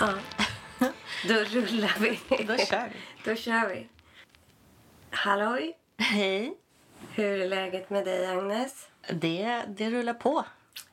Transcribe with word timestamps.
Ja. 0.00 0.14
Då 1.28 1.34
rullar 1.34 1.96
vi. 2.00 2.20
Då 2.44 2.56
kör 2.56 2.88
vi. 2.92 3.00
Då 3.24 3.36
kör 3.36 3.68
vi. 3.68 3.88
Halloj! 5.10 5.76
Hej. 5.98 6.54
Hur 7.14 7.40
är 7.40 7.48
läget 7.48 7.90
med 7.90 8.04
dig, 8.04 8.26
Agnes? 8.26 8.88
Det, 9.12 9.62
det 9.68 9.90
rullar 9.90 10.14
på. 10.14 10.44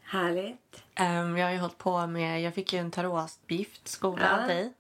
Härligt. 0.03 0.83
Ehm, 0.95 1.37
jag 1.37 1.45
har 1.47 1.53
ju 1.53 1.59
hållit 1.59 1.77
på 1.77 2.07
med... 2.07 2.41
Jag 2.41 2.53
fick 2.53 2.73
ju 2.73 2.79
en 2.79 2.91
tarotgift 2.91 3.87
skola 3.87 4.21
Ja. 4.31 4.41
av 4.41 4.47
dig 4.47 4.73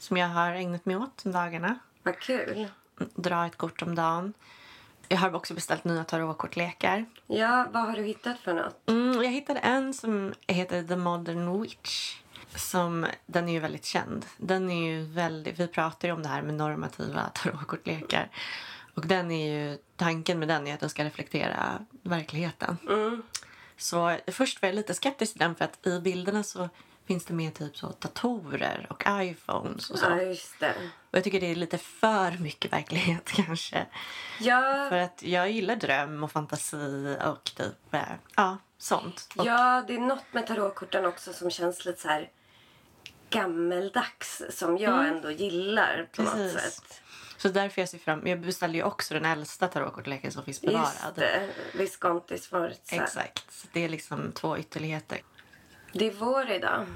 som 0.00 0.16
jag 0.16 0.28
har 0.28 0.52
ägnat 0.52 0.86
mig 0.86 0.96
åt 0.96 1.24
de 1.24 1.32
dagarna. 1.32 1.78
Vad 2.02 2.18
kul. 2.18 2.68
Dra 3.14 3.46
ett 3.46 3.56
kort 3.56 3.82
om 3.82 3.94
dagen. 3.94 4.34
Jag 5.08 5.18
har 5.18 5.34
också 5.34 5.54
beställt 5.54 5.84
nya 5.84 6.04
tarotkortlekar. 6.04 7.04
Ja, 7.26 7.66
vad 7.72 7.82
har 7.82 7.96
du 7.96 8.02
hittat 8.02 8.38
för 8.38 8.54
något? 8.54 8.88
Mm, 8.88 9.22
jag 9.22 9.30
hittade 9.30 9.60
en 9.60 9.94
som 9.94 10.34
heter 10.46 10.82
The 10.82 10.96
Modern 10.96 11.62
Witch. 11.62 12.16
Som, 12.54 13.06
den 13.26 13.48
är 13.48 13.52
ju 13.52 13.58
väldigt 13.58 13.84
känd. 13.84 14.26
Den 14.36 14.70
är 14.70 14.90
ju 14.90 15.02
väldigt, 15.04 15.60
vi 15.60 15.66
pratar 15.66 16.08
ju 16.08 16.14
om 16.14 16.22
det 16.22 16.28
här 16.28 16.42
med 16.42 16.54
normativa 16.54 17.28
tarotkortlekar. 17.34 18.28
Och 18.94 19.06
den 19.06 19.30
är 19.30 19.52
ju, 19.52 19.78
tanken 19.96 20.38
med 20.38 20.48
den 20.48 20.66
är 20.66 20.74
att 20.74 20.80
den 20.80 20.90
ska 20.90 21.04
reflektera 21.04 21.78
verkligheten. 22.02 22.76
Mm. 22.88 23.22
Så 23.76 24.18
först 24.26 24.62
var 24.62 24.68
jag 24.68 24.76
lite 24.76 24.94
skeptisk 24.94 25.32
till 25.32 25.40
den 25.40 25.54
för 25.54 25.64
att 25.64 25.86
i 25.86 26.00
bilderna 26.00 26.42
så 26.42 26.68
finns 27.10 27.24
det 27.24 27.34
med 27.34 27.54
typ 27.54 27.76
så 27.76 27.92
datorer 27.98 28.86
och 28.90 29.04
iPhones 29.08 29.90
och 29.90 29.98
så. 29.98 30.06
Ja, 30.06 30.22
just 30.22 30.60
det. 30.60 30.74
Och 31.10 31.16
jag 31.16 31.24
tycker 31.24 31.40
det 31.40 31.50
är 31.50 31.54
lite 31.54 31.78
för 31.78 32.42
mycket 32.42 32.72
verklighet 32.72 33.30
kanske. 33.34 33.86
Ja, 34.40 34.86
För 34.88 34.96
att 34.96 35.22
jag 35.22 35.50
gillar 35.50 35.76
dröm 35.76 36.24
och 36.24 36.32
fantasi 36.32 37.16
och 37.26 37.44
typ, 37.44 37.94
eh, 37.94 38.00
ja, 38.36 38.58
sånt. 38.78 39.28
Och, 39.36 39.46
ja, 39.46 39.84
det 39.86 39.94
är 39.94 39.98
något 39.98 40.24
med 40.32 40.46
tarotkorten 40.46 41.06
också 41.06 41.32
som 41.32 41.50
känns 41.50 41.84
lite 41.84 42.00
så 42.00 42.08
här 42.08 42.30
gammeldags 43.30 44.42
som 44.50 44.78
jag 44.78 45.08
ändå 45.08 45.30
gillar 45.30 46.08
på 46.16 46.22
något 46.22 46.32
Precis. 46.32 46.60
sätt. 46.60 47.02
Så 47.36 47.48
därför 47.48 47.82
jag 47.82 47.88
ser 47.88 47.98
fram 47.98 48.26
Jag 48.26 48.40
beställde 48.40 48.78
ju 48.78 48.84
också 48.84 49.14
den 49.14 49.24
äldsta 49.24 49.68
tarotkortleken 49.68 50.32
som 50.32 50.44
finns 50.44 50.60
bevarad. 50.60 50.86
Just 51.04 51.16
det. 51.16 51.48
Visconti 51.74 52.38
Sforza. 52.38 52.96
Exakt. 52.96 53.68
Det 53.72 53.84
är 53.84 53.88
liksom 53.88 54.32
två 54.32 54.58
ytterligheter. 54.58 55.20
Det 55.92 56.06
är 56.06 56.12
vår 56.12 56.50
idag. 56.50 56.86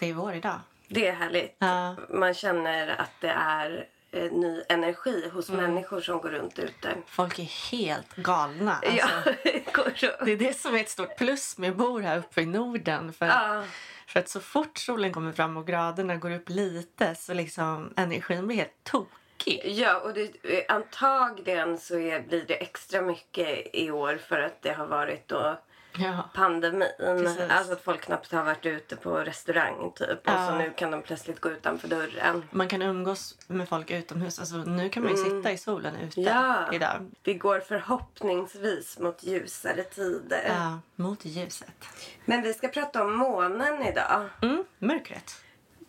Det 0.00 0.10
är 0.10 0.14
vår 0.14 0.34
idag. 0.34 0.60
Det 0.88 1.06
är 1.08 1.12
härligt. 1.12 1.56
Ja. 1.58 1.96
Man 2.08 2.34
känner 2.34 2.88
att 3.00 3.10
det 3.20 3.28
är 3.30 3.86
eh, 4.10 4.32
ny 4.32 4.62
energi 4.68 5.28
hos 5.32 5.48
Mm. 5.48 5.60
människor 5.64 6.00
som 6.00 6.18
går 6.20 6.28
runt 6.28 6.58
ute. 6.58 6.94
Folk 7.06 7.38
är 7.38 7.70
helt 7.72 8.16
galna. 8.16 8.72
Alltså, 8.86 9.32
Ja, 10.00 10.24
det 10.24 10.32
är 10.32 10.36
det 10.36 10.56
som 10.58 10.74
är 10.74 10.80
ett 10.80 10.88
stort 10.88 11.16
plus 11.18 11.58
med 11.58 11.70
att 11.70 11.76
bo 11.76 11.98
här 12.00 12.18
uppe 12.18 12.40
i 12.40 12.46
Norden. 12.46 13.12
För, 13.12 13.26
Ja, 13.26 13.64
för 14.06 14.20
att 14.20 14.28
så 14.28 14.40
fort 14.40 14.78
solen 14.78 15.12
kommer 15.12 15.32
fram 15.32 15.56
och 15.56 15.66
graderna 15.66 16.16
går 16.16 16.30
upp 16.30 16.48
lite 16.48 17.14
så 17.14 17.34
liksom 17.34 17.92
energin 17.96 18.46
blir 18.46 18.56
helt 18.56 18.84
tokig. 18.84 19.60
ja 19.64 20.00
och 20.00 20.14
det, 20.14 20.22
eh, 20.42 20.74
antagligen 20.74 21.78
så 21.78 21.98
är, 21.98 22.20
blir 22.20 22.44
det 22.48 22.54
extra 22.54 23.02
mycket 23.02 23.66
i 23.74 23.90
år 23.90 24.18
för 24.28 24.40
att 24.40 24.62
det 24.62 24.72
har 24.72 24.86
varit 24.86 25.28
då 25.28 25.58
Ja. 25.98 26.30
pandemin. 26.34 26.88
Precis. 26.98 27.50
Alltså 27.50 27.72
att 27.72 27.80
folk 27.82 28.00
knappt 28.00 28.32
har 28.32 28.44
varit 28.44 28.66
ute 28.66 28.96
på 28.96 29.16
restaurang 29.18 29.92
typ. 29.94 30.10
Och 30.10 30.18
Ja. 30.24 30.48
så 30.48 30.54
nu 30.54 30.72
kan 30.76 30.90
de 30.90 31.02
plötsligt 31.02 31.40
gå 31.40 31.50
utanför 31.50 31.88
dörren. 31.88 32.44
Man 32.50 32.68
kan 32.68 32.82
umgås 32.82 33.38
med 33.46 33.68
folk 33.68 33.90
utomhus. 33.90 34.38
Alltså, 34.38 34.56
nu 34.56 34.88
kan 34.88 35.02
man 35.02 35.12
ju 35.12 35.18
sitta 35.24 35.52
i 35.52 35.58
solen 35.58 35.96
ute 35.96 36.20
Mm. 36.20 36.32
Ja. 36.36 36.72
idag. 36.72 37.10
Vi 37.24 37.34
går 37.34 37.60
förhoppningsvis 37.60 38.98
mot 38.98 39.22
ljusare 39.22 39.82
tider. 39.82 40.44
Ja, 40.48 40.78
mot 40.96 41.24
ljuset. 41.24 41.84
Men 42.24 42.42
vi 42.42 42.54
ska 42.54 42.68
prata 42.68 43.02
om 43.04 43.14
månen 43.16 43.82
idag. 43.82 44.28
Mm, 44.42 44.64
mörkret. 44.78 45.34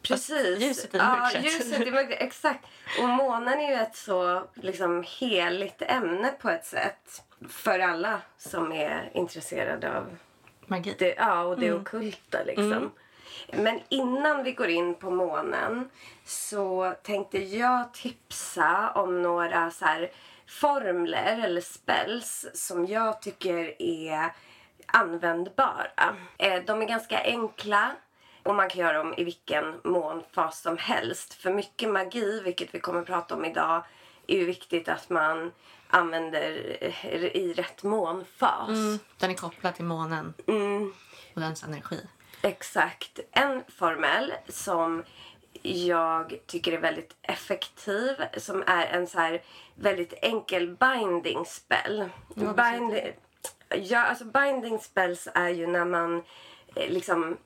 Precis. 0.03 0.59
ljuset 0.61 0.95
i 0.95 0.97
ja, 0.97 1.15
mörkret. 1.17 1.43
ljuset 1.45 1.87
i 1.87 1.91
mörkret. 1.91 2.21
Exakt. 2.21 2.65
Och 3.01 3.09
månen 3.09 3.59
är 3.59 3.69
ju 3.69 3.75
ett 3.75 3.95
så 3.95 4.47
liksom, 4.55 5.03
heligt 5.19 5.81
ämne 5.81 6.31
på 6.31 6.49
ett 6.49 6.65
sätt. 6.65 7.23
För 7.49 7.79
alla 7.79 8.21
som 8.37 8.71
är 8.71 9.11
intresserade 9.13 9.97
av 9.97 10.17
Magi. 10.67 10.95
det, 10.99 11.15
ja, 11.17 11.41
och 11.43 11.59
det 11.59 11.67
Mm. 11.67 11.81
ockulta. 11.81 12.43
Liksom. 12.45 12.91
Men 13.53 13.79
innan 13.89 14.43
vi 14.43 14.51
går 14.51 14.67
in 14.69 14.95
på 14.95 15.09
månen 15.09 15.89
så 16.25 16.93
tänkte 17.03 17.37
jag 17.37 17.93
tipsa 17.93 18.91
om 18.95 19.21
några 19.21 19.71
så 19.71 19.85
här 19.85 20.11
formler 20.47 21.41
eller 21.43 21.61
spells 21.61 22.45
som 22.53 22.85
jag 22.85 23.21
tycker 23.21 23.81
är 23.81 24.31
användbara. 24.85 26.15
Eh, 26.37 26.63
De 26.65 26.81
är 26.81 26.85
ganska 26.85 27.23
enkla 27.23 27.91
och 28.43 28.55
man 28.55 28.69
kan 28.69 28.81
göra 28.81 28.97
dem 28.97 29.13
i 29.17 29.23
vilken 29.23 29.79
månfas 29.83 30.61
som 30.61 30.77
helst. 30.77 31.33
För 31.33 31.53
mycket 31.53 31.89
magi, 31.89 32.41
vilket 32.43 32.75
vi 32.75 32.79
kommer 32.79 33.01
att 33.01 33.07
prata 33.07 33.35
om 33.35 33.45
idag, 33.45 33.83
är 34.27 34.37
ju 34.37 34.45
viktigt 34.45 34.87
att 34.89 35.09
man 35.09 35.51
använder 35.87 36.77
eh, 36.81 37.05
i 37.25 37.53
rätt 37.57 37.83
månfas. 37.83 38.69
Mm, 38.69 38.99
den 39.17 39.31
är 39.31 39.35
kopplad 39.35 39.75
till 39.75 39.85
månen 39.85 40.33
Mm. 40.47 40.93
och 41.35 41.41
dens 41.41 41.63
energi. 41.63 42.07
Exakt. 42.41 43.19
En 43.31 43.63
formel 43.67 44.33
som 44.47 45.03
jag 45.63 46.39
tycker 46.47 46.71
är 46.73 46.77
väldigt 46.81 47.15
effektiv 47.21 48.15
som 48.37 48.63
är 48.67 48.85
en 48.85 49.07
så 49.07 49.19
här 49.19 49.41
väldigt 49.75 50.13
enkel 50.21 50.77
binding 50.77 51.45
spell. 51.45 52.09
Bind- 52.35 53.13
ja, 53.69 53.99
alltså 53.99 54.25
binding 54.25 54.79
spells 54.79 55.27
är 55.33 55.49
ju 55.49 55.67
när 55.67 55.85
man 55.85 56.23
eh, 56.75 56.89
liksom 56.89 57.37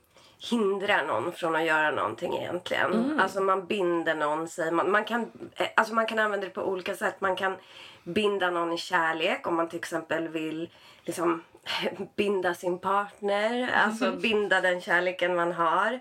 hindrar 0.49 1.05
någon 1.05 1.31
från 1.31 1.55
att 1.55 1.65
göra 1.65 1.91
någonting 1.91 2.37
egentligen. 2.37 3.19
Alltså 3.19 3.41
man 3.41 3.65
binder 3.67 4.15
någon, 4.15 4.47
säger 4.47 4.71
man. 4.71 4.91
Man 4.91 5.05
kan, 5.05 5.31
eh, 5.55 5.67
alltså 5.75 5.93
man 5.93 6.05
kan 6.05 6.19
använda 6.19 6.47
det 6.47 6.53
på 6.53 6.63
olika 6.63 6.95
sätt. 6.95 7.21
Man 7.21 7.35
kan 7.35 7.55
binda 8.03 8.49
någon 8.49 8.73
i 8.73 8.77
kärlek 8.77 9.47
om 9.47 9.55
man 9.55 9.69
till 9.69 9.79
exempel 9.79 10.27
vill 10.27 10.69
liksom 11.03 11.43
binda 12.15 12.53
sin 12.53 12.79
partner. 12.79 13.69
Alltså 13.73 14.11
binda 14.11 14.61
den 14.61 14.81
kärleken 14.81 15.35
man 15.35 15.51
har. 15.51 15.99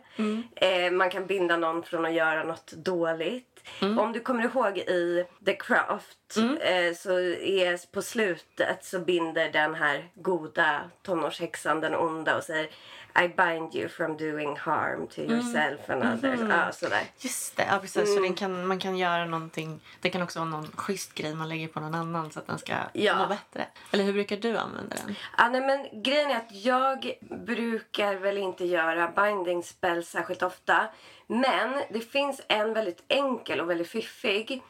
Eh, 0.57 0.93
man 0.93 1.11
kan 1.11 1.27
binda 1.27 1.57
någon 1.57 1.83
från 1.83 2.05
att 2.05 2.15
göra 2.15 2.45
något 2.45 2.73
dåligt. 2.73 3.51
Om 3.99 4.13
du 4.13 4.21
kommer 4.21 4.45
ihåg 4.45 4.79
i 4.79 5.25
The 5.47 5.55
Craft 5.57 6.37
eh, 6.61 6.95
så 6.97 7.19
är 7.41 7.93
på 7.93 8.03
slutet 8.03 8.85
så 8.85 8.99
binder 8.99 9.53
den 9.53 9.75
här 9.75 10.09
goda 10.15 10.91
tonårshäxan 11.03 11.81
den 11.81 11.95
onda 11.95 12.37
och 12.37 12.45
säger 12.45 12.69
I 13.17 13.29
bind 13.29 13.75
you 13.75 13.89
from 13.89 14.17
doing 14.17 14.57
harm 14.57 15.07
to 15.07 15.21
yourself 15.21 15.91
and 15.91 16.03
others. 16.03 16.41
Ja, 16.49 16.73
sådär. 16.73 17.03
Just 17.19 17.57
det, 17.57 17.67
ja, 17.71 17.79
precis. 17.79 18.15
Så 18.15 18.21
den 18.21 18.35
kan, 18.35 18.67
man 18.67 18.79
kan 18.79 18.97
göra 18.97 19.25
någonting. 19.25 19.81
Det 20.01 20.11
kan 20.11 20.23
också 20.23 20.39
vara 20.39 20.49
någon 20.51 20.67
schysst 20.77 21.15
grej 21.15 21.35
man 21.35 21.49
lägger 21.49 21.69
på 21.69 21.81
någon 21.81 21.95
annan 21.95 22.31
så 22.31 22.39
att 22.39 22.47
den 22.47 22.59
ska 22.59 22.73
Ja. 22.93 23.19
må 23.19 23.27
bättre. 23.27 23.67
Eller 23.91 24.05
hur 24.05 24.13
brukar 24.13 24.37
du 24.37 24.57
använda 24.57 24.97
den? 25.07 25.15
Ja, 25.39 25.49
nej, 25.49 25.61
men 25.61 26.03
grejen 26.03 26.31
är 26.31 26.37
att 26.37 26.53
jag 26.65 27.13
brukar 27.31 28.15
väl 28.15 28.39
inte 28.39 28.65
göra 28.65 29.09
binding 29.17 29.63
spells 29.63 30.09
särskilt 30.09 30.43
ofta. 30.43 30.89
Men 31.27 31.83
det 31.91 32.01
finns 32.01 32.41
en 32.49 32.73
väldigt 32.75 33.05
enkel 33.09 33.61
och 33.61 33.71
väldigt 33.71 33.89
fiffig 33.89 34.63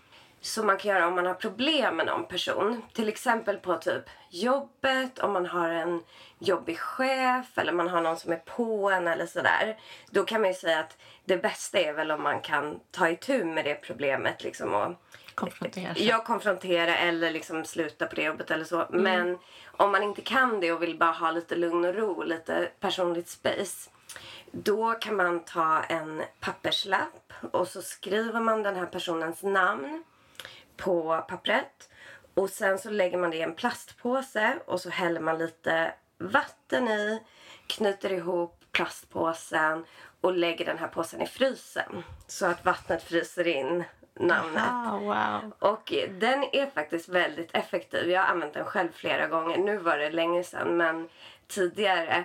som 0.44 0.66
man 0.66 0.76
kan 0.76 0.90
göra 0.90 1.06
om 1.06 1.14
man 1.14 1.26
har 1.26 1.34
problem 1.34 1.96
med 1.96 2.06
någon 2.06 2.24
person. 2.24 2.82
Till 2.92 3.08
exempel 3.08 3.56
på 3.56 3.76
typ 3.76 4.02
jobbet, 4.30 5.18
om 5.18 5.32
man 5.32 5.46
har 5.46 5.68
en 5.68 6.02
jobbig 6.38 6.78
chef 6.78 7.58
eller 7.58 7.72
man 7.72 7.88
har 7.88 8.00
någon 8.00 8.16
som 8.16 8.32
är 8.32 8.36
på 8.36 8.90
en 8.90 9.08
eller 9.08 9.26
sådär. 9.26 9.78
Då 10.10 10.24
kan 10.24 10.40
man 10.40 10.50
ju 10.50 10.54
säga 10.54 10.80
att 10.80 10.96
det 11.24 11.36
bästa 11.36 11.78
är 11.78 11.92
väl 11.92 12.10
om 12.10 12.22
man 12.22 12.40
kan 12.40 12.80
ta 12.90 13.08
itu 13.08 13.44
med 13.44 13.64
det 13.64 13.74
problemet 13.74 14.42
liksom 14.42 14.74
och 14.74 14.92
Konfrontera 15.34 15.94
sig. 15.94 16.06
jag 16.06 16.24
konfronterar 16.24 16.96
eller 16.96 17.30
liksom 17.30 17.64
sluta 17.64 18.06
på 18.06 18.14
det 18.14 18.22
jobbet 18.22 18.50
eller 18.50 18.64
så. 18.64 18.86
Men 18.90 19.38
om 19.76 19.92
man 19.92 20.02
inte 20.02 20.22
kan 20.22 20.60
det 20.60 20.72
och 20.72 20.82
vill 20.82 20.98
bara 20.98 21.12
ha 21.12 21.30
lite 21.30 21.56
lugn 21.56 21.84
och 21.84 21.94
ro, 21.94 22.22
lite 22.22 22.68
personligt 22.80 23.28
space. 23.28 23.90
Då 24.50 24.92
kan 24.92 25.16
man 25.16 25.44
ta 25.44 25.82
en 25.82 26.22
papperslapp 26.40 27.32
och 27.52 27.68
så 27.68 27.82
skriver 27.82 28.40
man 28.40 28.62
den 28.62 28.76
här 28.76 28.86
personens 28.86 29.42
namn 29.42 30.04
på 30.76 31.24
pappret. 31.28 31.90
Och 32.34 32.50
sen 32.50 32.78
så 32.78 32.90
lägger 32.90 33.18
man 33.18 33.30
det 33.30 33.36
i 33.36 33.42
en 33.42 33.54
plastpåse 33.54 34.56
och 34.66 34.80
så 34.80 34.90
häller 34.90 35.20
man 35.20 35.38
lite 35.38 35.94
vatten 36.18 36.88
i, 36.88 37.22
knyter 37.66 38.12
ihop 38.12 38.64
plastpåsen 38.72 39.84
och 40.20 40.36
lägger 40.36 40.64
den 40.64 40.78
här 40.78 40.88
påsen 40.88 41.22
i 41.22 41.26
frysen. 41.26 42.04
Så 42.26 42.46
att 42.46 42.64
vattnet 42.64 43.02
fryser 43.02 43.46
in 43.46 43.84
namnet. 44.20 44.62
Ah, 44.70 44.98
wow. 44.98 45.52
Och 45.58 45.92
den 46.10 46.44
är 46.52 46.70
faktiskt 46.70 47.08
väldigt 47.08 47.54
effektiv. 47.54 48.10
Jag 48.10 48.20
har 48.22 48.28
använt 48.28 48.54
den 48.54 48.64
själv 48.64 48.88
flera 48.92 49.26
gånger. 49.26 49.58
Nu 49.58 49.78
var 49.78 49.98
det 49.98 50.10
länge 50.10 50.44
sedan 50.44 50.76
men 50.76 51.08
tidigare. 51.46 52.24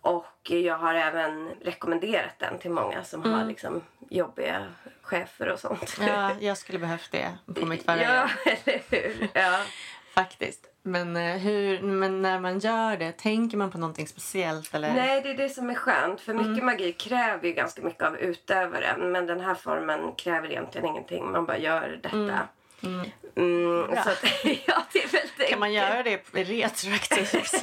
Och 0.00 0.50
jag 0.50 0.78
har 0.78 0.94
även 0.94 1.48
rekommenderat 1.62 2.38
den 2.38 2.58
till 2.58 2.70
många 2.70 3.04
som 3.04 3.22
har 3.22 3.44
liksom 3.44 3.82
jobbiga 4.10 4.66
chefer 5.02 5.48
och 5.48 5.58
sånt. 5.58 5.98
Ja, 6.06 6.30
jag 6.40 6.56
skulle 6.56 6.78
behövt 6.78 7.12
det 7.12 7.38
på 7.60 7.66
mitt 7.66 7.84
förra 7.84 8.02
ja, 8.02 8.28
eller 8.46 8.82
hur? 8.90 9.28
Ja. 9.34 9.58
Faktiskt. 10.14 10.66
Men, 10.82 11.16
eh, 11.16 11.36
hur, 11.36 11.82
men 11.82 12.22
när 12.22 12.40
man 12.40 12.58
gör 12.58 12.96
det, 12.96 13.12
tänker 13.12 13.56
man 13.56 13.70
på 13.70 13.78
någonting 13.78 14.06
speciellt? 14.06 14.74
Eller? 14.74 14.94
Nej, 14.94 15.22
det 15.22 15.30
är 15.30 15.36
det 15.36 15.48
som 15.48 15.70
är 15.70 15.74
skönt. 15.74 16.20
För 16.20 16.34
mycket 16.34 16.64
magi 16.64 16.92
kräver 16.92 17.46
ju 17.46 17.52
ganska 17.52 17.82
mycket 17.82 18.02
av 18.02 18.16
utövaren. 18.16 19.12
Men 19.12 19.26
den 19.26 19.40
här 19.40 19.54
formen 19.54 20.12
kräver 20.12 20.48
egentligen 20.50 20.86
ingenting. 20.86 21.32
Man 21.32 21.46
bara 21.46 21.58
gör 21.58 22.00
detta. 22.02 22.16
Mm, 22.16 22.36
Bra. 22.80 24.02
så 24.04 24.10
att, 24.10 24.24
ja, 24.66 24.84
det 24.92 24.98
är 25.04 25.08
väldigt 25.08 25.48
Kan 25.50 25.58
man 25.60 25.72
göra 25.72 26.02
det 26.02 26.20
retroaktivt? 26.32 27.62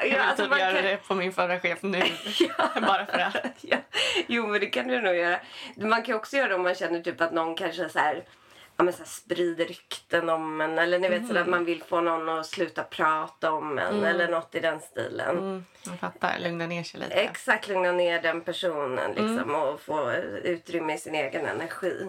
Jag 0.00 0.08
vill 0.10 0.18
alltså, 0.18 0.44
typ 0.48 0.58
göra 0.58 0.72
kan- 0.74 0.82
det 0.84 0.96
på 1.08 1.14
min 1.14 1.32
förra 1.32 1.60
chef 1.60 1.78
nu. 1.82 2.02
Bara 2.80 3.06
för 3.06 3.18
att. 3.18 3.36
ja. 3.60 3.76
Jo, 4.26 4.46
men 4.46 4.60
det 4.60 4.66
kan 4.66 4.88
du 4.88 5.00
nog 5.00 5.14
göra. 5.16 5.38
Man 5.76 6.02
kan 6.02 6.14
också 6.14 6.36
göra 6.36 6.48
det 6.48 6.54
om 6.54 6.62
man 6.62 6.74
känner 6.74 7.00
typ 7.00 7.20
att 7.20 7.32
någon 7.32 7.54
kanske 7.54 7.88
så 7.88 7.98
här, 7.98 8.24
ja, 8.76 8.84
men 8.84 8.92
så 8.92 8.98
här 8.98 9.06
sprider 9.06 9.64
rykten 9.66 10.28
om 10.28 10.60
en. 10.60 10.78
Eller 10.78 10.98
ni 10.98 11.08
vet 11.08 11.16
Mm. 11.18 11.28
sådär 11.28 11.40
att 11.40 11.46
man 11.48 11.64
vill 11.64 11.82
få 11.82 12.00
någon 12.00 12.28
att 12.28 12.46
sluta 12.46 12.82
prata 12.82 13.52
om 13.52 13.78
en. 13.78 14.04
Eller 14.04 14.28
något 14.28 14.54
i 14.54 14.60
den 14.60 14.80
stilen. 14.80 15.38
Mm, 15.38 15.64
jag 15.86 15.98
fattar. 16.00 16.38
Lugna 16.38 16.66
ner 16.66 16.82
sig 16.82 17.00
lite. 17.00 17.14
Exakt, 17.14 17.68
lugna 17.68 17.92
ner 17.92 18.22
den 18.22 18.40
personen 18.40 19.10
liksom, 19.10 19.38
Mm. 19.38 19.54
och 19.54 19.80
få 19.80 20.12
utrymme 20.42 20.94
i 20.94 20.98
sin 20.98 21.14
egen 21.14 21.46
energi. 21.46 22.06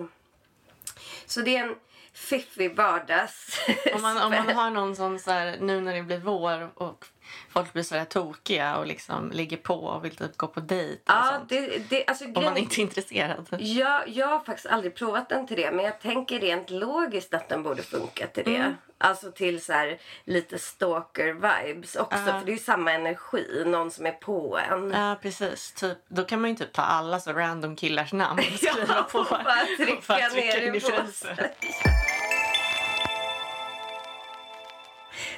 Så 1.25 1.41
det 1.41 1.57
är 1.57 1.63
en 1.63 1.75
fiffig 2.13 2.75
vardags... 2.75 3.59
Om 3.93 4.01
man, 4.01 4.17
om 4.17 4.31
man 4.31 4.49
har 4.55 4.69
någon 4.69 4.95
sån 4.95 5.19
så 5.19 5.31
här, 5.31 5.57
nu 5.61 5.81
när 5.81 5.93
det 5.93 6.03
blir 6.03 6.17
vår 6.19 6.79
och 6.79 7.05
folk 7.49 7.73
blir 7.73 7.83
så 7.83 7.95
här 7.95 8.05
tokiga 8.05 8.77
och 8.77 8.85
liksom 8.85 9.31
ligger 9.31 9.57
på 9.57 9.75
och 9.75 10.05
vill 10.05 10.15
typ 10.15 10.37
gå 10.37 10.47
på 10.47 10.59
dejt 10.59 10.93
och 10.93 11.01
Ja, 11.05 11.41
det, 11.49 11.89
det, 11.89 12.05
alltså, 12.07 12.25
Om 12.25 12.43
man 12.43 12.57
inte 12.57 12.81
är 12.81 12.83
intresserad. 12.83 13.47
jag, 13.59 14.07
jag 14.09 14.27
har 14.27 14.39
faktiskt 14.39 14.67
aldrig 14.67 14.95
provat 14.95 15.29
den 15.29 15.47
till 15.47 15.57
det 15.57 15.71
men 15.71 15.85
jag 15.85 16.01
tänker 16.01 16.39
rent 16.39 16.69
logiskt 16.69 17.33
att 17.33 17.49
den 17.49 17.63
borde 17.63 17.83
funka 17.83 18.27
till 18.27 18.43
det. 18.43 18.55
Mm. 18.55 18.73
Alltså 18.97 19.31
till 19.31 19.61
så 19.61 19.73
här, 19.73 19.97
lite 20.25 20.57
stalker-vibes 20.57 21.97
också 21.97 22.17
Ja. 22.17 22.39
för 22.39 22.45
det 22.45 22.51
är 22.51 22.53
ju 22.55 22.59
samma 22.59 22.91
energi, 22.91 23.63
någon 23.65 23.91
som 23.91 24.05
är 24.05 24.11
på 24.11 24.59
en. 24.69 24.91
Ja, 24.91 25.15
precis. 25.21 25.71
Typ, 25.71 25.97
då 26.07 26.23
kan 26.23 26.41
man 26.41 26.49
ju 26.49 26.55
typ 26.55 26.73
ta 26.73 26.81
alla 26.81 27.19
så 27.19 27.33
random 27.33 27.75
killars 27.75 28.13
namn 28.13 28.39
och 28.39 28.45
skriva 28.59 29.03
på. 29.03 29.19
och 29.19 29.25
bara 29.29 29.55
trycka, 29.77 29.93
och 29.93 30.03
bara 30.07 30.17
trycka 30.29 30.57
ner 30.57 30.75
i 30.75 30.79
påsen. 30.79 31.37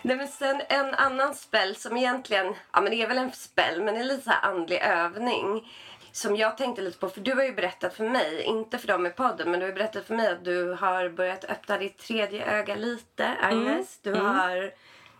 Nej 0.01 0.17
men 0.17 0.27
sen 0.27 0.61
en 0.69 0.93
annan 0.93 1.35
spell 1.35 1.75
som 1.75 1.97
egentligen, 1.97 2.55
ja 2.71 2.81
men 2.81 2.91
det 2.91 3.01
är 3.01 3.07
väl 3.07 3.17
en 3.17 3.31
spell 3.31 3.83
men 3.83 3.93
det 3.93 3.99
är 3.99 4.03
lite 4.03 4.23
så 4.23 4.31
andlig 4.31 4.81
övning. 4.81 5.73
Som 6.11 6.35
jag 6.35 6.57
tänkte 6.57 6.81
lite 6.81 6.99
på, 6.99 7.09
för 7.09 7.21
du 7.21 7.33
har 7.33 7.43
ju 7.43 7.53
berättat 7.53 7.93
för 7.93 8.09
mig, 8.09 8.41
inte 8.43 8.77
för 8.77 8.87
dem 8.87 9.05
i 9.05 9.09
podden, 9.09 9.51
men 9.51 9.59
du 9.59 9.65
har 9.65 9.73
berättat 9.73 10.05
för 10.05 10.15
mig 10.15 10.27
att 10.27 10.45
du 10.45 10.71
har 10.73 11.09
börjat 11.09 11.45
öppna 11.45 11.77
ditt 11.77 11.97
tredje 11.97 12.45
öga 12.45 12.75
lite, 12.75 13.37
Agnes. 13.41 13.99
Du 14.01 14.13
har 14.13 14.71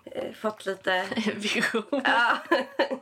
eh, 0.06 0.33
fått 0.33 0.65
lite... 0.65 1.06
Vision. 1.35 1.83
Ja. 1.89 2.38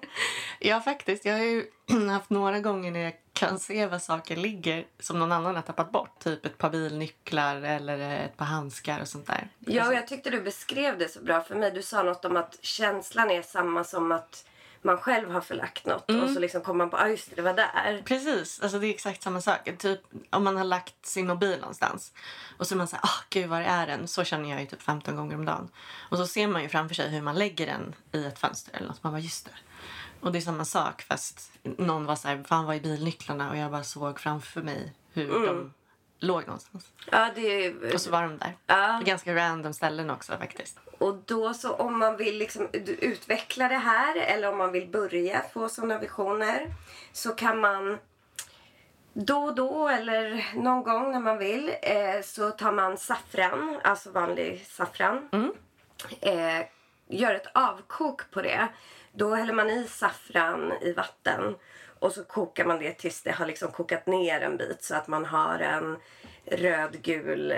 Ja, 0.59 0.79
faktiskt. 0.79 1.25
Jag 1.25 1.33
har 1.33 1.43
ju 1.43 1.65
haft 2.11 2.29
några 2.29 2.59
gånger 2.59 2.91
när 2.91 2.99
jag 2.99 3.13
kan 3.35 3.59
se 3.59 3.85
var 3.85 3.99
saker 3.99 4.35
ligger 4.35 4.85
som 4.99 5.19
någon 5.19 5.31
annan 5.31 5.55
har 5.55 5.61
tappat 5.61 5.91
bort. 5.91 6.19
Typ 6.19 6.45
ett 6.45 6.57
par 6.57 6.69
bilnycklar 6.69 7.61
eller 7.61 8.25
ett 8.25 8.37
par 8.37 8.45
handskar 8.45 9.01
och 9.01 9.07
sånt 9.07 9.27
där. 9.27 9.49
ja, 9.59 9.87
och 9.87 9.93
jag 9.93 10.07
tyckte 10.07 10.29
du 10.29 10.41
beskrev 10.41 10.97
det 10.97 11.09
så 11.09 11.21
bra 11.21 11.41
för 11.41 11.55
mig. 11.55 11.71
Du 11.71 11.81
sa 11.81 12.03
något 12.03 12.25
om 12.25 12.37
att 12.37 12.57
känslan 12.61 13.31
är 13.31 13.41
samma 13.41 13.83
som 13.83 14.11
att 14.11 14.45
man 14.85 14.97
själv 14.97 15.31
har 15.31 15.41
förlagt 15.41 15.85
något 15.85 16.11
och 16.11 16.29
så 16.29 16.39
liksom 16.39 16.61
kommer 16.61 16.77
man 16.77 16.89
på, 16.89 16.97
ja 16.97 17.03
ah, 17.03 17.07
just 17.07 17.29
det, 17.29 17.35
det 17.35 17.41
var 17.41 17.53
där. 17.53 18.01
Precis, 18.05 18.59
alltså 18.61 18.79
det 18.79 18.87
är 18.87 18.89
exakt 18.89 19.23
samma 19.23 19.41
sak. 19.41 19.69
Typ 19.77 20.01
om 20.29 20.43
man 20.43 20.57
har 20.57 20.63
lagt 20.63 21.05
sin 21.05 21.27
mobil 21.27 21.59
någonstans 21.59 22.13
och 22.57 22.67
så 22.67 22.75
är 22.75 22.77
man 22.77 22.87
såhär, 22.87 23.05
ah 23.05 23.23
gud 23.29 23.49
var 23.49 23.61
är 23.61 23.87
den? 23.87 24.07
Så 24.07 24.23
känner 24.23 24.49
jag 24.49 24.61
ju 24.61 24.67
typ 24.67 24.81
15 24.81 25.15
gånger 25.15 25.35
om 25.35 25.45
dagen. 25.45 25.69
Och 26.09 26.17
så 26.17 26.27
ser 26.27 26.47
man 26.47 26.61
ju 26.61 26.69
framför 26.69 26.95
sig 26.95 27.09
hur 27.09 27.21
man 27.21 27.35
lägger 27.35 27.65
den 27.65 27.95
i 28.11 28.25
ett 28.25 28.39
fönster 28.39 28.75
eller 28.75 28.87
något. 28.87 29.03
Man 29.03 29.13
bara, 29.13 29.19
just 29.19 29.45
det. 29.45 29.51
Och 30.19 30.31
det 30.31 30.39
är 30.39 30.41
samma 30.41 30.65
sak 30.65 31.01
fast 31.01 31.51
någon 31.63 32.05
var 32.05 32.15
såhär, 32.15 32.43
fan 32.43 32.65
vad 32.65 32.75
är 32.75 32.79
bilnycklarna? 32.79 33.49
Och 33.49 33.57
jag 33.57 33.71
bara 33.71 33.83
såg 33.83 34.19
framför 34.19 34.61
mig 34.61 34.93
hur 35.13 35.45
de 35.45 35.73
låg 36.19 36.47
någonstans. 36.47 36.87
Ja, 37.11 37.29
det 37.35 37.65
är... 37.65 37.93
Och 37.93 38.01
så 38.01 38.11
var 38.11 38.21
de 38.21 38.37
där. 38.37 38.57
Ja. 38.67 39.01
Ganska 39.05 39.35
random 39.35 39.73
ställen 39.73 40.09
också 40.09 40.37
faktiskt. 40.37 40.79
Och 40.97 41.15
då 41.25 41.53
så 41.53 41.73
om 41.73 41.99
man 41.99 42.17
vill 42.17 42.37
liksom 42.37 42.69
ut- 42.73 42.89
utveckla 42.89 43.67
det 43.67 43.75
här 43.77 44.15
eller 44.15 44.51
om 44.51 44.57
man 44.57 44.71
vill 44.71 44.87
börja 44.87 45.41
få 45.53 45.69
sådana 45.69 45.97
visioner 45.99 46.73
så 47.11 47.31
kan 47.35 47.59
man 47.59 47.97
då 49.13 49.37
och 49.43 49.55
då 49.55 49.87
eller 49.87 50.45
någon 50.55 50.83
gång 50.83 51.11
när 51.11 51.19
man 51.19 51.37
vill 51.37 51.71
eh, 51.81 52.21
så 52.23 52.51
tar 52.51 52.71
man 52.71 52.97
saffran, 52.97 53.79
alltså 53.83 54.11
vanlig 54.11 54.65
saffran. 54.67 55.29
Eh, 56.21 56.65
gör 57.07 57.35
ett 57.35 57.47
avkok 57.53 58.31
på 58.31 58.41
det. 58.41 58.67
Då 59.15 59.35
häller 59.35 59.53
man 59.53 59.69
i 59.69 59.87
saffran 59.87 60.73
i 60.81 60.91
vatten 60.93 61.55
och 61.99 62.11
så 62.11 62.23
kokar 62.23 62.65
man 62.65 62.79
det 62.79 62.93
tills 62.93 63.21
det 63.21 63.31
har 63.31 63.45
liksom 63.45 63.71
kokat 63.71 64.07
ner 64.07 64.41
en 64.41 64.57
bit 64.57 64.83
så 64.83 64.95
att 64.95 65.07
man 65.07 65.25
har 65.25 65.59
en 65.59 65.97
rödgul 66.45 67.53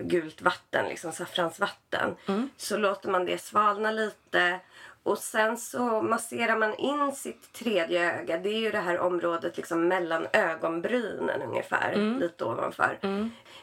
gult 0.00 0.42
vatten, 0.42 0.88
liksom 0.88 1.12
saffransvatten. 1.12 2.16
Så 2.56 2.76
låter 2.76 3.08
man 3.10 3.24
det 3.24 3.38
svalna 3.38 3.90
lite 3.90 4.60
och 5.02 5.18
sen 5.18 5.56
så 5.56 6.02
masserar 6.02 6.56
man 6.56 6.74
in 6.74 7.12
sitt 7.12 7.52
tredje 7.52 8.20
öga. 8.20 8.38
Det 8.38 8.48
är 8.48 8.58
ju 8.60 8.70
det 8.70 8.78
här 8.78 8.98
området 8.98 9.56
liksom 9.56 9.88
mellan 9.88 10.26
ögonbrynen 10.32 11.42
ungefär, 11.42 11.94
lite 12.20 12.44
ovanför. 12.44 12.98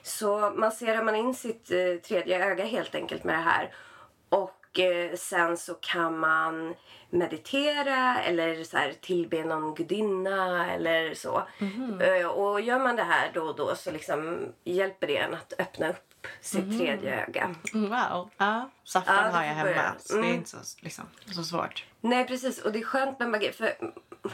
Så 0.04 0.52
masserar 0.56 1.04
man 1.04 1.16
in 1.16 1.34
sitt 1.34 1.72
eh, 1.72 1.96
tredje 2.08 2.46
öga 2.46 2.64
helt 2.66 2.96
enkelt 2.96 3.24
med 3.24 3.36
det 3.36 3.42
här. 3.42 3.74
Och 4.30 4.61
eh, 4.80 5.16
sen 5.18 5.58
så 5.58 5.74
kan 5.74 6.20
man 6.20 6.76
meditera 7.10 8.22
eller 8.24 8.64
så 8.64 8.78
här, 8.78 8.94
tillbe 9.02 9.44
någon 9.44 9.76
gudinna 9.76 10.72
eller 10.72 11.14
så. 11.14 11.44
Eh, 12.02 12.28
och 12.28 12.62
gör 12.62 12.80
man 12.80 12.96
det 12.96 13.04
här 13.04 13.32
då 13.34 13.42
och 13.42 13.56
då 13.56 13.76
så 13.76 13.92
liksom 13.92 14.40
hjälper 14.64 15.08
det 15.08 15.18
en 15.18 15.34
att 15.34 15.54
öppna 15.60 15.90
upp 15.90 16.08
sitt 16.42 16.80
tredje 16.80 17.24
öga. 17.28 17.56
Mm, 17.74 17.90
Wow. 17.90 18.30
Ja, 18.38 18.70
saffran 18.84 19.26
Ja, 19.26 19.32
har 19.38 19.44
jag 19.44 19.54
hemma. 19.54 19.92
Så 20.00 20.14
det 20.14 20.20
är 20.20 20.24
Mm. 20.24 20.36
inte 20.36 20.50
så, 20.50 20.58
liksom, 20.80 21.06
så 21.36 21.44
svårt. 21.44 21.86
Nej 22.02 22.28
precis 22.28 22.62
och 22.62 22.72
det 22.72 22.80
är 22.80 22.84
skönt 22.84 23.20
med 23.20 23.30
magi 23.30 23.52
för 23.52 23.74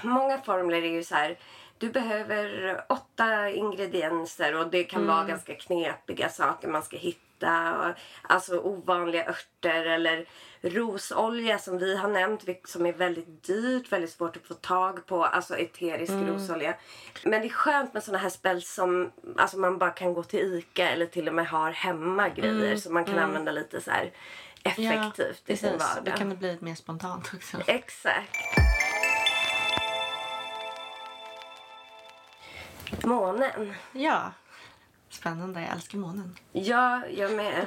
många 0.01 0.41
formler 0.41 0.77
är 0.83 0.91
ju 0.91 1.03
så 1.03 1.15
här 1.15 1.37
du 1.77 1.89
behöver 1.91 2.81
åtta 2.89 3.49
ingredienser 3.49 4.55
och 4.55 4.67
det 4.69 4.83
kan 4.83 5.07
vara 5.07 5.23
ganska 5.23 5.55
knepiga 5.55 6.29
saker 6.29 6.67
man 6.67 6.83
ska 6.83 6.97
hitta. 6.97 7.21
Och- 7.43 7.93
Alltså 8.21 8.59
ovanliga 8.59 9.25
örter 9.29 9.85
eller 9.85 10.25
rosolja 10.61 11.59
som 11.59 11.77
vi 11.77 11.97
har 11.97 12.09
nämnt 12.09 12.43
som 12.65 12.85
är 12.85 12.93
väldigt 12.93 13.43
dyrt, 13.43 13.91
väldigt 13.91 14.11
svårt 14.11 14.37
att 14.37 14.47
få 14.47 14.53
tag 14.53 15.05
på. 15.05 15.25
Alltså 15.25 15.57
eterisk 15.57 16.11
rosolja. 16.13 16.75
Men 17.23 17.41
det 17.41 17.47
är 17.47 17.49
skönt 17.49 17.93
med 17.93 18.03
såna 18.03 18.17
här 18.17 18.29
spells 18.29 18.73
som 18.73 19.11
alltså 19.37 19.57
man 19.57 19.77
bara 19.77 19.89
kan 19.91 20.13
gå 20.13 20.23
till 20.23 20.39
Ica 20.53 20.89
eller 20.89 21.05
till 21.05 21.27
och 21.27 21.33
med 21.33 21.47
har 21.47 21.71
hemma 21.71 22.29
grejer 22.29 22.75
som 22.77 22.93
man 22.93 23.05
kan 23.05 23.19
använda 23.19 23.51
lite 23.51 23.81
så 23.81 23.91
här 23.91 24.11
effektivt 24.63 25.43
i 25.49 25.57
sin 25.57 25.69
vardag. 25.79 26.03
Då 26.05 26.11
kan 26.11 26.29
det 26.29 26.35
bli 26.35 26.57
mer 26.61 26.75
spontant 26.75 27.31
också. 27.35 27.57
Exakt. 27.67 28.35
Månen. 33.03 33.73
Ja. 33.91 34.31
Spännande. 35.17 35.61
Jag 35.61 35.71
älskar 35.71 35.97
månen. 35.97 36.35
Ja, 36.51 37.01
jag 37.07 37.33
med. 37.35 37.65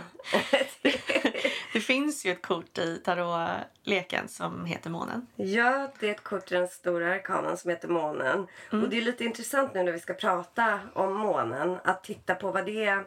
Det 1.72 1.80
finns 1.80 2.24
ju 2.26 2.32
ett 2.32 2.42
kort 2.42 2.78
i 2.78 2.96
tarotleken 3.04 4.28
som 4.28 4.64
heter 4.64 4.90
månen. 4.90 5.26
ja, 5.36 5.92
det 6.00 6.06
är 6.08 6.10
ett 6.10 6.24
kort 6.24 6.52
i 6.52 6.54
den 6.54 6.68
stora 6.68 7.12
arkanen 7.14 7.56
som 7.56 7.70
heter 7.70 7.88
månen. 7.88 8.46
Och 8.70 8.88
det 8.88 8.98
är 8.98 9.02
lite 9.02 9.24
intressant 9.24 9.74
nu 9.74 9.82
när 9.82 9.92
vi 9.92 10.00
ska 10.00 10.14
prata 10.14 10.80
om 10.94 11.14
månen 11.14 11.78
att 11.84 12.04
titta 12.04 12.34
på 12.34 12.50
vad 12.52 12.66
det 12.66 13.04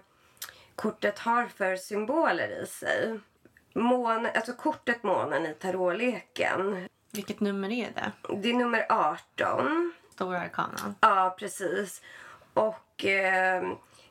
kortet 0.75 1.19
har 1.19 1.45
för 1.45 1.75
symboler 1.75 2.63
i 2.63 2.65
sig. 2.67 3.19
Mån, 3.75 4.25
alltså 4.35 4.53
kortet 4.53 5.03
månen 5.03 5.45
i 5.45 5.53
tarotleken, 5.53 6.87
Vilket 7.11 7.39
nummer 7.39 7.71
är 7.71 7.91
det? 7.95 8.11
det 8.41 8.49
är 8.49 8.53
nummer 8.53 8.85
18. 8.89 9.93
Stora 10.13 10.39
arkanan. 10.39 10.95
Ja, 11.01 11.35
precis. 11.39 12.01
Och 12.53 13.05
eh, 13.05 13.63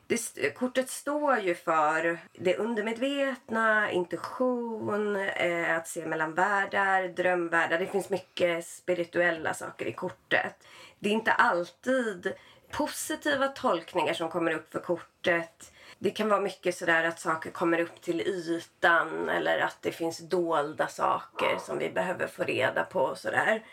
det, 0.07 0.49
kortet 0.55 0.89
står 0.89 1.39
ju 1.39 1.55
för 1.55 2.19
det 2.33 2.57
undermedvetna, 2.57 3.91
intuition, 3.91 5.15
eh, 5.15 5.77
att 5.77 5.87
se 5.87 6.05
mellan 6.05 6.33
världar, 6.33 7.07
drömvärldar. 7.07 7.79
Det 7.79 7.85
finns 7.85 8.09
mycket 8.09 8.67
spirituella 8.67 9.53
saker 9.53 9.85
i 9.85 9.93
kortet. 9.93 10.67
Det 10.99 11.09
är 11.09 11.13
inte 11.13 11.31
alltid 11.31 12.33
positiva 12.71 13.47
tolkningar 13.47 14.13
som 14.13 14.29
kommer 14.29 14.51
upp 14.51 14.71
för 14.71 14.79
kortet. 14.79 15.71
Det 15.99 16.09
kan 16.09 16.29
vara 16.29 16.41
mycket 16.41 16.75
sådär 16.75 17.03
att 17.03 17.19
saker 17.19 17.51
kommer 17.51 17.79
upp 17.79 18.01
till 18.01 18.21
ytan 18.21 19.29
eller 19.29 19.59
att 19.59 19.77
det 19.81 19.91
finns 19.91 20.17
dolda 20.17 20.87
saker 20.87 21.57
som 21.59 21.77
vi 21.77 21.89
behöver 21.89 22.27
få 22.27 22.43
reda 22.43 22.83
på 22.83 22.99
och 22.99 23.17
sådär. 23.17 23.63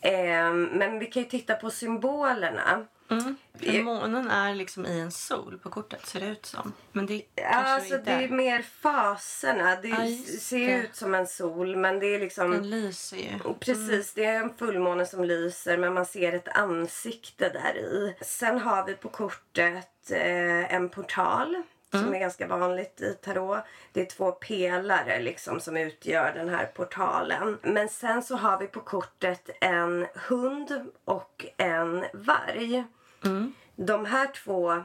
Eh, 0.00 0.52
men 0.52 0.98
vi 0.98 1.06
kan 1.06 1.22
ju 1.22 1.28
titta 1.28 1.54
på 1.54 1.70
symbolerna. 1.70 2.86
Mm. 3.10 3.36
För 3.54 3.82
månen 3.82 4.30
är 4.30 4.54
liksom 4.54 4.86
i 4.86 5.00
en 5.00 5.10
sol 5.10 5.58
på 5.62 5.70
kortet, 5.70 6.06
ser 6.06 6.20
det 6.20 6.26
ut 6.26 6.46
som. 6.46 6.72
Men 6.92 7.06
det 7.06 7.22
Alltså 7.52 7.94
inte 7.94 8.18
det 8.18 8.24
är 8.24 8.28
mer 8.28 8.62
faserna. 8.62 9.76
Det 9.76 9.88
just 9.88 10.42
ser 10.42 10.66
det. 10.66 10.82
ut 10.82 10.96
som 10.96 11.14
en 11.14 11.26
sol 11.26 11.76
men 11.76 11.98
det 11.98 12.06
är 12.06 12.20
liksom... 12.20 12.50
Den 12.50 12.70
lyser 12.70 13.16
ju. 13.16 13.54
Precis, 13.60 14.14
det 14.14 14.24
är 14.24 14.40
en 14.40 14.54
fullmåne 14.56 15.06
som 15.06 15.24
lyser 15.24 15.78
men 15.78 15.94
man 15.94 16.06
ser 16.06 16.32
ett 16.32 16.48
ansikte 16.48 17.48
där 17.48 17.76
i. 17.78 18.16
Sen 18.20 18.58
har 18.58 18.86
vi 18.86 18.94
på 18.94 19.08
kortet 19.08 20.10
eh, 20.10 20.74
en 20.74 20.88
portal 20.88 21.62
som 21.90 22.14
är 22.14 22.18
ganska 22.18 22.46
vanligt 22.46 23.00
i 23.00 23.14
tarot. 23.14 23.58
Det 23.92 24.00
är 24.00 24.04
två 24.06 24.32
pelare 24.32 25.20
liksom 25.20 25.60
som 25.60 25.76
utgör 25.76 26.32
den 26.34 26.48
här 26.48 26.66
portalen. 26.66 27.58
Men 27.62 27.88
sen 27.88 28.22
så 28.22 28.36
har 28.36 28.58
vi 28.58 28.66
på 28.66 28.80
kortet 28.80 29.50
en 29.60 30.06
hund 30.14 30.90
och 31.04 31.46
en 31.56 32.04
varg. 32.12 32.84
De 33.76 34.04
här 34.06 34.26
två 34.26 34.82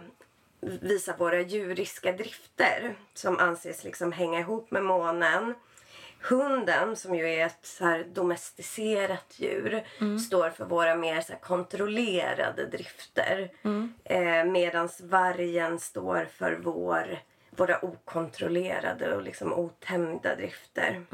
visar 0.62 1.18
våra 1.18 1.42
djuriska 1.42 2.12
drifter 2.12 2.96
som 3.14 3.40
anses 3.40 3.84
liksom 3.84 4.12
hänga 4.12 4.40
ihop 4.40 4.72
med 4.72 4.84
månen. 4.84 5.54
Hunden, 6.22 6.96
som 6.96 7.16
ju 7.16 7.30
är 7.30 7.46
ett 7.46 7.60
så 7.66 7.86
här 7.86 8.04
domesticerat 8.14 9.34
djur, 9.40 9.84
står 10.20 10.50
för 10.50 10.66
våra 10.66 10.96
mer 10.96 11.22
så 11.22 11.34
kontrollerade 11.34 12.66
drifter. 12.66 13.52
Eh, 14.04 14.44
Medan 14.46 14.90
vargen 15.04 15.80
står 15.80 16.26
för 16.26 16.60
vår, 16.64 17.20
våra 17.50 17.86
okontrollerade 17.86 19.16
och 19.16 19.22
liksom 19.22 19.54
otämjda 19.54 20.36
drifter. 20.36 21.06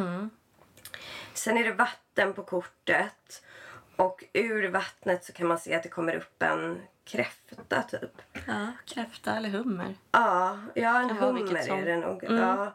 Sen 1.34 1.58
är 1.58 1.64
det 1.64 1.72
vatten 1.74 2.34
på 2.34 2.44
kortet. 2.44 3.44
Och 3.96 4.24
ur 4.34 4.70
vattnet 4.70 5.26
så 5.26 5.34
kan 5.34 5.48
man 5.48 5.60
se 5.60 5.76
att 5.76 5.84
det 5.84 5.90
kommer 5.90 6.16
upp 6.16 6.44
en 6.44 6.82
kräfta 7.10 7.82
typ. 7.82 8.22
Ja, 8.48 8.68
kräfta 8.86 9.36
eller 9.36 9.50
hummer. 9.50 9.96
Ja, 10.12 10.58
ja 10.74 11.02
en 11.02 11.10
hummer 11.10 11.70
är 11.72 11.86
det 11.86 11.98
nog. 11.98 12.24
Ja. 12.24 12.74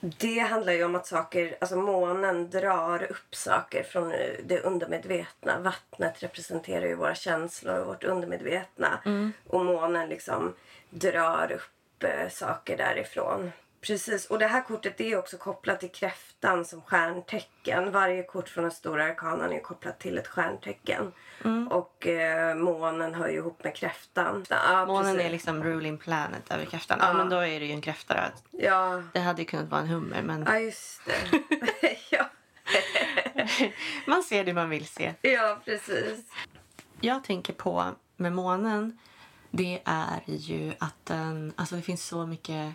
Det 0.00 0.38
handlar 0.38 0.72
ju 0.72 0.84
om 0.84 0.94
att 0.94 1.06
saker, 1.06 1.56
alltså 1.60 1.76
månen 1.76 2.50
drar 2.50 3.02
upp 3.02 3.34
saker 3.34 3.82
från 3.82 4.08
det 4.44 4.60
undermedvetna. 4.60 5.58
Vattnet 5.58 6.22
representerar 6.22 6.86
ju 6.86 6.94
våra 6.94 7.14
känslor 7.14 7.78
och 7.78 7.86
vårt 7.86 8.04
undermedvetna. 8.04 9.00
Och 9.46 9.64
månen 9.64 10.08
liksom 10.08 10.54
drar 10.90 11.52
upp 11.52 12.04
eh, 12.04 12.28
saker 12.30 12.76
därifrån. 12.76 13.52
Precis, 13.80 14.26
och 14.26 14.38
det 14.38 14.46
här 14.46 14.60
kortet 14.64 15.00
är 15.00 15.18
också 15.18 15.36
kopplat 15.36 15.80
till 15.80 15.90
kräftan 15.92 16.64
som 16.64 16.82
stjärntecken. 16.82 17.90
Varje 17.92 18.22
kort 18.22 18.48
från 18.48 18.64
den 18.64 18.70
stora 18.70 19.04
arkanan 19.04 19.52
är 19.52 19.60
kopplat 19.60 19.98
till 20.00 20.18
ett 20.18 20.26
stjärntecken. 20.26 21.12
Och 21.70 22.06
eh, 22.06 22.54
månen 22.56 23.14
hör 23.14 23.28
ju 23.28 23.36
ihop 23.36 23.64
med 23.64 23.74
kräftan. 23.76 24.44
Ja, 24.48 24.86
Månen 24.86 25.12
precis. 25.12 25.26
är 25.26 25.30
liksom 25.30 25.64
ruling 25.64 25.98
planet 25.98 26.50
över 26.50 26.64
kräftan. 26.64 26.98
Ja, 27.00 27.12
men 27.12 27.28
då 27.28 27.36
är 27.36 27.60
det 27.60 27.66
ju 27.66 27.72
en 27.72 27.80
kräfta 27.80 28.14
då. 28.14 28.58
Ja, 28.58 29.02
Det 29.12 29.20
hade 29.20 29.42
ju 29.42 29.46
kunnat 29.48 29.68
vara 29.68 29.80
en 29.80 29.88
hummer, 29.88 30.22
men 30.22 30.44
ja 30.46 30.58
just 30.58 31.00
det. 31.06 31.40
ja. 32.10 32.24
man 34.06 34.22
ser 34.22 34.44
det 34.44 34.52
man 34.52 34.70
vill 34.70 34.86
se. 34.86 35.14
ja, 35.22 35.58
precis. 35.64 36.24
Jag 37.00 37.24
tänker 37.24 37.52
på 37.52 37.84
med 38.16 38.32
månen, 38.32 38.98
det 39.50 39.80
är 39.84 40.20
ju 40.26 40.72
att 40.78 41.06
den... 41.06 41.52
Alltså 41.56 41.76
det 41.76 41.82
finns 41.82 42.04
så 42.06 42.26
mycket 42.26 42.74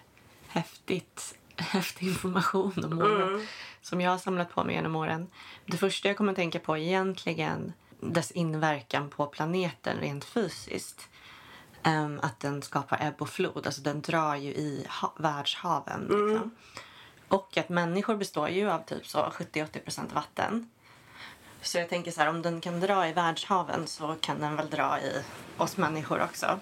häftigt, 0.56 1.38
häftig 1.58 2.08
information 2.08 2.84
om 2.86 2.96
månen 2.96 3.48
som 3.82 4.02
jag 4.02 4.12
har 4.12 4.18
samlat 4.18 4.50
på 4.50 4.64
mig 4.64 4.76
genom 4.76 4.96
åren. 4.96 5.28
Det 5.66 5.78
första 5.78 6.08
jag 6.08 6.18
kommer 6.18 6.32
att 6.32 6.36
tänka 6.36 6.60
på 6.60 6.78
är 6.78 6.82
egentligen 6.82 7.74
dess 8.00 8.32
inverkan 8.32 9.10
på 9.10 9.26
planeten 9.26 9.98
rent 10.00 10.26
fysiskt. 10.26 11.08
Ehm, 11.84 12.20
att 12.24 12.40
den 12.40 12.62
skapar 12.62 12.98
ebb 13.02 13.22
och 13.22 13.30
flod. 13.30 13.66
Alltså 13.66 13.82
den 13.82 14.02
drar 14.02 14.36
ju 14.36 14.50
i 14.50 14.86
ha- 15.02 15.14
världshaven. 15.18 16.02
Liksom. 16.02 16.52
Och 17.28 17.58
att 17.58 17.70
människor 17.70 18.16
består 18.16 18.50
ju 18.50 18.70
av 18.72 18.80
typ 18.80 19.08
så 19.08 19.18
70-80% 19.34 20.14
vatten. 20.14 20.70
Så 21.62 21.78
jag 21.78 21.90
tänker 21.90 22.12
så 22.12 22.22
här, 22.22 22.30
om 22.30 22.42
den 22.42 22.62
kan 22.62 22.80
dra 22.80 23.08
i 23.08 23.14
världshaven 23.14 23.88
så 23.88 24.16
kan 24.22 24.40
den 24.40 24.56
väl 24.56 24.70
dra 24.70 25.00
i 25.00 25.22
oss 25.58 25.78
människor 25.78 26.22
också. 26.22 26.60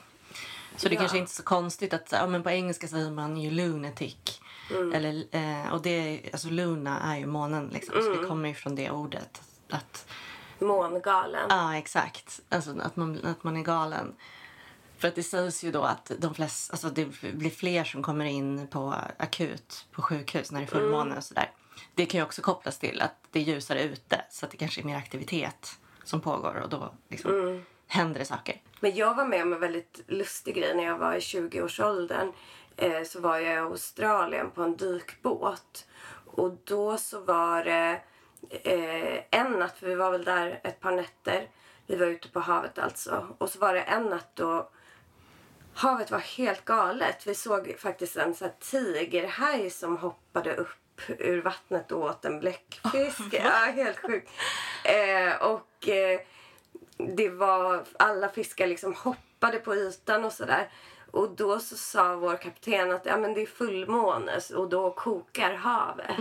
Så 0.77 0.89
det 0.89 0.95
Ja. 0.95 0.99
kanske 0.99 1.17
inte 1.17 1.29
är 1.31 1.33
så 1.33 1.43
konstigt 1.43 1.93
att, 1.93 2.11
ja, 2.11 2.27
men 2.27 2.43
på 2.43 2.49
engelska 2.49 2.87
säger 2.87 3.11
man 3.11 3.37
ju 3.37 3.49
lunatic. 3.51 4.41
Eller, 4.93 5.23
eh, 5.31 5.73
och 5.73 5.81
det, 5.81 6.21
alltså 6.33 6.49
luna 6.49 6.99
är 7.13 7.17
ju 7.19 7.25
månen 7.25 7.67
liksom, 7.67 7.95
så 8.03 8.09
det 8.21 8.27
kommer 8.27 8.49
ju 8.49 8.55
från 8.55 8.75
det 8.75 8.91
ordet. 8.91 9.41
Att, 9.69 10.05
Mångalen. 10.59 11.45
ja 11.49 11.75
exakt, 11.77 12.39
alltså 12.49 12.75
att 12.79 12.95
man, 12.95 13.25
att 13.25 13.43
man 13.43 13.57
är 13.57 13.61
galen. 13.61 14.15
För 14.97 15.07
att 15.07 15.15
det 15.15 15.23
sägs 15.23 15.63
ju 15.63 15.71
då 15.71 15.81
att 15.81 16.11
de 16.19 16.33
flesta, 16.33 16.73
alltså 16.73 16.89
det 16.89 17.05
blir 17.33 17.49
fler 17.49 17.83
som 17.83 18.03
kommer 18.03 18.25
in 18.25 18.67
på 18.67 18.95
akut 19.17 19.85
på 19.91 20.01
sjukhus 20.01 20.51
när 20.51 20.59
det 20.59 20.65
är 20.65 20.67
fullmåne 20.67 21.17
och 21.17 21.23
sådär. 21.23 21.51
Det 21.95 22.05
kan 22.05 22.17
ju 22.19 22.23
också 22.25 22.41
kopplas 22.41 22.79
till 22.79 23.01
att 23.01 23.15
det 23.31 23.39
är 23.39 23.43
ljusare 23.43 23.83
ute 23.83 24.21
så 24.29 24.45
att 24.45 24.51
det 24.51 24.57
kanske 24.57 24.81
är 24.81 24.85
mer 24.85 24.97
aktivitet 24.97 25.79
som 26.03 26.21
pågår 26.21 26.55
och 26.63 26.69
då 26.69 26.93
liksom 27.09 27.63
händer 27.87 28.19
det 28.19 28.25
saker. 28.25 28.61
Men 28.83 28.95
jag 28.95 29.15
var 29.15 29.25
med 29.25 29.41
om 29.41 29.53
en 29.53 29.59
väldigt 29.59 30.03
lustig 30.07 30.55
grej 30.55 30.75
när 30.75 30.83
jag 30.83 30.97
var 30.97 31.13
i 31.13 31.19
20-årsåldern. 31.19 32.31
Eh, 32.77 33.03
så 33.03 33.19
var 33.19 33.37
jag 33.37 33.53
i 33.53 33.57
Australien 33.57 34.51
på 34.51 34.63
en 34.63 34.77
dykbåt. 34.77 35.87
Och 36.25 36.51
då 36.63 36.97
så 36.97 37.19
var 37.19 37.63
det 37.63 38.01
eh, 38.49 39.39
en 39.39 39.51
natt, 39.51 39.77
för 39.77 39.87
vi 39.87 39.95
var 39.95 40.11
väl 40.11 40.23
där 40.23 40.59
ett 40.63 40.79
par 40.79 40.91
nätter. 40.91 41.49
Vi 41.87 41.95
var 41.95 42.07
ute 42.07 42.29
på 42.29 42.39
havet 42.39 42.79
alltså. 42.79 43.27
Och 43.37 43.49
så 43.49 43.59
var 43.59 43.73
det 43.73 43.81
en 43.81 44.03
natt 44.03 44.31
då 44.33 44.69
havet 45.73 46.11
var 46.11 46.19
helt 46.19 46.65
galet. 46.65 47.27
Vi 47.27 47.35
såg 47.35 47.75
faktiskt 47.79 48.17
en 48.17 48.35
så 48.35 48.45
här 48.45 48.53
tigerhaj 48.59 49.69
som 49.69 49.97
hoppade 49.97 50.55
upp 50.55 51.01
ur 51.07 51.41
vattnet 51.41 51.91
och 51.91 52.03
åt 52.03 52.25
en 52.25 52.39
bläckfisk. 52.39 53.21
ja, 53.31 53.49
helt 53.49 53.99
sjukt. 53.99 54.29
Eh, 54.83 55.35
och 55.35 55.89
eh, 55.89 56.19
det 56.97 57.29
var, 57.29 57.83
alla 58.00 58.29
fiskar 58.29 58.67
liksom 58.67 58.93
hoppade 58.93 59.59
på 59.59 59.75
ytan 59.75 60.25
och 60.25 60.31
sådär. 60.31 60.69
Och 61.12 61.29
då 61.29 61.59
så 61.59 61.75
sa 61.75 62.15
vår 62.15 62.35
kapten 62.35 62.91
att 62.91 63.05
ja, 63.05 63.17
men 63.17 63.33
det 63.33 63.41
är 63.41 63.45
fullmåne 63.45 64.39
och 64.55 64.69
då 64.69 64.91
kokar 64.91 65.53
havet. 65.53 66.17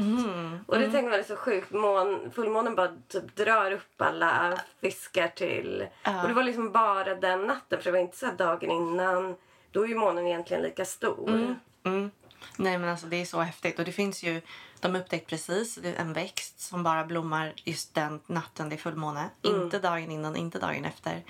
Och 0.67 0.79
det 0.79 0.91
tänkte 0.91 1.11
man 1.11 1.19
är 1.19 1.23
så 1.23 1.37
sjukt. 1.37 1.71
Mån, 1.71 2.31
fullmånen 2.35 2.75
bara 2.75 2.97
typ 3.09 3.37
drar 3.37 3.71
upp 3.73 4.03
alla 4.03 4.59
fiskar 4.81 5.29
till... 5.29 5.87
Och 6.23 6.29
det 6.29 6.35
var 6.35 6.43
liksom 6.43 6.73
bara 6.73 7.15
den 7.15 7.47
natten 7.47 7.79
för 7.79 7.85
det 7.85 7.93
var 7.93 7.99
inte 7.99 8.17
så 8.17 8.27
dagen 8.39 8.71
innan. 8.71 9.35
Då 9.71 9.85
är 9.85 9.89
ju 9.89 9.95
månen 9.95 10.27
egentligen 10.27 10.63
lika 10.63 10.85
stor. 10.85 11.57
Mm. 11.85 12.11
Nej 12.57 12.79
men 12.79 12.89
alltså 12.89 13.07
det 13.07 13.17
är 13.17 13.25
så 13.25 13.41
häftigt 13.41 13.79
och 13.79 13.85
det 13.85 13.93
finns 13.93 14.23
ju, 14.23 14.41
de 14.81 14.95
har 14.95 15.01
upptäckt 15.01 15.27
precis 15.31 15.79
en 15.97 16.13
växt 16.13 16.61
som 16.61 16.83
bara 16.83 17.05
blommar 17.05 17.53
just 17.57 17.95
den 17.95 18.21
natten 18.27 18.69
det 18.69 18.75
är 18.75 18.79
fullmåne. 18.79 19.31
Inte 19.43 19.79
dagen 19.79 20.11
innan, 20.11 20.37
inte 20.37 20.59
dagen 20.59 20.85
efter. 20.85 21.25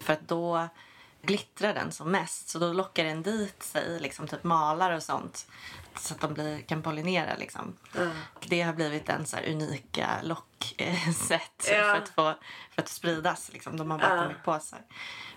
För 0.00 0.12
att 0.12 0.28
då 0.28 0.68
glittrar 1.22 1.74
den 1.74 1.92
som 1.92 2.10
mest 2.10 2.48
så 2.48 2.58
då 2.58 2.72
lockar 2.72 3.04
den 3.04 3.22
dit 3.22 3.62
sig 3.62 4.00
liksom 4.00 4.28
typ 4.28 4.44
malar 4.44 4.90
och 4.92 5.02
sånt 5.02 5.46
så 5.98 6.14
att 6.14 6.20
de 6.20 6.34
blir, 6.34 6.60
kan 6.60 6.82
pollinera 6.82 7.36
liksom. 7.36 7.76
Det 8.46 8.62
har 8.62 8.72
blivit 8.72 9.08
en 9.08 9.26
så 9.26 9.36
unika 9.36 10.10
locksätt 10.22 11.68
Ja. 11.70 11.82
för, 11.82 11.96
att 11.96 12.08
få, 12.08 12.34
för 12.74 12.82
att 12.82 12.88
spridas 12.88 13.50
liksom. 13.52 13.76
De 13.76 13.90
har 13.90 13.98
bara 13.98 14.16
Ja. 14.16 14.22
kommit 14.22 14.42
på 14.44 14.58
sig. 14.60 14.78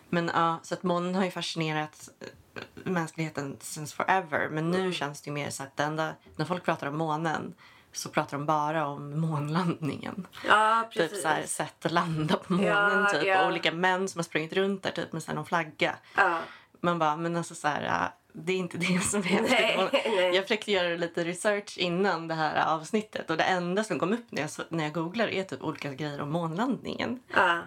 Men 0.09 0.31
ja, 0.35 0.59
så 0.63 0.73
att 0.73 0.83
månen 0.83 1.15
har 1.15 1.23
ju 1.23 1.31
fascinerat 1.31 2.09
eh, 2.19 2.27
mänskligheten 2.73 3.57
since 3.59 3.95
forever. 3.95 4.49
Men 4.49 4.71
nu 4.71 4.93
känns 4.93 5.21
det 5.21 5.27
ju 5.29 5.33
mer 5.33 5.49
så 5.49 5.63
att 5.63 5.79
enda, 5.79 6.13
när 6.35 6.45
folk 6.45 6.63
pratar 6.65 6.87
om 6.87 6.97
månen 6.97 7.53
så 7.91 8.09
pratar 8.09 8.37
de 8.37 8.45
bara 8.45 8.87
om 8.87 9.19
månlandningen. 9.19 10.27
Ja. 10.47 10.89
Typ 10.93 11.15
så 11.15 11.27
här, 11.27 11.43
sätt 11.43 11.85
att 11.85 11.91
landa 11.91 12.35
på 12.37 12.53
månen 12.53 12.67
Ja, 13.03 13.09
typ. 13.13 13.23
ja. 13.27 13.41
Och 13.41 13.47
olika 13.47 13.71
män 13.71 14.07
som 14.07 14.19
har 14.19 14.23
sprungit 14.23 14.53
runt 14.53 14.83
där 14.83 14.91
typ 14.91 15.11
med 15.13 15.23
så 15.23 15.27
här 15.31 15.35
någon 15.35 15.45
flagga. 15.45 15.95
Ja. 16.15 16.39
Man 16.81 16.99
bara, 16.99 17.15
men 17.15 17.35
alltså 17.37 17.55
så 17.55 17.67
här, 17.67 17.81
ja, 17.83 18.13
det 18.33 18.53
är 18.53 18.57
inte 18.57 18.77
det 18.77 18.99
som 19.03 19.19
är 19.19 19.23
häftigt. 19.23 20.03
Jag 20.35 20.43
försökte 20.43 20.71
göra 20.71 20.95
lite 20.97 21.23
research 21.23 21.77
innan 21.77 22.27
det 22.27 22.35
här 22.35 22.65
avsnittet 22.65 23.29
och 23.29 23.37
det 23.37 23.43
enda 23.43 23.83
som 23.83 23.99
kom 23.99 24.13
upp 24.13 24.25
när 24.31 24.41
jag, 24.41 24.49
när 24.69 24.83
jag 24.83 24.93
googlar 24.93 25.27
är 25.27 25.43
typ 25.43 25.61
olika 25.63 25.93
grejer 25.93 26.21
om 26.21 26.31
månlandningen. 26.31 27.19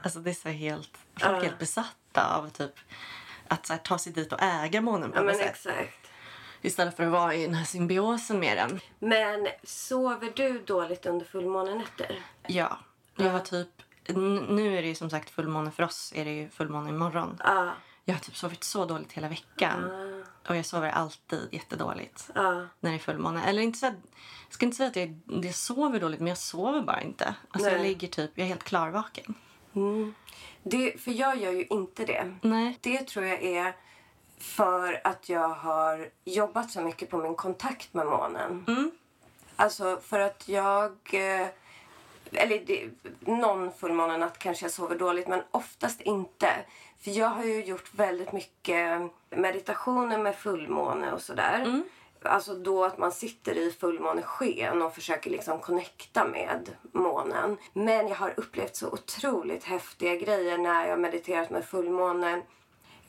Alltså 0.02 0.18
det 0.18 0.30
är 0.30 0.34
så 0.34 0.48
helt, 0.48 0.98
folk 1.16 1.36
är 1.38 1.42
helt 1.42 1.58
besatta 1.58 2.36
av 2.36 2.48
typ 2.50 2.74
att 3.52 3.68
här, 3.68 3.78
ta 3.78 3.98
sig 3.98 4.12
dit 4.12 4.32
och 4.32 4.42
äga 4.42 4.80
månen 4.80 5.12
på 5.12 5.18
ja, 5.18 5.22
något 5.22 5.36
sätt. 5.36 5.50
exakt. 5.50 6.08
Istället 6.62 6.96
för 6.96 7.04
att 7.04 7.12
vara 7.12 7.34
i 7.34 7.46
den 7.46 7.54
här 7.54 7.64
symbiosen 7.64 8.38
med 8.40 8.56
den. 8.56 8.80
Men 8.98 9.48
sover 9.64 10.32
du 10.36 10.58
dåligt 10.58 11.06
under 11.06 11.26
fullmånenätter? 11.26 12.22
Ja, 12.46 12.78
jag 13.16 13.30
har 13.30 13.40
typ, 13.40 13.68
nu 14.48 14.78
är 14.78 14.82
det 14.82 14.88
ju 14.88 14.94
som 14.94 15.10
sagt 15.10 15.30
fullmåne 15.30 15.70
för 15.70 15.82
oss, 15.82 16.12
är 16.16 16.24
det 16.24 16.30
ju 16.30 16.48
fullmåne 16.48 16.88
imorgon. 16.88 17.40
Ja. 17.44 17.70
Jag 18.04 18.14
har 18.14 18.20
typ 18.20 18.36
sovit 18.36 18.64
så 18.64 18.84
dåligt 18.84 19.12
hela 19.12 19.28
veckan. 19.28 19.90
Och 20.48 20.56
jag 20.56 20.66
sover 20.66 20.88
alltid 20.90 21.48
jättedåligt 21.52 22.30
Ja. 22.34 22.66
när 22.80 22.90
det 22.90 22.96
är 22.96 22.98
fullmåne. 22.98 23.44
Eller 23.44 23.62
inte 23.62 23.78
så 23.78 23.86
att, 23.86 23.94
jag 24.46 24.54
ska 24.54 24.66
inte 24.66 24.76
säga 24.76 24.88
att 24.88 24.96
jag, 24.96 25.20
jag 25.44 25.54
sover 25.54 26.00
dåligt, 26.00 26.20
men 26.20 26.28
jag 26.28 26.38
sover 26.38 26.82
bara 26.82 27.00
inte. 27.02 27.34
Alltså 27.50 27.70
jag 27.70 27.80
ligger 27.80 28.08
typ, 28.08 28.30
jag 28.34 28.44
är 28.44 28.48
helt 28.48 28.64
klarvaken. 28.64 29.34
Det, 30.62 31.00
för 31.00 31.10
jag 31.10 31.36
gör 31.36 31.52
ju 31.52 31.66
inte 31.70 32.04
det. 32.04 32.34
Nej. 32.42 32.78
Det 32.80 32.98
tror 33.08 33.24
jag 33.24 33.42
är 33.42 33.72
för 34.38 35.00
att 35.04 35.28
jag 35.28 35.48
har 35.48 36.08
jobbat 36.24 36.70
så 36.70 36.80
mycket 36.80 37.10
på 37.10 37.16
min 37.18 37.34
kontakt 37.34 37.94
med 37.94 38.06
månen. 38.06 38.64
Alltså 39.56 40.00
för 40.02 40.20
att 40.20 40.48
jag... 40.48 40.90
eh, 41.12 41.46
Eller 42.32 42.62
det, 42.66 42.88
någon 43.20 43.72
fullmånenatt 43.72 44.38
kanske 44.38 44.64
jag 44.64 44.72
sover 44.72 44.98
dåligt 44.98 45.28
men 45.28 45.42
oftast 45.50 46.00
inte. 46.00 46.50
För 47.00 47.10
jag 47.10 47.28
har 47.28 47.44
ju 47.44 47.64
gjort 47.64 47.94
väldigt 47.94 48.32
mycket 48.32 49.02
meditationer 49.30 50.18
med 50.18 50.36
fullmåne 50.36 51.12
och 51.12 51.20
sådär. 51.22 51.82
Alltså 52.24 52.54
då 52.54 52.84
att 52.84 52.98
man 52.98 53.12
sitter 53.12 53.58
i 53.58 53.70
fullmånesken 53.70 54.82
och 54.82 54.94
försöker 54.94 55.30
liksom 55.30 55.58
connecta 55.58 56.24
med 56.24 56.76
månen. 56.92 57.56
Men 57.72 58.08
jag 58.08 58.16
har 58.16 58.34
upplevt 58.36 58.76
så 58.76 58.88
otroligt 58.90 59.64
häftiga 59.64 60.16
grejer 60.16 60.58
när 60.58 60.82
jag 60.82 60.90
har 60.90 60.96
mediterat 60.96 61.50
med 61.50 61.64
fullmåne 61.64 62.42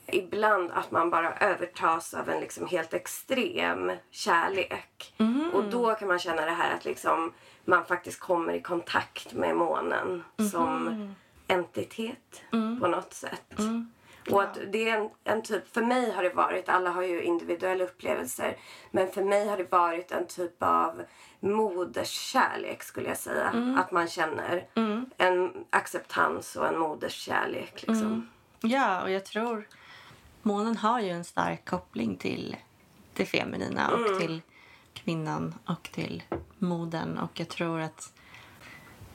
ibland 0.08 0.72
att 0.72 0.92
man 0.92 1.10
bara 1.10 1.34
övertas 1.38 2.14
av 2.14 2.30
en 2.30 2.40
liksom 2.40 2.68
helt 2.68 2.94
extrem 2.94 3.92
kärlek. 4.12 5.14
Och 5.54 5.64
då 5.64 5.96
kan 5.96 6.08
man 6.08 6.20
känna 6.20 6.46
det 6.46 6.52
här 6.52 6.76
att 6.76 6.86
liksom 6.86 7.34
man 7.66 7.86
faktiskt 7.86 8.20
kommer 8.20 8.54
i 8.54 8.62
kontakt 8.62 9.34
med 9.34 9.56
månen 9.56 10.24
som 10.52 11.14
entitet 11.48 12.42
på 12.52 12.88
något 12.88 13.14
sätt. 13.14 13.54
Och 14.32 14.44
att 14.44 14.58
det 14.72 14.90
är 14.90 14.98
en, 14.98 15.10
en 15.24 15.42
typ, 15.42 15.74
för 15.74 15.82
mig 15.82 16.12
har 16.12 16.24
det 16.24 16.34
varit, 16.34 16.70
alla 16.70 16.90
har 16.90 17.04
ju 17.04 17.24
individuella 17.24 17.84
upplevelser, 17.84 18.58
men 18.92 19.12
för 19.12 19.24
mig 19.24 19.48
har 19.48 19.58
det 19.58 19.72
varit 19.72 20.12
en 20.12 20.28
typ 20.28 20.64
av 20.64 21.04
moderskärlek 21.40 22.84
skulle 22.84 23.08
jag 23.08 23.18
säga. 23.18 23.76
Att 23.78 23.92
man 23.92 24.08
känner 24.08 24.68
en 25.18 25.66
acceptans 25.70 26.56
och 26.56 26.68
en 26.68 26.80
moderskärlek 26.80 27.84
liksom. 27.88 28.30
Ja, 28.62 29.02
och 29.04 29.12
jag 29.12 29.26
tror 29.26 29.68
månen 30.42 30.78
har 30.78 31.00
ju 31.00 31.10
en 31.10 31.24
stark 31.24 31.66
koppling 31.66 32.16
till 32.18 32.56
det 33.14 33.26
feminina 33.26 33.92
och 33.92 34.20
till 34.20 34.42
kvinnan 34.94 35.56
och 35.66 35.84
till 35.84 36.24
modern. 36.58 37.18
Och 37.18 37.40
jag 37.40 37.50
tror 37.50 37.80
att 37.80 38.14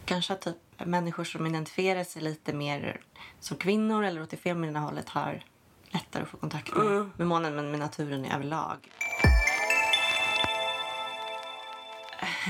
kanske 0.05 0.35
typ 0.35 0.57
människor 0.85 1.25
som 1.25 1.47
identifierar 1.47 2.05
sig 2.05 2.23
lite 2.23 2.53
mer 2.53 3.01
som 3.41 3.57
kvinnor 3.57 4.05
eller 4.05 4.23
åt 4.23 4.31
det 4.31 4.37
feminina 4.37 4.81
hållet 4.81 5.09
har 5.09 5.45
lättare 5.91 6.23
att 6.23 6.29
få 6.29 6.37
kontakt 6.37 6.77
med, 6.77 7.11
med 7.17 7.27
månen 7.27 7.55
men 7.55 7.71
med 7.71 7.81
naturen 7.81 8.25
i 8.25 8.33
överlag. 8.35 8.77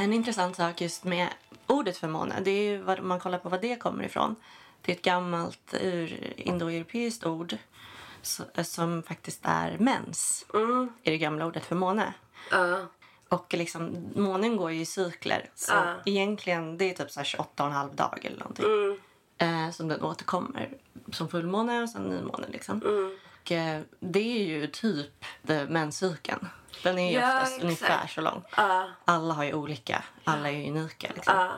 En 0.01 0.13
intressant 0.13 0.57
sak 0.57 0.81
just 0.81 1.05
med 1.05 1.29
ordet 1.67 1.97
för 1.97 2.09
måne, 2.09 2.41
det 2.41 2.51
är 2.51 2.71
ju 2.71 2.83
vad 2.83 3.03
man 3.03 3.21
kollar 3.21 3.39
på 3.39 3.49
vad 3.49 3.61
det 3.61 3.77
kommer 3.77 4.05
ifrån. 4.05 4.37
Det 4.83 4.93
är 4.93 4.97
ett 4.97 5.03
gammalt 5.03 5.75
ur 5.81 6.33
indoeuropeiskt 6.37 7.27
ord 7.27 7.57
som 8.63 9.03
faktiskt 9.03 9.41
är 9.43 9.77
mens 9.79 10.47
i 11.03 11.11
det 11.11 11.19
gamla 11.19 11.47
ordet 11.47 11.65
för 11.65 11.77
måne. 11.77 12.15
Ja. 12.51 12.87
Och 13.29 13.55
liksom, 13.55 14.11
månen 14.15 14.57
går 14.57 14.73
ju 14.73 14.81
i 14.81 14.87
cykler. 14.87 15.51
Så 15.55 15.73
Ja. 15.73 15.95
egentligen 16.07 16.79
det 16.79 16.91
är 16.91 16.95
typ 16.95 17.11
så 17.11 17.21
här 17.21 17.25
28,5 17.25 17.95
dag 17.95 18.19
eller 18.25 18.39
någonting. 18.39 18.67
Eh, 19.39 19.71
som 19.71 19.89
den 19.89 20.03
återkommer 20.03 20.69
som 21.13 21.29
fullmåne 21.29 21.83
och 21.83 21.91
sen 21.91 22.03
nymåne. 22.03 22.47
Liksom. 22.49 22.83
Och, 23.43 23.53
eh, 23.53 23.81
det 24.01 24.19
är 24.41 24.45
ju 24.45 24.67
typ 24.67 25.25
menscykeln. 25.69 26.49
Den 26.83 26.99
är 26.99 27.13
ju 27.13 27.19
Ja, 27.19 27.27
oftast 27.37 27.53
exakt. 27.53 27.65
ungefär 27.65 28.07
så 28.07 28.21
lång. 28.21 28.43
Ja. 28.57 28.89
Alla 29.05 29.35
har 29.35 29.45
ju 29.45 29.55
olika. 29.55 30.05
Alla 30.25 30.49
är 30.49 30.53
ju 30.53 30.71
unika. 30.71 31.09
Liksom. 31.15 31.35
Ja. 31.37 31.51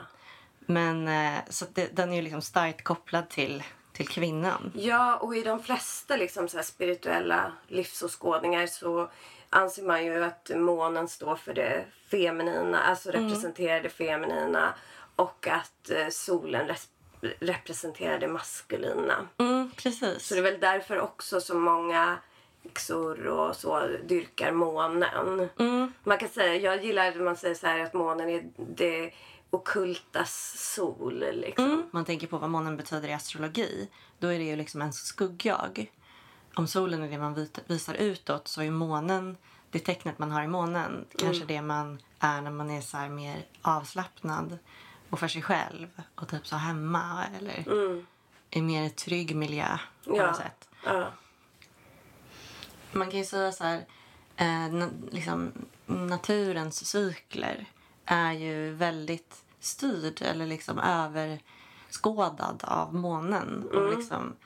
Men 0.60 1.08
eh, 1.08 1.38
så 1.48 1.66
det, 1.74 1.96
den 1.96 2.12
är 2.12 2.16
ju 2.16 2.22
liksom 2.22 2.42
starkt 2.42 2.84
kopplad 2.84 3.28
till, 3.28 3.62
till 3.92 4.08
kvinnan. 4.08 4.72
Ja, 4.74 5.16
och 5.16 5.36
i 5.36 5.42
de 5.42 5.62
flesta 5.62 6.16
liksom 6.16 6.48
så 6.48 6.62
spirituella 6.62 7.52
livsåskådningar 7.68 8.66
så 8.66 9.10
anser 9.50 9.82
man 9.82 10.04
ju 10.04 10.24
att 10.24 10.50
månen 10.54 11.08
står 11.08 11.36
för 11.36 11.54
det 11.54 11.84
feminina, 12.10 12.82
alltså 12.82 13.10
representerar 13.10 13.80
det 13.80 13.88
feminina 13.90 14.74
och 15.16 15.46
att 15.48 15.90
eh, 15.90 16.08
solen 16.08 16.66
res- 16.68 16.88
representerar 17.40 18.18
det 18.18 18.28
maskulina. 18.28 19.28
Mm, 19.38 19.70
precis. 19.76 20.26
Så 20.26 20.34
det 20.34 20.40
är 20.40 20.42
väl 20.42 20.60
därför 20.60 21.00
också 21.00 21.40
så 21.40 21.54
många 21.54 22.18
yxor 22.64 23.26
och 23.26 23.56
så 23.56 23.86
dyrkar 24.06 24.52
månen. 24.52 25.48
Man 26.04 26.18
kan 26.18 26.28
säga, 26.28 26.56
jag 26.56 26.84
gillar 26.84 27.14
man 27.14 27.36
säger 27.36 27.54
så 27.54 27.66
här 27.66 27.78
att 27.80 27.94
månen 27.94 28.28
är 28.28 28.50
det 28.56 29.12
okultas 29.50 30.54
sol 30.74 31.24
liksom. 31.32 31.88
man 31.90 32.04
tänker 32.04 32.26
på 32.26 32.38
vad 32.38 32.50
månen 32.50 32.76
betyder 32.76 33.08
i 33.08 33.12
astrologi, 33.12 33.88
då 34.18 34.28
är 34.28 34.38
det 34.38 34.44
ju 34.44 34.56
liksom 34.56 34.82
en 34.82 34.92
skuggjag. 34.92 35.90
Om 36.54 36.66
solen 36.66 37.02
är 37.02 37.10
det 37.10 37.18
man 37.18 37.46
visar 37.66 37.94
utåt 37.94 38.48
så 38.48 38.62
är 38.62 38.70
månen, 38.70 39.36
det 39.70 39.78
tecknet 39.78 40.18
man 40.18 40.30
har 40.30 40.42
i 40.42 40.46
månen, 40.48 41.04
kanske 41.18 41.44
det 41.44 41.62
man 41.62 41.98
är 42.18 42.40
när 42.40 42.50
man 42.50 42.70
är 42.70 42.80
så 42.80 42.96
här 42.96 43.08
mer 43.08 43.46
avslappnad 43.62 44.58
och 45.10 45.18
för 45.20 45.28
sig 45.28 45.42
själv 45.42 45.88
och 46.14 46.28
typ 46.28 46.46
så 46.46 46.56
hemma 46.56 47.24
eller 47.38 47.64
i 48.50 48.62
mer 48.62 48.88
trygg 48.88 49.36
miljö 49.36 49.78
på 50.04 50.16
Ja. 50.16 50.26
något 50.26 50.36
sätt. 50.36 50.68
Ja. 50.84 51.06
Man 52.92 53.10
kan 53.10 53.18
ju 53.18 53.24
säga 53.26 53.52
så 53.52 53.64
här, 53.64 53.86
eh, 54.36 54.88
liksom, 55.10 55.52
naturens 55.86 56.86
cykler 56.86 57.66
är 58.04 58.32
ju 58.32 58.72
väldigt 58.74 59.44
styrd 59.60 60.22
eller 60.22 60.46
liksom 60.46 60.78
överskådad 60.78 62.64
av 62.64 62.94
månen. 62.94 63.68
Och, 63.72 63.96
liksom, 63.96 64.36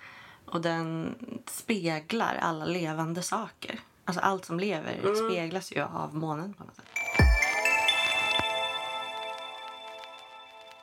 och 0.46 0.61
den 0.61 1.14
speglar 1.46 2.38
alla 2.40 2.64
levande 2.64 3.22
saker. 3.22 3.80
Alltså 4.04 4.20
allt 4.20 4.44
som 4.44 4.61
lever 4.61 5.14
speglas 5.14 5.72
ju 5.72 5.83
av 5.83 6.14
månen 6.16 6.54
på 6.54 6.64
något 6.64 6.76
sätt. 6.76 6.85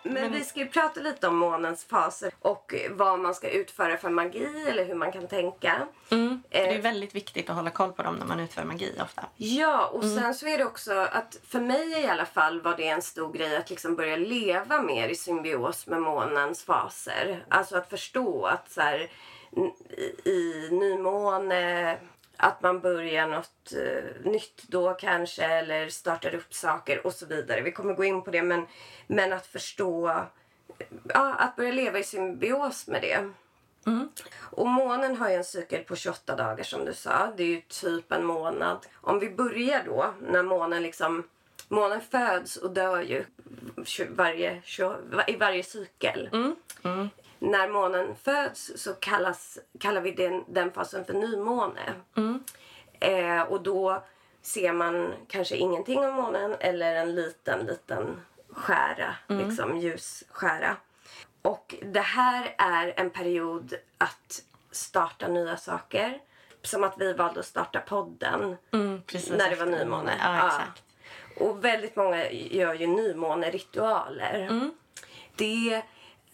Men, 0.04 0.32
vi 0.32 0.44
ska 0.44 0.60
ju 0.60 0.68
prata 0.68 1.00
lite 1.00 1.28
om 1.28 1.38
månens 1.38 1.86
faser 1.86 2.32
och 2.40 2.74
vad 2.92 3.20
man 3.20 3.36
ska 3.36 3.50
utföra 3.50 3.98
för 3.98 4.10
magi 4.10 4.66
eller 4.68 4.86
hur 4.86 4.96
man 4.96 5.12
kan 5.12 5.28
tänka. 5.28 5.88
Det 6.10 6.16
är 6.52 6.76
Eh, 6.76 6.82
väldigt 6.82 7.16
viktigt 7.16 7.50
att 7.50 7.56
hålla 7.56 7.70
koll 7.70 7.92
på 7.92 8.04
dem 8.04 8.16
när 8.16 8.26
man 8.26 8.40
utför 8.40 8.64
magi 8.64 8.96
ofta. 9.04 9.26
Ja, 9.36 9.86
och 9.88 10.04
sen 10.04 10.36
så 10.36 10.48
är 10.48 10.58
det 10.58 10.66
också 10.66 10.94
att 10.94 11.38
för 11.48 11.60
mig 11.60 12.02
i 12.02 12.08
alla 12.08 12.26
fall 12.26 12.62
var 12.62 12.78
det 12.78 12.88
en 12.88 13.02
stor 13.02 13.34
grej 13.34 13.58
att 13.58 13.70
liksom 13.70 13.96
börja 13.96 14.16
leva 14.16 14.82
mer 14.82 15.10
i 15.10 15.16
symbios 15.16 15.88
med 15.88 16.02
månens 16.02 16.64
faser. 16.64 17.46
Alltså 17.50 17.78
att 17.78 17.90
förstå 17.90 18.46
att 18.46 18.72
så 18.72 18.82
här, 18.82 19.12
i, 19.56 20.30
i 20.30 20.70
nymåne 20.72 21.98
att 22.38 22.62
man 22.62 22.80
börjar 22.80 23.28
något 23.28 23.74
eh, 23.74 24.32
nytt 24.32 24.64
då 24.68 24.94
kanske 24.94 25.44
eller 25.44 25.90
startar 25.90 26.36
upp 26.36 26.54
saker 26.54 27.06
och 27.06 27.14
så 27.14 27.26
vidare. 27.26 27.62
Vi 27.62 27.72
kommer 27.72 27.94
gå 27.94 28.04
in 28.04 28.22
på 28.22 28.32
det 28.32 28.44
men, 28.44 28.68
men 29.08 29.34
att 29.34 29.48
förstå, 29.48 30.26
ja, 31.04 31.34
att 31.34 31.56
börja 31.56 31.72
leva 31.72 32.00
i 32.00 32.04
symbios 32.04 32.88
med 32.88 33.02
det. 33.02 33.30
Och 34.40 34.68
månen 34.68 35.18
har 35.18 35.30
ju 35.30 35.36
en 35.36 35.44
cykel 35.44 35.84
på 35.84 35.96
28 35.96 36.36
dagar 36.36 36.64
som 36.64 36.86
du 36.86 36.94
sa. 36.94 37.34
Det 37.38 37.44
är 37.44 37.48
ju 37.48 37.62
typ 37.62 38.12
en 38.12 38.26
månad. 38.26 38.86
Om 38.94 39.20
vi 39.20 39.30
börjar 39.30 39.84
då 39.86 40.14
när 40.22 40.44
månen 40.44 40.84
liksom... 40.84 41.24
Månen 41.68 42.02
föds 42.02 42.58
och 42.58 42.72
dör 42.72 43.02
ju 43.02 43.26
varje, 44.10 44.62
i 45.28 45.36
varje 45.36 45.64
cykel. 45.64 46.30
När 47.44 47.68
månen 47.68 48.16
föds 48.16 48.72
så 48.76 48.94
kallas, 48.94 49.60
kallar 49.80 50.02
vi 50.02 50.12
den, 50.12 50.44
den 50.48 50.72
fasen 50.72 51.06
för 51.06 51.14
nymåne. 51.14 51.94
Eh, 53.00 53.42
och 53.42 53.62
då 53.64 54.04
ser 54.42 54.74
man 54.74 55.14
kanske 55.28 55.56
ingenting 55.56 56.06
av 56.06 56.14
månen 56.14 56.56
eller 56.60 56.96
en 56.96 57.16
liten, 57.16 57.66
liten 57.66 58.22
skära. 58.50 59.16
Liksom 59.28 59.78
ljusskära. 59.78 60.78
Och 61.42 61.76
det 61.82 62.02
här 62.02 62.56
är 62.58 62.94
en 62.98 63.10
period 63.10 63.74
att 63.98 64.44
starta 64.72 65.28
nya 65.28 65.58
saker. 65.58 66.22
Som 66.64 66.84
att 66.84 66.96
vi 66.98 67.14
valde 67.14 67.40
att 67.40 67.46
starta 67.46 67.80
podden 67.80 68.58
precis 69.06 69.32
när 69.32 69.50
det 69.50 69.56
var 69.56 69.66
nymåne. 69.66 70.14
Ja, 70.20 70.48
exakt. 70.48 70.84
Och 71.40 71.66
väldigt 71.66 71.96
många 71.96 72.32
gör 72.32 72.74
ju 72.74 72.88
nymåneritualer. 72.88 74.70
Det 75.36 75.84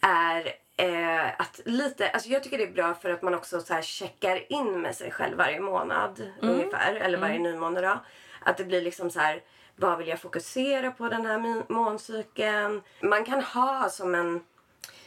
är 0.00 0.54
eh, 0.78 1.26
att 1.40 1.60
lite, 1.64 2.10
alltså 2.10 2.28
jag 2.28 2.42
tycker 2.42 2.58
det 2.58 2.64
är 2.64 2.72
bra 2.72 2.94
för 2.94 3.10
att 3.10 3.22
man 3.22 3.34
också 3.34 3.60
så 3.60 3.74
här 3.74 3.82
checkar 3.82 4.52
in 4.52 4.80
med 4.80 4.94
sig 4.94 5.10
själv 5.10 5.36
varje 5.36 5.60
månad 5.60 6.32
ungefär, 6.40 6.94
eller 6.94 7.18
varje 7.18 7.38
nymåne 7.38 7.80
då. 7.80 8.00
Att 8.40 8.56
det 8.56 8.64
blir 8.64 8.82
liksom 8.82 9.10
så 9.10 9.20
här, 9.20 9.42
vad 9.76 9.98
vill 9.98 10.08
jag 10.08 10.20
fokusera 10.20 10.90
på 10.90 11.08
den 11.08 11.26
här 11.26 11.72
måncykeln? 11.72 12.82
Man 13.02 13.24
kan 13.24 13.42
ha 13.42 13.88
som 13.90 14.14
en 14.14 14.40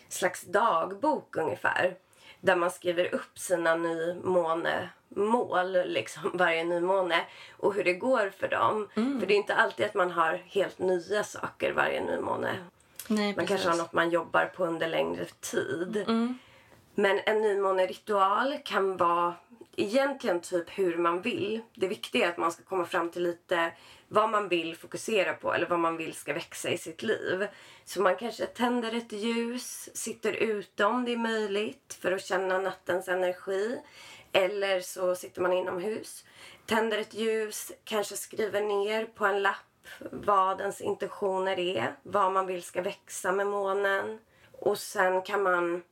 slags 0.10 0.42
dagbok 0.42 1.36
ungefär. 1.36 1.96
Där 2.42 2.56
man 2.56 2.72
skriver 2.72 3.16
upp 3.16 3.40
sina 3.40 3.76
nymånemål 3.76 5.72
liksom 5.86 6.32
varje 6.34 6.64
nymåne 6.64 7.26
och 7.58 7.74
hur 7.74 7.84
det 7.84 7.94
går 7.94 8.30
för 8.40 8.48
dem. 8.48 8.90
För 9.20 9.28
det 9.28 9.34
är 9.34 9.38
inte 9.38 9.56
alltid 9.56 9.86
att 9.86 9.94
man 9.94 10.12
har 10.12 10.34
helt 10.34 10.80
nya 10.80 11.24
saker 11.24 11.72
varje 11.74 12.04
nymåne. 12.04 12.56
Nej, 13.12 13.26
Man 13.28 13.36
precis. 13.36 13.50
kanske 13.50 13.70
har 13.70 13.78
något 13.78 13.94
man 13.94 14.10
jobbar 14.10 14.46
på 14.46 14.66
under 14.66 14.88
längre 14.88 15.26
tid. 15.26 16.06
Men 16.96 17.20
en 17.26 17.42
nymåneritual 17.42 18.58
kan 18.66 18.98
vara 18.98 19.34
egentligen 19.76 20.42
typ 20.42 20.70
hur 20.70 20.98
man 20.98 21.22
vill. 21.22 21.62
Det 21.74 21.88
viktiga 21.88 22.26
är 22.26 22.30
att 22.30 22.38
man 22.38 22.52
ska 22.52 22.64
komma 22.64 22.86
fram 22.86 23.12
till 23.12 23.24
lite 23.24 23.72
vad 24.08 24.30
man 24.30 24.48
vill 24.50 24.76
fokusera 24.76 25.34
på 25.34 25.54
eller 25.54 25.68
vad 25.68 25.80
man 25.80 25.98
vill 25.98 26.14
ska 26.14 26.34
växa 26.34 26.70
i 26.70 26.78
sitt 26.78 27.04
liv. 27.04 27.48
Så 27.86 28.02
man 28.02 28.16
kanske 28.16 28.46
tänder 28.46 28.96
ett 28.96 29.12
ljus, 29.12 29.90
sitter 29.94 30.34
ute 30.34 30.86
om 30.86 31.06
det 31.06 31.14
är 31.14 31.18
möjligt 31.18 31.98
för 32.02 32.12
att 32.12 32.26
känna 32.26 32.58
nattens 32.58 33.08
energi. 33.08 33.80
Eller 34.32 34.80
så 34.80 35.16
sitter 35.16 35.42
man 35.42 35.54
inomhus, 35.54 36.26
tänder 36.66 36.98
ett 36.98 37.14
ljus, 37.14 37.72
kanske 37.84 38.16
skriver 38.16 38.62
ner 38.62 39.06
på 39.06 39.26
en 39.26 39.42
lapp 39.42 39.71
vad 40.12 40.62
ens 40.62 40.82
intentioner 40.82 41.60
är, 41.60 41.96
vad 42.04 42.32
man 42.32 42.48
vill 42.48 42.64
ska 42.64 42.82
växa 42.82 43.32
med 43.32 43.48
månen. 43.48 44.20
Och 44.52 44.78
sen 44.78 45.22
kan 45.22 45.44
man 45.44 45.84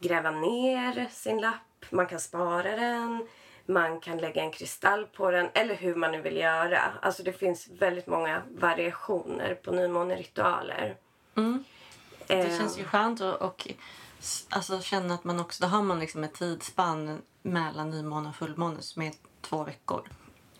gräva 0.00 0.30
ner 0.30 1.08
sin 1.10 1.40
lapp, 1.40 1.86
man 1.90 2.06
kan 2.06 2.20
spara 2.20 2.76
den, 2.76 3.28
man 3.66 4.00
kan 4.00 4.18
lägga 4.18 4.42
en 4.42 4.50
kristall 4.50 5.06
på 5.06 5.30
den 5.30 5.48
eller 5.54 5.74
hur 5.74 5.94
man 5.94 6.12
nu 6.12 6.20
vill 6.20 6.36
göra. 6.36 6.80
Alltså 7.02 7.22
det 7.22 7.32
finns 7.32 7.68
väldigt 7.68 8.06
många 8.06 8.42
variationer 8.58 9.54
på 9.54 9.72
nymåneritualer. 9.72 10.96
Mm. 11.36 11.64
Det 12.26 12.58
känns 12.58 12.78
ju 12.78 12.84
skönt 12.84 13.20
att 13.20 13.40
och, 13.40 13.68
alltså, 14.48 14.80
känna 14.80 15.14
att 15.14 15.24
man 15.24 15.40
också, 15.40 15.62
då 15.62 15.68
har 15.68 15.82
man 15.82 16.00
liksom 16.00 16.24
ett 16.24 16.34
tidsspann 16.34 17.22
mellan 17.42 17.90
nymåne 17.90 18.28
och 18.28 18.36
fullmåne 18.36 18.82
som 18.82 19.02
är 19.02 19.12
två 19.40 19.64
veckor. 19.64 20.08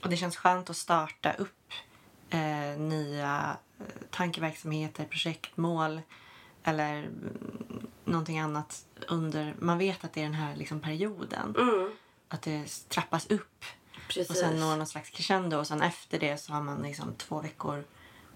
Och 0.02 0.08
det 0.08 0.16
känns 0.16 0.36
skönt 0.36 0.70
att 0.70 0.76
starta 0.76 1.32
upp 1.32 1.59
eh, 2.30 2.78
nya 2.80 3.56
eh, 3.80 3.86
tankeverksamheter, 4.10 5.04
projektmål 5.04 6.00
eller 6.64 6.98
mm, 6.98 7.86
någonting 8.04 8.38
annat 8.38 8.84
under... 9.08 9.54
Man 9.58 9.78
vet 9.78 10.04
att 10.04 10.12
det 10.12 10.20
är 10.20 10.24
den 10.24 10.34
här 10.34 10.56
liksom, 10.56 10.80
perioden. 10.80 11.54
Mm. 11.58 11.90
Att 12.28 12.42
det 12.42 12.88
trappas 12.88 13.26
upp 13.30 13.64
Precis. 14.08 14.30
och 14.30 14.36
sen 14.36 14.60
når 14.60 14.76
någon 14.76 14.86
slags 14.86 15.10
crescendo 15.10 15.56
och 15.58 15.66
sen 15.66 15.82
efter 15.82 16.18
det 16.18 16.36
så 16.36 16.52
har 16.52 16.60
man 16.62 16.82
liksom 16.82 17.14
två 17.14 17.40
veckor 17.40 17.84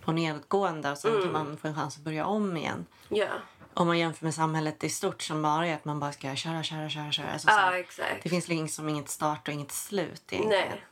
på 0.00 0.12
nedåtgående 0.12 0.90
och 0.90 0.98
sen 0.98 1.10
Mm. 1.10 1.22
kan 1.22 1.32
man 1.32 1.56
få 1.56 1.68
en 1.68 1.74
chans 1.74 1.96
att 1.96 2.02
börja 2.04 2.26
om 2.26 2.56
igen. 2.56 2.86
Ja, 3.08 3.28
Om 3.74 3.86
man 3.86 3.98
jämför 3.98 4.24
med 4.24 4.34
samhället 4.34 4.84
i 4.84 4.88
stort 4.88 5.22
som 5.22 5.42
bara 5.42 5.66
är 5.66 5.74
att 5.74 5.84
man 5.84 6.00
bara 6.00 6.12
ska 6.12 6.34
köra, 6.36 6.62
köra, 6.62 6.88
köra, 6.90 7.12
köra. 7.12 7.30
Alltså, 7.32 7.48
så 7.48 7.54
ja 7.54 7.58
här, 7.58 8.20
det 8.22 8.28
finns 8.28 8.48
liksom 8.48 8.88
inget 8.88 9.08
start 9.08 9.48
och 9.48 9.54
inget 9.54 9.72
slut 9.72 10.22
egentligen. 10.32 10.68
Nej. 10.68 10.84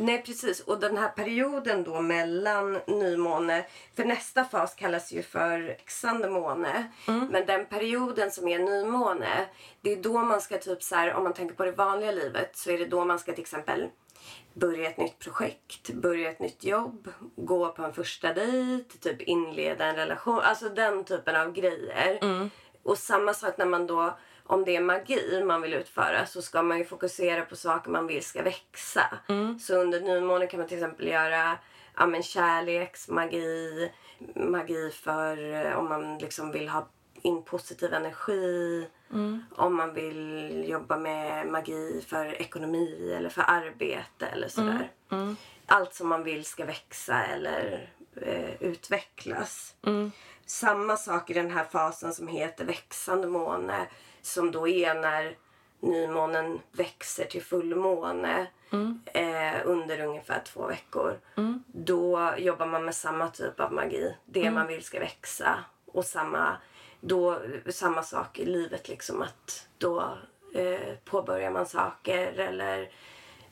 Nej, 0.00 0.22
precis. 0.22 0.60
Och 0.60 0.80
den 0.80 0.96
här 0.96 1.08
perioden 1.08 1.84
då 1.84 2.00
mellan 2.00 2.78
nymåne, 2.86 3.66
för 3.96 4.04
nästa 4.04 4.44
fas 4.44 4.74
kallas 4.74 5.12
ju 5.12 5.22
för 5.22 5.60
växande 5.60 6.30
måne. 6.30 6.92
Men 7.06 7.46
den 7.46 7.66
perioden 7.66 8.30
som 8.30 8.48
är 8.48 8.58
nymåne, 8.58 9.46
det 9.80 9.92
är 9.92 9.96
då 9.96 10.18
man 10.18 10.40
ska 10.40 10.58
typ 10.58 10.82
så 10.82 10.94
här, 10.94 11.14
om 11.14 11.24
man 11.24 11.32
tänker 11.32 11.54
på 11.54 11.64
det 11.64 11.72
vanliga 11.72 12.12
livet, 12.12 12.56
så 12.56 12.70
är 12.70 12.78
det 12.78 12.84
då 12.84 13.04
man 13.04 13.18
ska 13.18 13.32
till 13.32 13.40
exempel 13.40 13.88
börja 14.54 14.90
ett 14.90 14.98
nytt 14.98 15.18
projekt, 15.18 15.90
börja 15.90 16.30
ett 16.30 16.40
nytt 16.40 16.64
jobb, 16.64 17.12
gå 17.36 17.68
på 17.68 17.82
en 17.84 17.92
första 17.92 18.34
dejt, 18.34 18.98
typ 19.00 19.22
inleda 19.22 19.84
en 19.84 19.96
relation. 19.96 20.40
Alltså 20.40 20.68
den 20.68 21.04
typen 21.04 21.36
av 21.36 21.52
grejer. 21.52 22.18
Och 22.82 22.98
samma 22.98 23.34
sak 23.34 23.58
när 23.58 23.66
man 23.66 23.86
då, 23.86 24.18
om 24.48 24.64
det 24.64 24.76
är 24.76 24.80
magi 24.80 25.42
man 25.44 25.62
vill 25.62 25.74
utföra 25.74 26.26
så 26.26 26.42
ska 26.42 26.62
man 26.62 26.78
ju 26.78 26.84
fokusera 26.84 27.44
på 27.44 27.56
saker 27.56 27.90
man 27.90 28.06
vill 28.06 28.24
ska 28.24 28.42
växa. 28.42 29.18
Så 29.60 29.74
under 29.74 30.00
nymåne 30.00 30.46
kan 30.46 30.60
man 30.60 30.68
till 30.68 30.78
exempel 30.78 31.06
göra 31.08 31.58
ja, 31.96 32.06
men 32.06 32.22
kärleksmagi, 32.22 33.90
magi 34.34 34.90
för 34.90 35.54
eh, 35.54 35.78
om 35.78 35.88
man 35.88 36.18
liksom 36.18 36.52
vill 36.52 36.68
ha 36.68 36.88
in 37.22 37.42
positiv 37.42 37.94
energi. 37.94 38.86
Om 39.56 39.76
man 39.76 39.94
vill 39.94 40.64
jobba 40.68 40.96
med 40.96 41.46
magi 41.46 42.04
för 42.08 42.42
ekonomi 42.42 43.12
eller 43.16 43.28
för 43.28 43.44
arbete 43.46 44.26
eller 44.26 44.48
sådär. 44.48 44.90
Allt 45.66 45.94
som 45.94 46.08
man 46.08 46.24
vill 46.24 46.44
ska 46.44 46.64
växa 46.64 47.24
eller 47.24 47.88
eh, 48.16 48.62
utvecklas. 48.62 49.74
Samma 50.46 50.96
sak 50.96 51.30
i 51.30 51.34
den 51.34 51.50
här 51.50 51.64
fasen 51.64 52.14
som 52.14 52.28
heter 52.28 52.64
växande 52.64 53.26
måne 53.28 53.86
som 54.22 54.50
då 54.50 54.68
är 54.68 54.94
när 54.94 55.36
nymånen 55.80 56.60
växer 56.72 57.24
till 57.24 57.42
fullmåne 57.42 58.46
eh, 59.06 59.60
under 59.64 60.00
ungefär 60.00 60.42
två 60.44 60.66
veckor. 60.66 61.18
Då 61.66 62.34
jobbar 62.38 62.66
man 62.66 62.84
med 62.84 62.94
samma 62.94 63.28
typ 63.28 63.60
av 63.60 63.72
magi. 63.72 64.14
Det 64.24 64.50
man 64.50 64.66
vill 64.66 64.84
ska 64.84 65.00
växa. 65.00 65.64
Och 65.86 66.04
samma, 66.04 66.56
då, 67.00 67.40
samma 67.70 68.02
sak 68.02 68.38
i 68.38 68.44
livet 68.44 68.88
liksom 68.88 69.22
att 69.22 69.68
då 69.78 70.18
eh, 70.54 70.94
påbörjar 71.04 71.50
man 71.50 71.66
saker 71.66 72.32
eller 72.32 72.90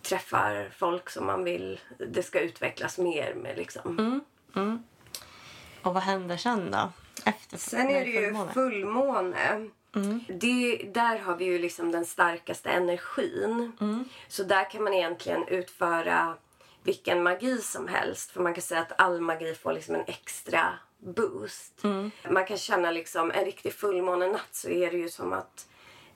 träffar 0.02 0.70
folk 0.76 1.11
som 1.11 1.26
man 1.26 1.44
vill 1.44 1.81
det 1.98 2.22
ska 2.22 2.40
utvecklas 2.40 2.98
mer 2.98 3.35
med 3.35 3.57
liksom. 3.57 4.20
Och 5.83 5.94
vad 5.94 6.02
händer 6.02 6.37
sen 6.37 6.70
då? 6.70 6.92
Efter 7.24 7.57
Sen 7.57 7.90
är 7.90 8.05
det 8.05 8.11
ju 8.11 8.35
fullmåne? 8.55 9.68
Fullmåne. 10.02 10.20
Det, 10.28 10.76
där 10.94 11.18
har 11.18 11.37
vi 11.37 11.44
ju 11.44 11.59
liksom 11.59 11.92
den 11.92 12.04
starkaste 12.04 12.70
energin. 12.70 13.72
Så 14.28 14.42
där 14.42 14.70
kan 14.70 14.85
man 14.85 14.94
egentligen 14.94 15.48
utföra 15.48 16.35
vilken 16.82 17.22
magi 17.22 17.59
som 17.59 17.88
helst. 17.88 18.30
För 18.30 18.40
man 18.40 18.54
kan 18.54 18.62
säga 18.62 18.80
att 18.80 19.00
all 19.00 19.20
magi 19.20 19.54
får 19.54 19.72
liksom 19.72 19.94
en 19.94 20.04
extra 20.06 20.72
boost. 20.98 21.82
Man 22.30 22.46
kan 22.46 22.56
känna 22.56 22.90
liksom 22.90 23.30
en 23.30 23.44
riktig 23.44 23.72
fullmånenatt 23.72 24.48
så 24.52 24.68
är 24.68 24.90
det 24.90 24.96
ju 24.96 25.09
som 25.09 25.32
att 25.32 25.66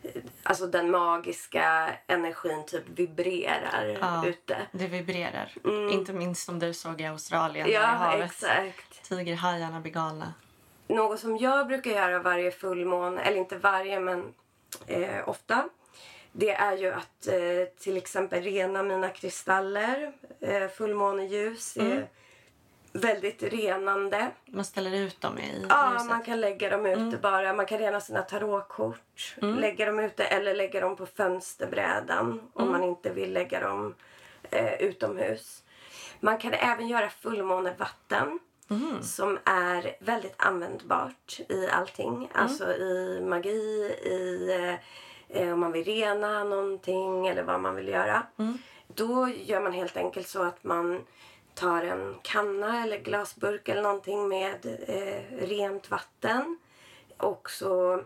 eh, 0.03 0.23
Alltså 0.43 0.67
den 0.67 0.91
magiska 0.91 1.91
energin 2.07 2.67
typ 2.67 2.85
vibrerar 2.89 3.97
Ja. 4.01 4.27
ute. 4.27 4.57
Det 4.73 4.87
vibrerar. 4.87 5.53
Inte 5.91 6.13
minst 6.13 6.45
som 6.47 6.59
du 6.59 6.75
såg 6.75 7.01
i 7.01 7.05
Australien 7.07 7.69
Ja, 7.71 7.81
havet. 7.81 8.25
exakt. 8.31 9.09
Tigerhajarna 9.09 9.81
blir 9.81 9.93
galna. 9.93 10.35
Något 10.95 11.21
som 11.21 11.37
jag 11.37 11.67
brukar 11.67 11.91
göra 11.91 12.19
varje 12.19 12.51
fullmåne, 12.51 13.23
eller 13.23 13.39
inte 13.39 13.57
varje 13.59 14.01
men 14.01 14.35
eh, 14.87 15.29
ofta. 15.29 15.69
Det 16.33 16.51
är 16.51 16.77
ju 16.77 16.93
att 16.93 17.27
eh, 17.27 17.65
till 17.79 17.97
exempel 17.97 18.43
rena 18.43 18.83
mina 18.83 19.09
kristaller. 19.09 20.13
Eh, 20.41 20.69
fullmåneljus 20.69 21.77
är 21.77 22.09
väldigt 22.93 23.43
renande. 23.43 24.31
Man 24.47 24.65
ställer 24.65 24.95
ut 24.95 25.21
dem 25.21 25.39
i 25.39 25.67
Ja, 25.69 25.93
ljuset. 25.93 26.09
man 26.09 26.23
kan 26.23 26.41
lägga 26.41 26.71
dem 26.71 26.87
ute 26.87 27.17
bara. 27.17 27.53
Man 27.53 27.67
kan 27.67 27.79
rena 27.79 28.01
sina 28.01 28.23
tarotkort. 28.23 29.37
Lägga 29.41 29.87
dem 29.87 29.99
ute 30.01 30.25
eller 30.25 30.55
lägga 30.55 30.81
dem 30.81 30.97
på 30.97 31.07
fönsterbrädan 31.07 32.41
om 32.53 32.71
man 32.73 32.83
inte 32.85 33.11
vill 33.13 33.33
lägga 33.33 33.61
dem 33.61 33.95
eh, 34.51 34.75
utomhus. 34.75 35.63
Man 36.21 36.39
kan 36.39 36.53
även 36.53 36.89
göra 36.89 37.09
fullmånevatten 37.11 38.39
som 39.03 39.39
är 39.45 39.97
väldigt 40.01 40.35
användbart 40.37 41.41
i 41.49 41.69
allting. 41.69 42.29
Alltså 42.33 42.73
i 42.73 43.21
magi, 43.21 43.49
i 44.05 44.51
eh, 45.29 45.53
om 45.53 45.61
man 45.61 45.73
vill 45.73 45.85
rena 45.85 46.45
någonting 46.45 47.27
eller 47.27 47.43
vad 47.43 47.61
man 47.61 47.75
vill 47.77 47.89
göra. 47.89 48.23
Då 48.89 49.29
gör 49.29 49.61
man 49.61 49.73
helt 49.73 49.97
enkelt 49.97 50.29
så 50.29 50.43
att 50.43 50.65
man 50.65 51.05
tar 51.55 51.83
en 51.83 52.15
kanna 52.23 52.83
eller 52.83 52.99
glasburk 52.99 53.69
eller 53.69 53.83
någonting 53.83 54.29
med 54.29 54.67
eh, 54.89 55.47
rent 55.47 55.91
vatten. 55.91 56.59
Och 57.17 57.51
så 57.51 58.03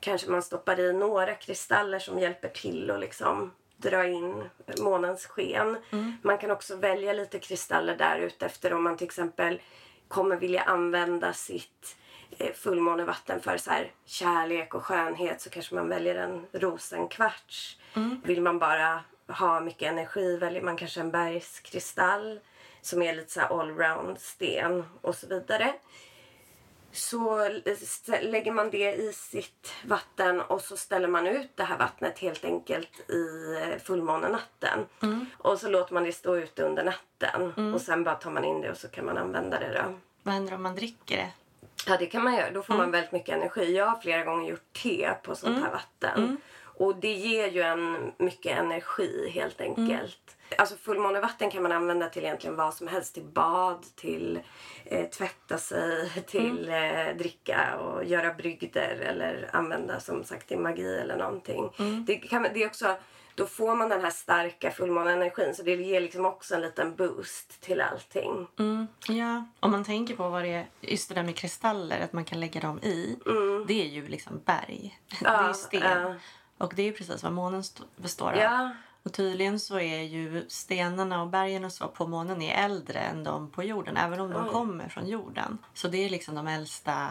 kanske 0.00 0.30
man 0.30 0.42
stoppar 0.42 0.80
i 0.80 0.92
några 0.92 1.34
kristaller 1.34 1.98
som 1.98 2.18
hjälper 2.18 2.48
till 2.48 2.90
att 2.90 3.00
liksom 3.00 3.52
dra 3.76 4.06
in 4.06 4.44
månens 4.80 5.26
sken. 5.26 5.76
Man 6.22 6.38
kan 6.38 6.50
också 6.50 6.76
välja 6.76 7.12
lite 7.12 7.38
kristaller 7.38 7.96
där 7.96 8.18
ute 8.18 8.46
efter 8.46 8.72
om 8.72 8.84
man 8.84 8.96
till 8.96 9.06
exempel 9.06 9.60
kommer 10.08 10.36
vilja 10.36 10.62
använda 10.62 11.32
sitt 11.32 11.96
eh, 12.38 12.52
fullmånevatten 12.52 13.40
för 13.40 13.56
så 13.56 13.70
här 13.70 13.90
kärlek 14.04 14.74
och 14.74 14.84
skönhet 14.84 15.40
så 15.40 15.50
kanske 15.50 15.74
man 15.74 15.88
väljer 15.88 16.14
en 16.14 16.46
rosenkvarts. 16.52 17.78
Vill 18.24 18.42
man 18.42 18.58
bara 18.58 19.00
ha 19.28 19.60
mycket 19.60 19.92
energi 19.92 20.36
väljer 20.36 20.62
man 20.62 20.76
kanske 20.76 21.00
en 21.00 21.10
bergskristall 21.10 22.40
som 22.80 23.02
är 23.02 23.14
lite 23.14 23.32
så 23.32 23.40
allround 23.40 24.18
sten 24.20 24.84
och 25.00 25.14
så 25.14 25.26
vidare. 25.26 25.74
Så 26.92 27.48
lägger 28.22 28.52
man 28.52 28.70
det 28.70 28.94
i 28.94 29.12
sitt 29.12 29.72
vatten 29.84 30.40
och 30.40 30.60
så 30.60 30.76
ställer 30.76 31.08
man 31.08 31.26
ut 31.26 31.50
det 31.54 31.62
här 31.62 31.78
vattnet 31.78 32.18
helt 32.18 32.44
enkelt 32.44 33.10
i 33.10 33.54
fullmånenatten. 33.84 34.86
Och 35.38 35.58
så 35.58 35.68
låter 35.68 35.94
man 35.94 36.04
det 36.04 36.12
stå 36.12 36.36
ute 36.36 36.62
under 36.62 36.84
natten 36.84 37.74
och 37.74 37.80
sen 37.80 38.04
bara 38.04 38.14
tar 38.14 38.30
man 38.30 38.44
in 38.44 38.60
det 38.60 38.70
och 38.70 38.76
så 38.76 38.88
kan 38.88 39.04
man 39.04 39.18
använda 39.18 39.58
det 39.58 39.82
då. 39.82 39.98
Vad 40.22 40.34
händer 40.34 40.54
om 40.54 40.62
man 40.62 40.74
dricker 40.74 41.16
det? 41.16 41.30
Ja, 41.86 41.96
det 41.98 42.06
kan 42.06 42.24
man 42.24 42.34
göra. 42.34 42.50
Då 42.50 42.62
får 42.62 42.74
man 42.74 42.90
väldigt 42.90 43.12
mycket 43.12 43.34
energi. 43.34 43.76
Jag 43.76 43.86
har 43.86 44.00
flera 44.00 44.24
gånger 44.24 44.50
gjort 44.50 44.72
te 44.72 45.14
på 45.22 45.34
sånt 45.34 45.62
här 45.62 45.70
vatten. 45.70 46.36
Och 46.78 46.96
det 46.96 47.12
ger 47.12 47.48
ju 47.48 47.60
en 47.62 48.12
mycket 48.18 48.58
energi 48.58 49.30
helt 49.34 49.60
enkelt. 49.60 50.36
Alltså 50.58 50.76
fullmånevatten 50.76 51.50
kan 51.50 51.62
man 51.62 51.72
använda 51.72 52.08
till 52.08 52.24
egentligen 52.24 52.56
vad 52.56 52.74
som 52.74 52.88
helst. 52.88 53.14
Till 53.14 53.24
bad, 53.24 53.84
till 53.96 54.40
eh, 54.84 55.08
tvätta 55.08 55.58
sig, 55.58 56.10
till 56.26 56.68
eh, 56.68 57.16
dricka 57.18 57.76
och 57.78 58.04
göra 58.04 58.34
brygder 58.34 58.96
eller 59.00 59.50
använda 59.52 60.00
som 60.00 60.24
sagt 60.24 60.48
till 60.48 60.58
magi 60.58 60.98
eller 60.98 61.16
någonting. 61.16 61.70
Det, 62.06 62.16
kan, 62.16 62.42
det 62.42 62.62
är 62.62 62.66
också, 62.66 62.96
då 63.34 63.46
får 63.46 63.74
man 63.76 63.88
den 63.88 64.00
här 64.00 64.10
starka 64.10 64.70
fullmåneenergin 64.70 65.54
så 65.54 65.62
det 65.62 65.74
ger 65.74 66.00
liksom 66.00 66.26
också 66.26 66.54
en 66.54 66.60
liten 66.60 66.96
boost 66.96 67.60
till 67.60 67.80
allting. 67.80 68.46
Mm, 68.58 68.86
ja, 69.08 69.44
om 69.60 69.70
man 69.70 69.84
tänker 69.84 70.16
på 70.16 70.28
vad 70.28 70.42
det 70.42 70.48
är, 70.52 70.66
just 70.80 71.08
det 71.08 71.14
där 71.14 71.22
med 71.22 71.36
kristaller, 71.36 72.00
att 72.00 72.12
man 72.12 72.24
kan 72.24 72.40
lägga 72.40 72.60
dem 72.60 72.78
i. 72.82 73.16
Det 73.66 73.82
är 73.82 73.88
ju 73.88 74.08
liksom 74.08 74.40
berg. 74.44 74.98
det 75.20 75.26
är 75.26 75.46
Ja, 75.46 75.52
sten. 75.54 75.80
ja. 75.82 76.14
Och 76.58 76.72
det 76.76 76.82
är 76.82 76.92
precis 76.92 77.22
vad 77.22 77.32
månen 77.32 77.60
st- 77.60 77.82
består 77.96 78.30
av. 78.32 78.36
Ja, 78.38 78.70
Och 79.02 79.12
tydligen 79.12 79.60
så 79.60 79.78
är 79.80 80.02
ju 80.02 80.44
stenarna 80.48 81.22
och 81.22 81.28
bergen 81.28 81.64
och 81.64 81.72
så 81.72 81.88
på 81.88 82.06
månen 82.06 82.42
är 82.42 82.64
äldre 82.64 82.98
än 82.98 83.24
de 83.24 83.50
på 83.50 83.62
jorden, 83.62 83.96
även 83.96 84.20
om 84.20 84.30
de 84.30 84.44
Oj. 84.46 84.52
kommer 84.52 84.88
från 84.88 85.06
jorden. 85.08 85.58
Så 85.74 85.88
det 85.88 85.98
är 86.04 86.10
liksom 86.10 86.34
de 86.34 86.46
äldsta 86.48 87.08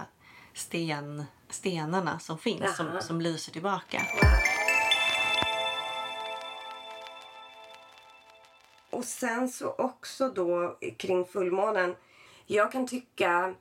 sten, 0.54 1.26
stenarna 1.50 2.20
som 2.20 2.38
finns, 2.38 2.76
som, 2.78 2.88
som 3.02 3.22
lyser 3.22 3.52
tillbaka. 3.52 4.02
Och 8.90 9.04
sen 9.06 9.50
så 9.50 9.76
också 9.78 10.30
då 10.30 10.78
kring 10.98 11.26
fullmånen. 11.26 11.96
Jag 12.46 12.72
kan 12.72 12.88
tycka 12.88 13.54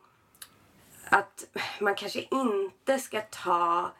att 1.08 1.44
man 1.80 1.94
kanske 1.94 2.26
inte 2.30 2.98
ska 2.98 3.20
ta 3.20 3.92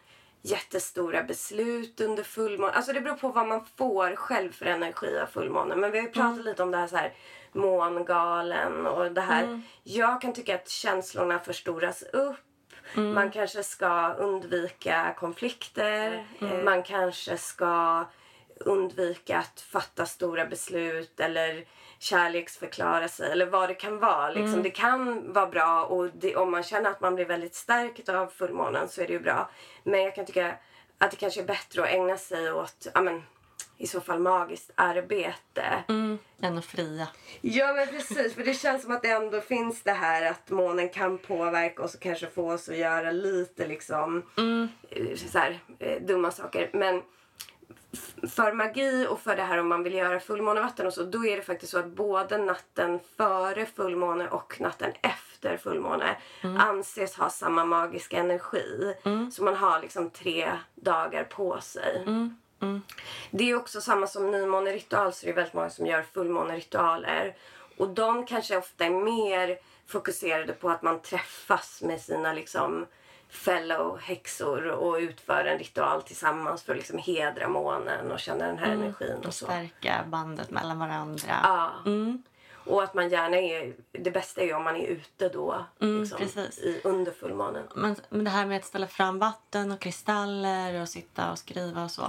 jättestora 0.51 1.23
beslut 1.23 2.01
under 2.01 2.23
fullmånen. 2.23 2.75
Alltså 2.75 2.93
det 2.93 3.01
beror 3.01 3.17
på 3.17 3.29
vad 3.29 3.47
man 3.49 3.65
får 3.77 4.17
själv 4.17 4.53
för 4.53 4.67
energi 4.67 5.19
av 5.19 5.27
fullmånen. 5.27 5.81
Men 5.81 5.91
vi 5.93 6.01
har 6.01 6.07
pratat 6.07 6.45
lite 6.45 6.63
om 6.63 6.71
det 6.71 6.77
här, 6.79 6.87
så 6.87 6.97
här 6.97 7.13
mångalen 7.53 8.87
och 8.87 9.13
det 9.13 9.21
här. 9.21 9.61
Jag 9.83 10.21
kan 10.21 10.33
tycka 10.33 10.55
att 10.55 10.69
känslorna 10.69 11.39
förstoras 11.39 12.03
upp. 12.03 12.37
Man 12.95 13.31
kanske 13.31 13.63
ska 13.63 14.13
undvika 14.15 15.15
konflikter. 15.19 16.27
Eh, 16.41 16.65
Man 16.65 16.83
kanske 16.83 17.37
ska 17.37 18.05
undvika 18.61 19.39
att 19.39 19.61
fatta 19.61 20.07
stora 20.07 20.47
beslut 20.47 21.21
eller 21.21 21.65
kärleksförklara 21.99 23.09
sig 23.09 23.33
eller 23.33 23.47
vad 23.47 23.69
det 23.69 23.75
kan 23.75 23.99
vara. 23.99 24.31
Liksom. 24.31 24.63
Det 24.63 24.71
kan 24.71 25.33
vara 25.33 25.47
bra 25.47 25.85
och 25.85 26.11
det, 26.15 26.37
om 26.37 26.51
man 26.51 26.63
känner 26.63 26.91
att 26.91 27.01
man 27.01 27.15
blir 27.15 27.25
väldigt 27.25 27.55
stärkt 27.55 28.09
av 28.09 28.27
fullmånen 28.27 28.89
så 28.89 29.03
är 29.03 29.07
det 29.07 29.13
ju 29.13 29.21
bra. 29.21 29.51
Men 29.85 30.03
jag 30.03 30.15
kan 30.15 30.27
tycka 30.27 30.55
att 30.99 31.11
det 31.11 31.17
kanske 31.17 31.41
är 31.41 31.47
bättre 31.47 31.83
att 31.83 31.89
ägna 31.89 32.17
sig 32.17 32.53
åt 32.53 32.87
ja, 32.95 33.03
men, 33.03 33.23
i 33.79 33.87
så 33.87 34.01
fall 34.01 34.19
magiskt 34.19 34.71
arbete. 34.75 35.85
Mm. 35.89 36.19
Än 36.41 36.59
att 36.59 36.65
fria. 36.65 37.09
Ja 37.41 37.73
men 37.73 37.87
precis, 37.87 38.35
för 38.35 38.45
det 38.45 38.55
känns 38.55 38.83
som 38.83 38.93
att 38.93 39.03
det 39.03 39.11
ändå 39.11 39.41
finns 39.41 39.83
det 39.83 39.93
här 39.93 40.31
att 40.31 40.51
månen 40.51 40.89
kan 40.89 41.19
påverka 41.19 41.83
oss 41.83 41.95
och 41.95 42.01
kanske 42.01 42.27
få 42.27 42.53
oss 42.53 42.69
att 42.69 42.77
göra 42.77 43.11
lite 43.11 43.67
liksom 43.67 44.23
eh, 44.91 45.17
så 45.17 45.39
här, 45.39 45.59
eh, 45.79 46.03
dumma 46.03 46.31
saker. 46.31 46.71
Men 46.73 47.03
för 48.37 48.53
magi 48.53 49.07
och 49.11 49.21
för 49.21 49.37
det 49.37 49.43
här 49.43 49.59
om 49.59 49.69
man 49.69 49.83
vill 49.83 49.95
göra 49.95 50.21
fullmånevatten 50.21 50.87
och 50.87 50.93
så, 50.93 51.03
då 51.03 51.27
är 51.27 51.37
det 51.37 51.43
faktiskt 51.43 51.73
så 51.73 51.79
att 51.79 51.87
både 51.87 52.39
natten 52.39 53.01
före 53.17 53.67
fullmåne 53.67 54.29
och 54.29 54.61
natten 54.61 54.93
efter 55.03 55.57
fullmåne 55.57 56.17
anses 56.59 57.17
ha 57.17 57.31
samma 57.31 57.65
magiska 57.65 58.19
energi. 58.19 58.95
Så 59.33 59.45
man 59.45 59.55
har 59.55 59.81
liksom 59.81 60.11
tre 60.11 60.53
dagar 60.75 61.25
på 61.25 61.61
sig. 61.61 62.05
Det 63.31 63.51
är 63.51 63.57
också 63.57 63.81
samma 63.81 64.07
som 64.07 64.31
nymåneritual 64.31 65.13
så 65.13 65.27
det 65.27 65.33
är 65.33 65.35
väldigt 65.35 65.55
många 65.55 65.71
som 65.71 65.87
gör 65.87 66.03
fullmåneritualer. 66.03 67.37
Och 67.77 67.89
de 67.89 68.27
kanske 68.27 68.57
ofta 68.57 68.85
är 68.85 68.91
mer 68.91 69.59
fokuserade 69.87 70.53
på 70.53 70.71
att 70.71 70.83
man 70.83 71.03
träffas 71.03 71.83
med 71.83 72.01
sina 72.01 72.33
liksom 72.33 72.87
fellow 73.29 73.99
häxor 73.99 74.67
och 74.67 74.97
utför 74.97 75.45
en 75.45 75.59
ritual 75.59 76.03
tillsammans 76.03 76.63
för 76.63 76.73
att 76.73 76.79
liksom 76.79 76.99
hedra 76.99 77.49
månen 77.49 78.13
och 78.13 78.21
känna 78.21 78.47
den 78.47 78.59
här 78.59 78.73
energin 78.73 79.17
och 79.19 79.27
Och 79.27 79.35
så. 79.35 79.45
stärka 79.45 80.05
bandet 80.07 80.51
mellan 80.51 80.79
varandra. 80.79 81.41
Ja. 81.43 81.71
Mm. 81.87 82.23
Och 82.67 82.83
att 82.83 82.95
man 82.95 83.09
gärna 83.09 83.37
är, 83.37 83.75
det 83.93 84.11
bästa 84.11 84.41
är 84.41 84.45
ju 84.45 84.55
om 84.55 84.65
man 84.65 84.77
är 84.77 84.87
ute 84.87 85.29
då. 85.29 85.65
liksom, 85.79 86.19
precis. 86.19 86.59
i, 86.59 86.81
under 86.85 87.13
fullmånen. 87.13 87.67
Men, 87.75 87.97
men 88.09 88.25
det 88.25 88.31
här 88.31 88.47
med 88.47 88.57
att 88.57 88.65
ställa 88.65 88.87
fram 88.87 89.19
vatten 89.19 89.73
och 89.73 89.81
kristaller 89.81 90.83
och 90.83 90.89
sitta 90.89 91.31
och 91.33 91.39
skriva 91.39 91.85
och 91.85 91.91
så. 91.91 92.07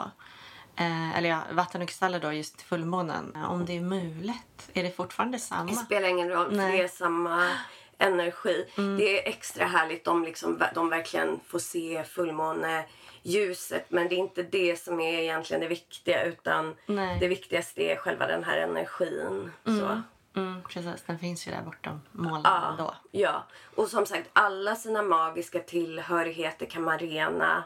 Eh, 0.76 1.18
eller 1.18 1.30
ja, 1.30 1.42
vatten 1.52 1.82
och 1.82 1.88
kristaller 1.88 2.20
då 2.20 2.32
just 2.32 2.62
fullmånen. 2.62 3.38
Om 3.50 3.66
det 3.66 3.78
är 3.78 3.82
mulet, 3.82 4.70
är 4.74 4.84
det 4.84 4.92
fortfarande 4.92 5.40
samma? 5.40 5.70
Det 5.72 5.76
spelar 5.76 6.10
ingen 6.10 6.30
roll, 6.30 6.56
Nej. 6.56 6.78
det 6.78 6.84
är 6.84 6.88
samma 6.88 7.50
energi. 7.98 8.66
Det 8.76 9.20
är 9.20 9.30
extra 9.30 9.66
härligt 9.66 10.08
om 10.08 10.24
liksom, 10.24 10.64
de 10.76 10.90
verkligen 10.90 11.40
får 11.48 11.60
se 11.60 12.04
fullmåneljuset. 12.04 13.86
Men 13.92 14.08
det 14.10 14.16
är 14.16 14.20
inte 14.20 14.44
det 14.44 14.80
som 14.80 15.00
är 15.00 15.20
egentligen 15.20 15.62
det 15.62 15.68
viktiga 15.68 16.24
utan 16.24 16.76
Nej. 16.86 17.20
det 17.20 17.28
viktigaste 17.28 17.82
är 17.82 17.96
själva 17.96 18.28
den 18.28 18.44
här 18.44 18.58
energin. 18.58 19.52
Så. 19.66 20.02
Mm, 20.40 20.62
precis, 20.70 21.04
den 21.06 21.20
finns 21.20 21.48
ju 21.48 21.52
där 21.52 21.62
bortom 21.62 22.02
molnen 22.12 22.42
Ja, 22.44 22.96
ja. 23.12 23.44
Och 23.76 23.88
som 23.88 24.06
sagt, 24.06 24.30
alla 24.34 24.76
sina 24.76 25.02
magiska 25.02 25.60
tillhörigheter 25.60 26.66
kan 26.66 26.84
man 26.84 27.00
rena 27.00 27.64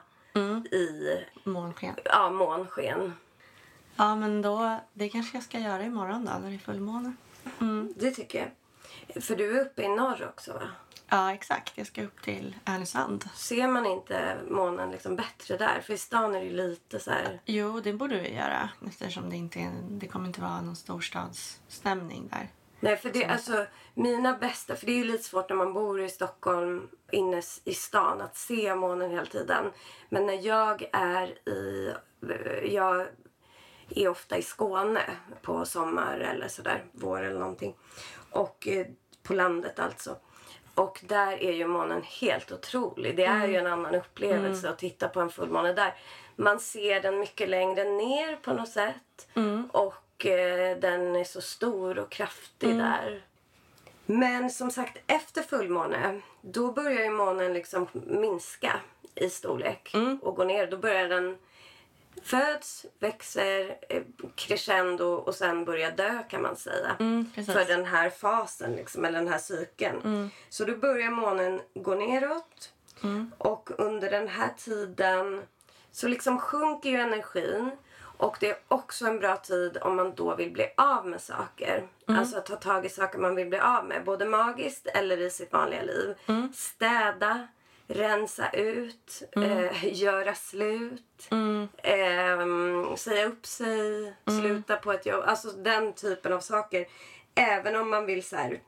i 0.72 1.18
Månsken. 1.44 1.96
ja, 2.06 2.30
månsken. 2.30 3.14
Ja, 3.96 4.16
men 4.16 4.42
då, 4.42 4.80
det 4.94 5.10
kanske 5.10 5.38
jag 5.38 5.44
ska 5.44 5.60
göra 5.60 5.84
imorgon 5.84 6.26
då, 6.26 6.32
när 6.32 6.50
det 6.50 6.56
är 6.56 6.60
fullmåne. 6.60 7.14
Det 7.96 8.12
tycker 8.12 8.40
jag. 8.40 8.48
För 9.20 9.36
du 9.36 9.58
är 9.58 9.66
uppe 9.66 9.84
i 9.84 9.88
norr 9.88 10.28
också 10.30 10.54
va? 10.54 10.68
Ja, 11.10 11.34
exakt. 11.34 11.78
Jag 11.78 11.88
ska 11.88 12.04
upp 12.04 12.22
till 12.22 12.56
Härnösand. 12.66 13.26
Ser 13.36 13.68
man 13.68 13.86
inte 13.86 14.38
månen 14.50 14.92
liksom 14.92 15.16
bättre 15.16 15.58
där? 15.58 15.82
För 15.82 15.94
i 15.94 15.98
stan 15.98 16.36
är 16.36 16.40
det 16.40 16.46
ju 16.46 16.58
lite 16.58 17.00
så 17.00 17.12
här... 17.12 17.42
Jo, 17.46 17.80
det 17.80 17.94
borde 17.94 18.20
vi 18.20 18.34
göra 18.36 18.70
eftersom 18.88 19.30
det 19.30 19.36
inte 19.36 19.60
är, 19.60 19.72
det 19.90 20.08
kommer 20.08 20.28
inte 20.28 20.42
vara 20.42 20.62
någon 20.62 20.76
storstadsstämning 20.76 22.28
där. 22.32 22.50
Nej, 22.80 22.98
för 22.98 23.10
det, 23.10 23.26
alltså, 23.26 23.66
mina 23.94 24.34
bästa, 24.34 24.76
för 24.76 24.86
det 24.86 24.92
är 24.92 24.98
ju 24.98 25.04
lite 25.04 25.24
svårt 25.24 25.50
när 25.50 25.56
man 25.56 25.74
bor 25.74 26.02
i 26.02 26.10
Stockholm 26.10 26.88
inne 27.12 27.42
i 27.64 27.74
stan 27.74 28.22
att 28.22 28.38
se 28.38 28.76
månen 28.76 29.12
hela 29.12 29.26
tiden. 29.26 29.72
Men 30.10 30.26
när 30.26 30.46
jag 30.48 30.90
är 30.94 31.50
i, 31.50 31.94
jag 32.64 33.08
är 33.96 34.08
ofta 34.08 34.38
i 34.38 34.42
Skåne 34.42 35.02
på 35.42 35.66
sommar 35.66 36.20
eller 36.20 36.48
sådär, 36.48 36.84
vår 36.92 37.24
eller 37.24 37.40
någonting. 37.40 37.76
Och 38.32 38.68
eh, 38.68 38.88
på 39.24 39.34
landet 39.34 39.80
alltså. 39.80 40.16
Och 40.76 41.00
där 41.04 41.44
är 41.44 41.52
ju 41.52 41.68
månen 41.68 42.02
helt 42.04 42.52
otrolig. 42.52 43.16
Det 43.16 43.26
är 43.26 43.48
ju 43.48 43.56
en 43.56 43.68
annan 43.68 43.96
upplevelse 43.96 44.70
att 44.70 44.80
titta 44.80 45.08
på 45.10 45.22
en 45.22 45.30
fullmåne 45.30 45.74
där. 45.74 45.96
Man 46.36 46.60
ser 46.60 47.02
den 47.02 47.20
mycket 47.20 47.50
längre 47.50 47.84
ner 47.84 48.36
på 48.36 48.54
något 48.54 48.70
sätt. 48.70 49.28
Och 49.72 50.26
eh, 50.26 50.78
den 50.78 51.16
är 51.16 51.24
så 51.24 51.42
stor 51.42 52.00
och 52.00 52.12
kraftig 52.12 52.70
där. 52.78 53.22
Men 54.06 54.50
som 54.50 54.72
sagt, 54.72 54.98
efter 55.08 55.42
fullmåne, 55.42 56.22
då 56.42 56.72
börjar 56.72 57.04
ju 57.04 57.10
månen 57.10 57.54
liksom 57.54 57.88
minska 57.94 58.80
i 59.16 59.30
storlek 59.30 59.96
och 60.22 60.36
gå 60.36 60.44
ner. 60.44 60.68
Då 60.68 60.78
börjar 60.78 61.10
den 61.10 61.38
föds, 62.24 62.86
växer, 63.00 63.78
eh, 63.90 64.04
crescendo 64.36 65.06
och 65.06 65.36
sen 65.36 65.66
börjar 65.66 65.92
dö 65.92 66.24
kan 66.30 66.42
man 66.42 66.56
säga. 66.56 66.96
Mm, 67.00 67.32
för 67.46 67.66
den 67.66 67.86
här 67.86 68.10
fasen, 68.10 68.72
liksom, 68.76 69.06
eller 69.06 69.20
den 69.20 69.32
här 69.32 69.40
cykeln. 69.40 70.30
Så 70.50 70.66
då 70.66 70.76
börjar 70.78 71.12
månen 71.12 71.62
gå 71.74 71.96
neråt 71.96 72.74
och 73.38 73.70
under 73.78 74.12
den 74.12 74.28
här 74.28 74.54
tiden 74.58 75.42
så 75.92 76.08
liksom 76.08 76.40
sjunker 76.40 76.90
ju 76.90 76.98
energin. 76.98 77.72
Och 78.18 78.38
det 78.40 78.50
är 78.50 78.58
också 78.68 79.06
en 79.08 79.20
bra 79.20 79.38
tid 79.38 79.78
om 79.82 79.96
man 79.96 80.16
då 80.16 80.36
vill 80.36 80.52
bli 80.52 80.74
av 80.78 81.08
med 81.08 81.22
saker. 81.22 81.88
Alltså 82.08 82.38
att 82.38 82.46
ta 82.46 82.56
tag 82.56 82.86
i 82.86 82.90
saker 82.90 83.20
man 83.20 83.36
vill 83.36 83.48
bli 83.48 83.60
av 83.60 83.86
med. 83.86 84.04
Både 84.06 84.26
magiskt 84.26 84.88
eller 84.88 85.18
i 85.22 85.30
sitt 85.30 85.52
vanliga 85.54 85.82
liv. 85.82 86.16
Städa, 86.54 87.48
rensa 87.94 88.50
ut, 88.50 89.24
eh, 89.36 89.94
göra 90.02 90.36
slut. 90.36 91.28
ehm, 91.84 92.98
säga 92.98 93.26
upp 93.28 93.46
sig, 93.46 94.14
sluta 94.42 94.76
på 94.76 94.92
ett 94.92 95.06
jobb. 95.06 95.24
Alltså 95.28 95.52
den 95.52 95.94
typen 95.94 96.34
av 96.34 96.40
saker. 96.40 96.86
Även 97.36 97.76
om 97.76 97.90
man 97.90 98.06
vill 98.06 98.24
så 98.24 98.36
här, 98.36 98.60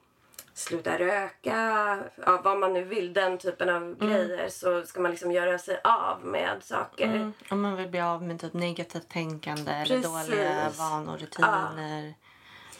sluta 0.53 0.99
röka, 0.99 1.99
ja, 2.25 2.41
vad 2.43 2.59
man 2.59 2.73
nu 2.73 2.83
vill, 2.83 3.13
den 3.13 3.37
typen 3.37 3.69
av 3.69 3.97
grejer 3.97 4.49
så 4.49 4.83
ska 4.83 5.01
man 5.01 5.11
liksom 5.11 5.31
göra 5.31 5.57
sig 5.59 5.81
av 5.83 6.25
med 6.25 6.63
saker. 6.63 7.05
Mm. 7.07 7.33
Om 7.49 7.61
man 7.61 7.75
vill 7.75 7.87
bli 7.87 8.01
av 8.01 8.23
med 8.23 8.39
typ 8.41 8.53
negativt 8.53 9.09
tänkande 9.09 9.71
eller 9.71 9.85
Precis. 10.01 10.27
dåliga 10.27 10.69
vanor, 10.77 11.17
rutiner. 11.17 12.13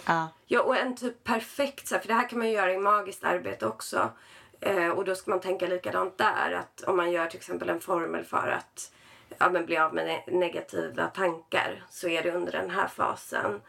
Ja. 0.05 0.27
Ja, 0.45 0.61
och 0.61 0.77
en 0.77 0.95
typ 0.95 1.23
perfekt, 1.23 1.87
så 1.87 1.95
här, 1.95 2.01
för 2.01 2.07
det 2.07 2.13
här 2.13 2.29
kan 2.29 2.39
man 2.39 2.51
göra 2.51 2.73
i 2.73 2.77
magiskt 2.77 3.23
arbete 3.23 3.65
också. 3.67 4.11
Eh, 4.65 4.89
och 4.89 5.05
då 5.05 5.15
ska 5.15 5.31
man 5.31 5.39
tänka 5.39 5.67
likadant 5.67 6.17
där. 6.17 6.51
Att 6.51 6.83
om 6.87 6.97
man 6.97 7.11
gör 7.11 7.27
till 7.27 7.37
exempel 7.39 7.69
en 7.69 7.79
formel 7.79 8.23
för 8.23 8.47
att 8.57 8.91
ja, 9.37 9.49
men 9.49 9.65
bli 9.65 9.77
av 9.77 9.93
med 9.93 10.07
ne- 10.07 10.31
negativa 10.39 11.07
tankar 11.07 11.83
så 11.89 12.07
är 12.07 12.23
det 12.23 12.31
under 12.31 12.51
den 12.51 12.69
här 12.69 12.87
fasen. 12.87 13.61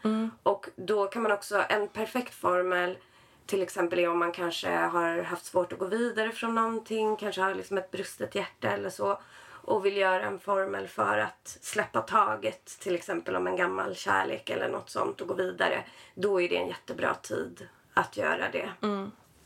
Och 0.43 0.69
då 0.75 1.07
kan 1.07 1.21
man 1.23 1.31
också, 1.31 1.63
en 1.69 1.87
perfekt 1.87 2.33
formel 2.33 2.97
till 3.45 3.61
exempel 3.61 3.99
är 3.99 4.09
om 4.09 4.19
man 4.19 4.31
kanske 4.31 4.69
har 4.69 5.21
haft 5.21 5.45
svårt 5.45 5.73
att 5.73 5.79
gå 5.79 5.85
vidare 5.85 6.31
från 6.31 6.55
någonting, 6.55 7.15
kanske 7.15 7.41
har 7.41 7.55
liksom 7.55 7.77
ett 7.77 7.91
brustet 7.91 8.35
hjärta 8.35 8.67
eller 8.71 8.89
så 8.89 9.19
och 9.67 9.85
vill 9.85 9.97
göra 9.97 10.23
en 10.23 10.39
formel 10.39 10.87
för 10.87 11.17
att 11.17 11.57
släppa 11.61 12.01
taget 12.01 12.65
till 12.79 12.95
exempel 12.95 13.35
om 13.35 13.47
en 13.47 13.55
gammal 13.55 13.95
kärlek 13.95 14.49
eller 14.49 14.69
något 14.69 14.89
sånt 14.89 15.21
och 15.21 15.27
gå 15.27 15.33
vidare. 15.33 15.83
Då 16.15 16.41
är 16.41 16.49
det 16.49 16.57
en 16.57 16.67
jättebra 16.67 17.13
tid 17.13 17.67
att 17.93 18.17
göra 18.17 18.49
det. 18.51 18.69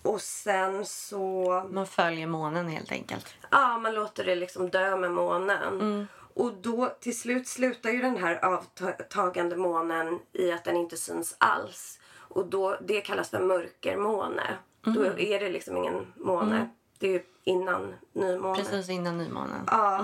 Och 0.02 0.22
sen 0.22 0.86
så... 0.86 1.64
Man 1.72 1.88
följer 1.88 2.28
månen 2.28 2.68
helt 2.68 2.92
enkelt. 2.92 3.28
Ja, 3.52 3.78
man 3.78 3.94
låter 3.94 4.26
det 4.26 4.36
liksom 4.36 4.70
dö 4.70 4.96
med 4.98 5.12
månen. 5.12 5.74
Mm. 5.82 6.08
Och 6.34 6.54
då 6.54 6.90
till 7.00 7.20
slut 7.20 7.48
slutar 7.48 7.90
ju 7.90 8.02
den 8.02 8.18
här 8.18 8.46
avtagande 8.46 9.56
månen 9.56 10.20
i 10.34 10.52
att 10.52 10.64
den 10.64 10.76
inte 10.78 10.98
syns 10.98 11.36
alls. 11.38 12.00
Och 12.18 12.46
då, 12.46 12.78
det 12.82 13.02
kallas 13.02 13.30
för 13.30 13.40
mörkermåne. 13.40 14.58
Då 14.82 15.04
Mm. 15.04 15.14
är 15.18 15.40
det 15.40 15.50
liksom 15.50 15.78
ingen 15.78 16.14
måne. 16.16 16.70
Det 17.00 17.08
är 17.08 17.12
ju 17.12 17.24
innan 17.44 17.94
nymåne. 18.14 18.56
Precis 18.64 18.90
innan 18.90 19.18
nymånen. 19.18 19.64
Ja. 19.68 20.04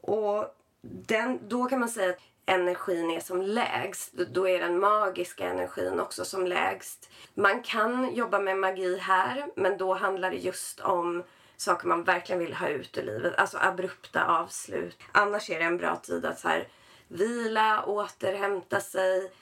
Och 0.00 0.56
den, 0.82 1.38
då 1.48 1.64
kan 1.64 1.80
man 1.80 1.88
säga 1.88 2.10
att 2.10 2.20
energin 2.50 3.10
är 3.10 3.20
som 3.20 3.42
lägst. 3.42 4.12
Då- 4.12 4.48
är 4.48 4.60
den 4.60 4.78
magiska 4.80 5.44
energin 5.48 6.00
också 6.00 6.24
som 6.24 6.46
lägst. 6.46 7.10
Man 7.34 7.62
kan 7.62 8.14
jobba 8.14 8.38
med 8.38 8.58
magi 8.58 8.98
här, 8.98 9.46
men 9.56 9.78
då 9.78 9.94
handlar 9.94 10.30
det 10.30 10.36
just 10.36 10.80
om 10.80 11.22
saker 11.56 11.88
man 11.88 12.04
verkligen 12.04 12.38
vill 12.38 12.54
ha 12.54 12.68
ut 12.68 12.98
ur 12.98 13.02
livet. 13.02 13.34
Alltså 13.38 13.58
abrupta 13.58 14.24
avslut. 14.24 14.98
Annars 15.12 15.50
är 15.50 15.58
det 15.58 15.64
en 15.64 15.76
bra 15.76 15.96
tid 15.96 16.24
att 16.26 16.38
så 16.40 16.48
här, 16.48 16.68
vila, 17.08 17.84
återhämta 17.84 18.80
sig. 18.80 19.32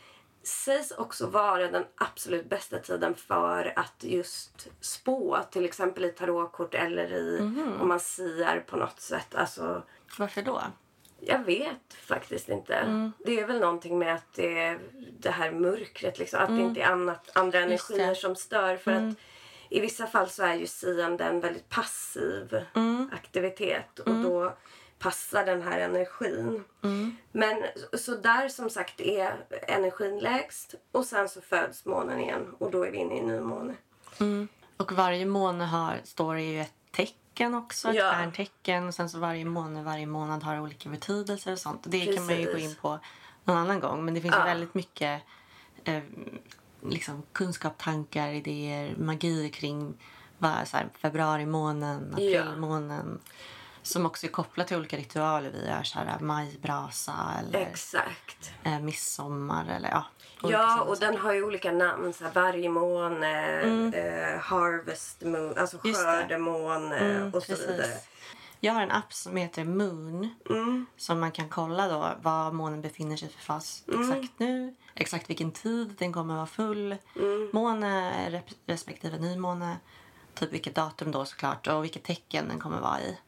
Sägs 0.43 0.91
också 0.91 1.27
vara 1.27 1.71
den 1.71 1.85
absolut 1.97 2.49
bästa 2.49 2.79
tiden 2.79 3.15
för 3.15 3.73
att 3.77 3.95
just 3.99 4.69
spå. 4.81 5.39
Till 5.51 5.65
exempel 5.65 6.05
i 6.05 6.13
tarotkort 6.13 6.75
eller 6.75 7.13
i 7.13 7.39
om 7.81 7.89
man 7.89 8.01
siar 8.01 8.61
på 8.61 8.77
något 8.77 9.01
sätt. 9.01 9.35
Alltså, 9.35 9.83
Varför 10.19 10.43
då? 10.43 10.63
Jag 11.21 11.45
vet 11.45 11.95
faktiskt 11.95 12.49
inte. 12.49 13.11
Det 13.25 13.41
är 13.41 13.47
väl 13.47 13.61
någonting 13.61 13.99
med 13.99 14.15
att 14.15 14.33
det 14.35 14.79
det 15.19 15.31
här 15.31 15.51
mörkret, 15.51 16.19
liksom, 16.19 16.41
att 16.41 16.49
det 16.49 16.61
inte 16.61 16.81
är 16.81 16.87
annat, 16.87 17.31
andra 17.33 17.61
energier 17.61 18.15
som 18.15 18.37
stör. 18.37 18.77
För 18.77 18.91
att 18.93 19.15
i 19.71 19.81
vissa 19.81 20.07
fall 20.07 20.29
så 20.29 20.43
är 20.43 20.55
ju 20.55 20.67
siande 20.67 21.25
en 21.25 21.41
väldigt 21.41 21.69
passiv 21.69 22.65
aktivitet 23.13 23.99
och 23.99 24.15
då 24.15 24.57
passar 24.99 25.47
den 25.47 25.63
här 25.63 25.81
energin. 25.81 26.65
Men 27.33 27.65
så 27.93 28.15
där 28.15 28.49
som 28.49 28.71
sagt 28.71 29.01
är 29.01 29.35
energin 29.69 30.19
lägst 30.19 30.75
och 30.93 31.05
sen 31.05 31.29
så 31.29 31.41
föds 31.41 31.85
månen 31.85 32.21
igen 32.21 32.55
och 32.59 32.71
då 32.71 32.83
är 32.83 32.91
vi 32.91 32.99
inne 32.99 33.19
i 33.19 33.23
nymåne. 33.23 33.75
Och 34.77 34.93
varje 34.93 35.27
måne 35.27 35.65
har, 35.65 36.01
står 36.05 36.39
ju 36.39 36.61
ett 36.61 36.75
tecken 36.91 37.28
också, 37.47 37.89
ett 37.89 37.95
Ja. 37.97 38.11
stjärntecken. 38.13 38.89
Och 38.89 38.95
sen 38.95 39.09
så 39.11 39.19
varje 39.19 39.45
måne, 39.45 39.83
varje 39.83 40.07
månad 40.07 40.43
har 40.43 40.61
olika 40.61 40.89
betydelser 40.89 41.53
och 41.53 41.59
sånt. 41.59 41.83
Det 41.87 42.15
kan 42.17 42.27
man 42.27 42.35
ju 42.37 42.45
gå 42.47 42.53
Precis. 42.53 42.71
in 42.71 42.77
på 42.77 42.99
någon 43.45 43.57
annan 43.57 43.81
gång. 43.81 44.05
Men 44.05 44.15
det 44.15 44.21
finns 44.21 44.35
Ja. 44.39 44.45
väldigt 44.45 44.75
mycket 44.75 45.23
eh, 45.85 46.03
liksom 46.83 47.23
kunskap, 47.33 47.79
tankar, 47.79 48.29
idéer, 48.29 48.97
magi 48.97 49.51
kring 49.51 49.95
vad, 50.39 50.69
så 50.69 50.77
här, 50.77 50.89
februarimånen, 50.99 52.15
Ja. 52.19 52.41
aprilmånen. 52.43 53.21
Som 53.83 54.07
också 54.07 54.27
är 54.27 54.31
kopplat 54.31 54.69
till 54.69 54.77
olika 54.77 54.97
ritualer 54.97 55.51
vi 55.51 55.67
gör. 55.67 55.83
Så 55.83 55.99
här, 55.99 56.19
majbrasa 56.21 57.13
eller 57.41 57.59
Exakt. 57.59 58.53
eh, 58.63 58.81
midsommar 58.81 59.67
eller 59.67 59.89
ja. 59.91 60.05
Ja, 60.43 60.81
och 60.83 60.99
den 60.99 61.17
har 61.17 61.33
ju 61.33 61.43
olika 61.45 61.73
namn. 61.73 62.13
Så 62.13 62.25
här, 62.25 62.33
vargmåne, 62.33 63.61
eh, 64.35 64.41
harvest 64.41 65.23
moon, 65.23 65.59
alltså 65.59 65.79
skördemåne 65.79 66.99
Mm, 66.99 67.35
och 67.35 67.43
så 67.43 67.53
precis. 67.53 67.69
vidare. 67.69 67.93
Jag 68.61 68.73
har 68.73 68.83
en 68.83 68.91
app 68.91 69.13
som 69.13 69.37
heter 69.37 69.65
Moon 69.65 70.29
Mm. 70.51 70.87
som 70.97 71.21
man 71.21 71.33
kan 71.33 71.49
kolla 71.49 71.89
då 71.89 72.15
var 72.23 72.53
månen 72.53 72.81
befinner 72.83 73.17
sig 73.17 73.29
för 73.29 73.41
fas 73.41 73.85
Mm. 73.89 74.01
exakt 74.13 74.39
nu, 74.39 74.75
exakt 74.95 75.31
vilken 75.31 75.53
tid 75.53 75.95
den 75.99 76.13
kommer 76.13 76.35
vara 76.35 76.47
full, 76.47 76.97
Mm. 77.17 77.51
måne 77.53 78.13
respektive 78.67 79.19
nymåne, 79.19 79.77
typ 80.35 80.53
vilket 80.53 80.75
datum 80.75 81.11
då 81.11 81.25
såklart 81.25 81.67
och 81.67 81.85
vilket 81.85 82.03
tecken 82.05 82.49
den 82.49 82.59
kommer 82.59 82.81
vara 82.81 83.01
i. 83.01 83.19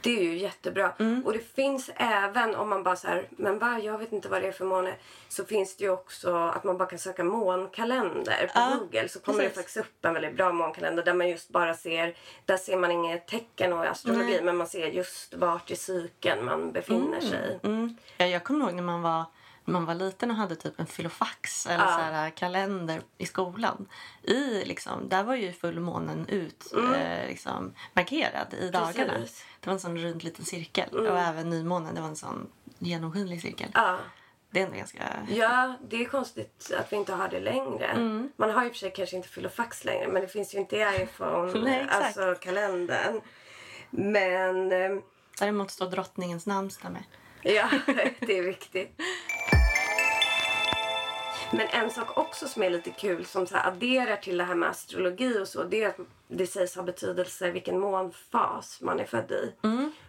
Det 0.00 0.18
är 0.18 0.22
ju 0.22 0.38
jättebra. 0.38 0.92
Mm. 0.98 1.26
Och 1.26 1.32
det 1.32 1.54
finns 1.54 1.90
även 1.96 2.54
om 2.54 2.68
man 2.68 2.82
bara 2.82 2.96
så 2.96 3.08
här, 3.08 3.28
men 3.30 3.58
va, 3.58 3.78
jag 3.78 3.98
vet 3.98 4.12
inte 4.12 4.28
vad 4.28 4.42
det 4.42 4.48
är 4.48 4.52
för 4.52 4.64
måne. 4.64 4.94
Så 5.28 5.44
finns 5.44 5.76
det 5.76 5.84
ju 5.84 5.90
också 5.90 6.34
att 6.36 6.64
man 6.64 6.78
bara 6.78 6.88
kan 6.88 6.98
söka 6.98 7.24
månkalender 7.24 8.46
på 8.46 8.52
Ja, 8.54 8.76
Google. 8.80 9.08
Så 9.08 9.20
kommer 9.20 9.38
det 9.38 9.48
precis. 9.48 9.56
faktiskt 9.58 9.76
upp 9.76 10.04
en 10.04 10.14
väldigt 10.14 10.36
bra 10.36 10.52
månkalender 10.52 11.04
där 11.04 11.14
man 11.14 11.28
just 11.28 11.48
bara 11.48 11.74
ser, 11.74 12.14
där 12.44 12.56
ser 12.56 12.76
man 12.76 12.90
inget 12.90 13.26
tecken 13.28 13.72
och 13.72 13.84
astrologi 13.86 14.24
Nej. 14.24 14.42
men 14.42 14.56
man 14.56 14.66
ser 14.66 14.86
just 14.86 15.34
vart 15.34 15.70
i 15.70 15.76
cykeln 15.76 16.44
man 16.44 16.72
befinner 16.72 17.20
sig. 17.20 17.60
Mm. 17.62 17.96
Ja, 18.16 18.26
jag 18.26 18.44
kommer 18.44 18.64
ihåg 18.66 18.74
när 18.74 18.82
man 18.82 19.02
var 19.02 19.24
man 19.72 19.84
var 19.84 19.94
liten 19.94 20.30
och 20.30 20.36
hade 20.36 20.56
typ 20.56 20.80
en 20.80 20.86
filofax 20.86 21.66
eller 21.66 21.84
Ja. 21.84 21.90
så 21.90 22.00
här, 22.00 22.30
kalender 22.30 23.02
i 23.18 23.26
skolan. 23.26 23.88
I, 24.22 24.64
liksom, 24.64 25.08
där 25.08 25.22
var 25.22 25.34
ju 25.34 25.52
fullmånen 25.52 26.28
ut 26.28 26.72
eh, 26.76 27.28
liksom, 27.28 27.74
markerad 27.92 28.54
i 28.60 28.68
dagarna. 28.70 29.12
Mm. 29.12 29.20
Precis. 29.20 29.44
Det 29.60 29.66
var 29.66 29.74
en 29.74 29.80
sån 29.80 29.98
rund 29.98 30.24
liten 30.24 30.44
cirkel. 30.44 30.88
Mm. 30.92 31.12
Och 31.12 31.18
även 31.18 31.50
nymånen, 31.50 31.94
det 31.94 32.00
var 32.00 32.08
en 32.08 32.16
sån 32.16 32.48
genomskinlig 32.78 33.42
cirkel. 33.42 33.70
Ja. 33.74 33.98
Det 34.50 34.60
är 34.60 34.64
ändå 34.64 34.76
ganska... 34.76 35.02
Ja, 35.28 35.74
det 35.88 35.96
är 35.96 36.04
konstigt 36.04 36.72
att 36.78 36.92
vi 36.92 36.96
inte 36.96 37.12
har 37.12 37.28
det 37.28 37.40
längre. 37.40 37.86
Mm. 37.86 38.32
Man 38.36 38.50
har 38.50 38.66
och 38.66 38.72
för 38.72 38.78
sig 38.78 38.92
kanske 38.92 39.16
inte 39.16 39.28
filofax 39.28 39.84
längre 39.84 40.08
men 40.08 40.22
det 40.22 40.28
finns 40.28 40.54
ju 40.54 40.58
inte 40.58 40.76
i 40.76 41.02
iPhone, 41.02 41.60
Nej, 41.64 41.86
alltså 41.90 42.34
kalendern. 42.34 43.20
Men 43.90 44.72
eh, 44.72 45.02
Däremot 45.38 45.70
står 45.70 45.86
drottningens 45.90 46.46
namnsdag 46.46 46.92
med. 46.92 47.02
ja, 47.42 47.68
det 48.20 48.38
är 48.38 48.42
viktigt. 48.42 49.00
Men 51.52 51.66
en 51.70 51.90
sak 51.90 52.18
också 52.18 52.48
som 52.48 52.62
är 52.62 52.70
lite 52.70 52.90
kul 52.90 53.24
som 53.24 53.46
så 53.46 53.56
här 53.56 53.68
adderar 53.68 54.16
till 54.16 54.38
det 54.38 54.44
här 54.44 54.54
med 54.54 54.68
astrologi 54.68 55.38
och 55.38 55.48
så 55.48 55.64
det 55.64 55.82
är 55.84 55.88
att 55.88 55.96
det 56.28 56.46
sägs 56.46 56.76
ha 56.76 56.82
betydelse 56.82 57.50
vilken 57.50 57.80
månfas 57.80 58.80
man 58.80 59.00
är 59.00 59.04
född 59.04 59.30
i. 59.32 59.54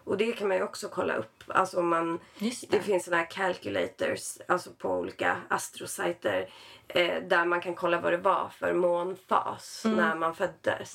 Och 0.04 0.18
det 0.18 0.32
kan 0.32 0.48
man 0.48 0.58
ju 0.58 0.64
också 0.64 0.88
kolla 0.90 1.14
upp. 1.16 1.44
Alltså 1.48 1.82
man, 1.82 2.20
det 2.40 2.54
det. 2.70 2.80
finns 2.80 3.06
såna 3.06 3.18
här 3.18 3.26
calculators 3.32 4.38
alltså 4.48 4.70
på 4.78 4.90
olika 4.90 5.38
astrosajter 5.48 6.50
eh, 6.88 7.24
där 7.24 7.46
man 7.46 7.62
kan 7.62 7.76
kolla 7.76 8.02
vad 8.02 8.14
det 8.14 8.18
var 8.18 8.50
för 8.60 8.74
månfas 8.74 9.82
när 9.86 10.16
man 10.16 10.36
föddes. 10.36 10.94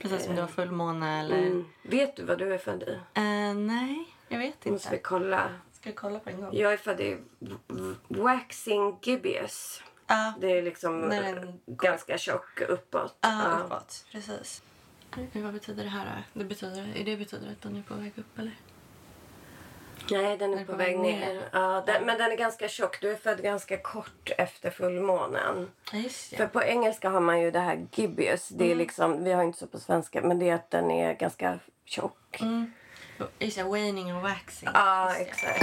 Precis 0.00 0.24
som 0.24 0.34
det 0.34 0.40
var 0.40 0.48
fullmåne 0.48 1.20
eller... 1.20 1.38
Mm. 1.38 1.64
Vet 1.82 2.16
du 2.16 2.22
vad 2.24 2.38
du 2.38 2.54
är 2.54 2.58
född 2.58 2.82
i? 2.82 2.92
Eh, 3.14 3.54
nej, 3.54 4.04
jag 4.28 4.38
vet 4.38 4.64
Måste 4.64 4.90
vi 4.90 4.96
inte. 4.96 5.08
kolla. 5.08 5.50
Ska 5.86 5.90
jag 5.90 5.96
kolla 5.96 6.18
på 6.18 6.30
en 6.30 6.40
gång? 6.40 6.50
Jag 6.52 6.72
är 6.72 6.76
född 6.76 7.00
i 7.00 7.16
waxing 8.08 8.98
gibbous. 9.02 9.82
Ja, 10.06 10.32
Det 10.40 10.58
är 10.58 10.62
liksom 10.62 11.00
den 11.00 11.60
ganska 11.66 12.18
tjock 12.18 12.60
uppåt. 12.68 13.16
ja, 13.20 13.42
Ja. 13.58 13.64
uppåt. 13.64 14.04
Precis. 14.12 14.62
Vad 15.32 15.52
betyder 15.54 15.84
det 15.84 15.90
här 15.90 16.04
då? 16.34 16.38
Det 16.40 16.44
betyder, 16.44 16.92
är 16.96 17.04
det 17.04 17.16
betyder 17.16 17.52
att 17.52 17.62
den 17.62 17.76
är 17.76 17.82
på 17.82 17.94
väg 17.94 18.12
upp 18.16 18.38
eller? 18.38 18.52
Nej, 20.10 20.36
den 20.38 20.54
är 20.58 20.64
på 20.64 20.72
väg 20.76 20.98
ner. 20.98 21.20
ner. 21.34 21.42
Ja, 21.52 21.82
den, 21.86 22.04
men 22.06 22.18
den 22.18 22.32
är 22.32 22.36
ganska 22.36 22.68
tjock. 22.68 23.00
Du 23.00 23.10
är 23.10 23.16
född 23.16 23.42
ganska 23.42 23.76
kort 23.78 24.30
efter 24.38 24.70
fullmånen. 24.70 25.70
Ja, 25.92 25.98
just 25.98 26.36
För 26.36 26.46
på 26.46 26.62
engelska 26.62 27.08
har 27.10 27.20
man 27.20 27.40
ju 27.40 27.50
det 27.50 27.60
här 27.60 27.86
gibbous. 27.92 28.48
Det 28.48 28.64
är 28.64 28.66
Mm. 28.66 28.78
liksom, 28.78 29.24
vi 29.24 29.32
har 29.32 29.42
inte 29.42 29.58
så 29.58 29.66
på 29.66 29.78
svenska, 29.78 30.22
men 30.22 30.38
det 30.38 30.48
är 30.50 30.54
att 30.54 30.70
den 30.70 30.90
är 30.90 31.14
ganska 31.14 31.58
tjock. 31.84 32.40
Mm. 32.40 32.72
Just 33.38 33.56
det, 33.56 33.64
waning 33.64 34.10
and 34.10 34.22
waxing. 34.22 34.68
Ja, 34.74 35.14
exakt. 35.14 35.62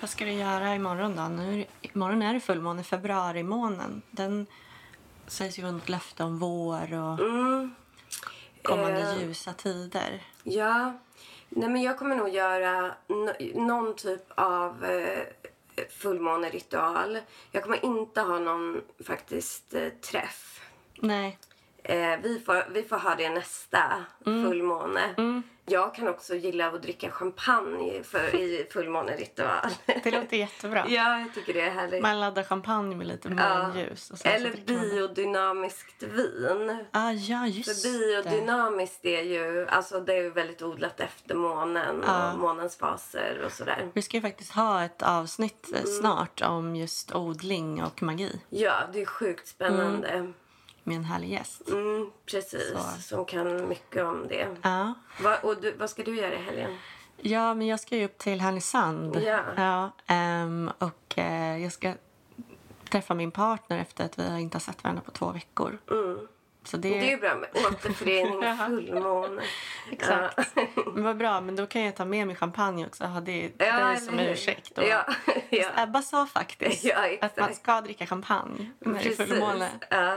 Vad 0.00 0.10
ska 0.10 0.24
du 0.24 0.32
göra 0.32 0.74
imorgon 0.74 1.16
då? 1.16 1.22
Nu, 1.22 1.64
imorgon 1.82 2.22
är 2.22 2.34
det 2.34 2.40
fullmåne, 2.40 2.82
februarimånen. 2.84 4.02
Den 4.10 4.46
sägs 5.26 5.58
ju 5.58 5.62
vara 5.62 5.76
ett 5.76 5.88
löfte 5.88 6.24
om 6.24 6.38
vår 6.38 6.92
och 6.94 7.20
Mm. 7.20 7.74
kommande 8.62 9.00
Eh. 9.00 9.22
ljusa 9.22 9.52
tider. 9.52 10.22
Ja, 10.42 10.92
nej 11.48 11.68
men 11.68 11.82
jag 11.82 11.98
kommer 11.98 12.16
nog 12.16 12.28
göra 12.28 12.94
no- 13.08 13.60
någon 13.66 13.96
typ 13.96 14.22
av 14.34 14.84
eh, 14.84 15.22
fullmåneritual. 15.90 17.18
Jag 17.50 17.62
kommer 17.62 17.84
inte 17.84 18.20
ha 18.20 18.38
någon 18.38 18.80
faktiskt 19.06 19.74
eh, 19.74 19.88
träff. 19.88 20.60
Nej, 21.02 21.38
Eh, 21.84 22.16
vi, 22.22 22.40
får, 22.46 22.70
vi 22.72 22.82
får 22.82 22.96
ha 22.96 23.14
det 23.14 23.28
nästa 23.30 24.04
Mm. 24.26 24.48
fullmåne. 24.48 25.14
Jag 25.66 25.94
kan 25.94 26.08
också 26.08 26.34
gilla 26.34 26.66
att 26.66 26.82
dricka 26.82 27.10
champagne 27.10 28.02
för, 28.02 28.34
i 28.34 28.66
fullmåneritual. 28.72 29.70
Det 30.02 30.10
låter 30.10 30.36
jättebra. 30.36 30.84
ja, 30.88 31.18
jag 31.20 31.34
tycker 31.34 31.54
det 31.54 31.60
är 31.60 31.70
härligt. 31.70 32.02
Man 32.02 32.20
laddar 32.20 32.42
champagne 32.42 32.96
med 32.96 33.06
lite 33.06 33.28
månljus. 33.28 34.12
Så 34.14 34.28
Eller 34.28 34.50
dricker 34.50 34.72
man 34.74 34.82
det. 34.82 34.90
biodynamiskt 34.90 36.02
vin. 36.02 36.84
Ah, 36.90 37.10
ja, 37.12 37.46
just 37.46 37.82
För 37.82 37.88
biodynamiskt 37.92 39.04
är 39.06 39.22
ju, 39.22 39.66
alltså 39.68 40.00
det 40.00 40.12
är 40.14 40.22
ju 40.22 40.30
väldigt 40.30 40.62
odlat 40.62 41.00
efter 41.00 41.34
månen 41.34 42.02
Ja. 42.06 42.32
och 42.32 42.38
månens 42.38 42.76
faser 42.76 43.42
och 43.46 43.52
sådär. 43.52 43.90
Vi 43.94 44.02
ska 44.02 44.16
ju 44.16 44.20
faktiskt 44.20 44.52
ha 44.52 44.84
ett 44.84 45.02
avsnitt 45.02 45.70
eh, 45.74 45.82
snart 45.84 46.42
om 46.42 46.76
just 46.76 47.14
odling 47.14 47.82
och 47.84 48.02
magi 48.02 48.40
Ja, 48.48 48.74
det 48.92 49.00
är 49.02 49.06
sjukt 49.06 49.48
spännande. 49.48 50.32
Med 50.90 50.96
en 50.96 51.04
härlig 51.04 51.30
gäst. 51.30 51.68
Mm, 51.68 52.10
precis, 52.30 52.72
Så. 52.72 53.02
som 53.02 53.24
kan 53.24 53.68
mycket 53.68 54.04
om 54.04 54.28
det. 54.28 54.48
Ja. 54.62 54.94
Va, 55.20 55.36
och 55.42 55.60
du, 55.60 55.72
vad 55.72 55.90
ska 55.90 56.02
du 56.02 56.16
göra 56.16 56.34
i 56.34 56.42
helgen? 56.42 56.76
ja, 57.22 57.54
men 57.54 57.66
jag 57.66 57.80
ska 57.80 57.96
ju 57.96 58.04
upp 58.04 58.18
till 58.18 58.40
Härnösand. 58.40 59.16
Ja. 59.24 59.40
Ja, 59.56 59.90
ehm, 60.06 60.70
och 60.78 61.18
eh, 61.18 61.62
jag 61.62 61.72
ska 61.72 61.94
träffa 62.90 63.14
min 63.14 63.30
partner 63.30 63.78
efter 63.78 64.04
att 64.04 64.18
vi 64.18 64.40
inte 64.40 64.54
har 64.54 64.60
sett 64.60 64.84
varandra 64.84 65.02
på 65.02 65.10
två 65.10 65.32
veckor. 65.32 65.78
Mm. 65.90 66.18
Så 66.64 66.76
det, 66.76 66.88
Det 66.90 67.06
är 67.06 67.10
ju 67.10 67.16
bra 67.16 67.34
med 67.34 67.48
återförening 67.66 68.36
och 68.50 68.58
fullmåne. 68.66 69.42
Exakt. 69.90 70.38
Ja. 70.54 70.62
Men 70.94 71.04
vad 71.04 71.16
bra, 71.16 71.40
men 71.40 71.56
då 71.56 71.66
kan 71.66 71.82
jag 71.82 71.96
ta 71.96 72.04
med 72.04 72.26
mig 72.26 72.36
champagne 72.36 72.86
också. 72.86 73.04
Ha 73.04 73.20
det, 73.20 73.50
Ja, 73.58 73.88
det 73.88 73.96
som 74.00 74.18
ursäkt. 74.18 74.78
Och, 74.78 74.84
Ja, 74.84 75.04
ja. 75.50 75.68
Ebba 75.76 76.02
sa 76.02 76.26
faktiskt 76.26 76.84
Ja, 76.84 77.16
att 77.20 77.36
man 77.36 77.54
ska 77.54 77.80
dricka 77.80 78.06
champagne 78.06 78.70
när 78.78 79.02
det 79.02 79.20
är 79.20 79.26
fullmåne. 79.26 79.68
Ja, 79.90 80.16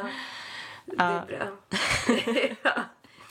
det 0.86 0.96
är 1.04 1.26
bra. 1.26 1.48
ja. 2.64 2.72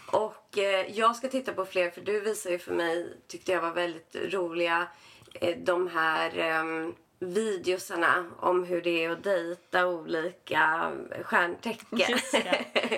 Och 0.07 0.59
eh, 0.59 0.91
jag 0.99 1.17
ska 1.17 1.29
titta 1.29 1.53
på 1.53 1.65
fler, 1.65 1.91
för 1.91 2.01
du 2.01 2.21
visar 2.21 2.51
ju 2.51 2.59
för 2.59 2.73
mig, 2.73 3.17
tyckte 3.29 3.53
jag 3.53 3.61
var 3.61 3.71
väldigt 3.73 4.17
roliga, 4.35 4.87
eh, 5.35 5.57
de 5.59 5.89
här 5.89 6.39
eh, 6.39 6.89
videosarna 7.19 8.25
om 8.41 8.65
hur 8.65 8.83
det 8.83 9.05
är 9.05 9.11
att 9.11 9.25
dejta 9.25 9.87
olika 9.87 10.93
stjärntecken. 11.23 12.19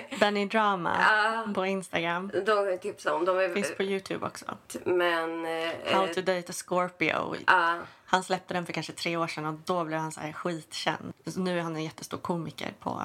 Benny 0.19 0.45
Drama 0.45 0.95
Ja. 0.99 1.53
på 1.53 1.65
Instagram. 1.65 2.31
De 2.33 2.45
kan 2.45 2.65
jag 2.65 2.81
tipsa 2.81 3.13
om. 3.13 3.25
De 3.25 3.37
är, 3.39 3.53
Finns 3.53 3.75
på 3.77 3.83
Youtube 3.83 4.25
också. 4.25 4.45
Men... 4.83 5.45
Eh, 5.45 5.71
How 5.93 6.07
to 6.07 6.21
date 6.21 6.45
a 6.49 6.53
Scorpio. 6.53 7.35
ja, 7.47 7.77
Han 8.05 8.23
släppte 8.23 8.53
den 8.53 8.65
för 8.65 8.73
kanske 8.73 8.93
tre 8.93 9.17
år 9.17 9.27
sedan 9.27 9.45
och 9.45 9.53
då 9.65 9.83
blev 9.83 9.99
han 9.99 10.11
så 10.11 10.19
här 10.19 10.31
skitkänd. 10.33 11.13
Nu 11.35 11.57
är 11.59 11.63
han 11.63 11.75
en 11.75 11.83
jättestor 11.83 12.17
komiker 12.17 12.73
på, 12.79 13.01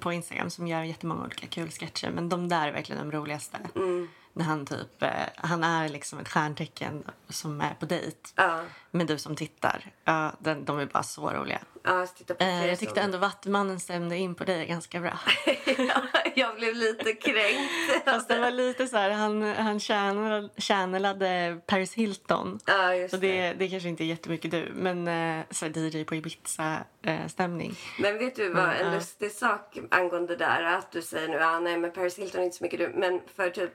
på 0.00 0.12
Instagram 0.12 0.50
som 0.50 0.66
gör 0.66 0.82
jättemånga 0.82 1.24
olika 1.24 1.46
kul 1.46 1.70
sketcher. 1.70 2.10
Men 2.10 2.28
de 2.28 2.48
där 2.48 2.68
är 2.68 2.72
verkligen 2.72 3.10
de 3.10 3.16
roligaste. 3.16 3.58
Mm. 3.74 4.08
När 4.36 4.44
han 4.44 4.66
typ, 4.66 5.02
eh, 5.02 5.10
han 5.36 5.64
är 5.64 5.88
liksom 5.88 6.18
ett 6.18 6.28
stjärntecken 6.28 7.04
som 7.28 7.60
är 7.60 7.74
på 7.80 7.86
dejt. 7.86 8.16
ja, 8.36 8.60
Men 8.90 9.06
du 9.06 9.18
som 9.18 9.36
tittar, 9.36 9.90
ja, 10.04 10.32
den, 10.38 10.64
de 10.64 10.78
är 10.78 10.86
bara 10.86 11.02
så 11.02 11.30
roliga. 11.30 11.58
ja, 11.84 12.06
titta 12.06 12.34
på 12.34 12.44
Eh, 12.44 12.66
jag 12.66 12.78
tyckte 12.78 13.00
ändå 13.00 13.18
Vattumannen 13.18 13.80
stämde 13.80 14.16
in 14.16 14.34
på 14.34 14.44
dig 14.44 14.66
ganska 14.66 15.00
bra. 15.00 15.18
Ja, 15.78 16.02
jag 16.34 16.56
blev 16.56 16.74
lite 16.74 17.12
kränkt. 17.12 17.72
Fast 18.04 18.28
det 18.28 18.38
var 18.38 18.50
lite 18.50 18.86
så 18.86 18.96
här, 18.96 19.10
han, 19.10 19.42
han 19.42 19.78
channel- 19.80 20.50
channelade 20.56 21.60
Paris 21.66 21.94
Hilton. 21.94 22.60
Ja, 22.66 22.94
just 22.94 23.10
Så 23.10 23.16
det, 23.16 23.52
det 23.52 23.68
kanske 23.68 23.88
inte 23.88 24.04
är 24.04 24.06
jättemycket 24.06 24.50
du, 24.50 24.72
men 24.74 25.08
eh, 25.08 25.44
så 25.50 25.66
DJ 25.66 26.04
på 26.04 26.14
Ibiza-stämning. 26.14 27.74
Men 27.98 28.18
vet 28.18 28.36
du 28.36 28.48
vad, 28.48 28.68
en 28.74 28.94
lustig 28.94 29.32
sak 29.32 29.78
angående 29.90 30.36
det 30.36 30.44
där 30.44 30.62
att 30.62 30.92
du 30.92 31.02
säger 31.02 31.28
nu, 31.28 31.38
ah, 31.42 31.60
nej 31.60 31.76
men 31.78 31.92
Paris 31.92 32.18
Hilton 32.18 32.40
är 32.40 32.44
inte 32.44 32.56
så 32.56 32.64
mycket 32.64 32.78
du, 32.78 32.88
men 32.94 33.20
för 33.36 33.50
typ 33.50 33.62
eh, 33.62 33.74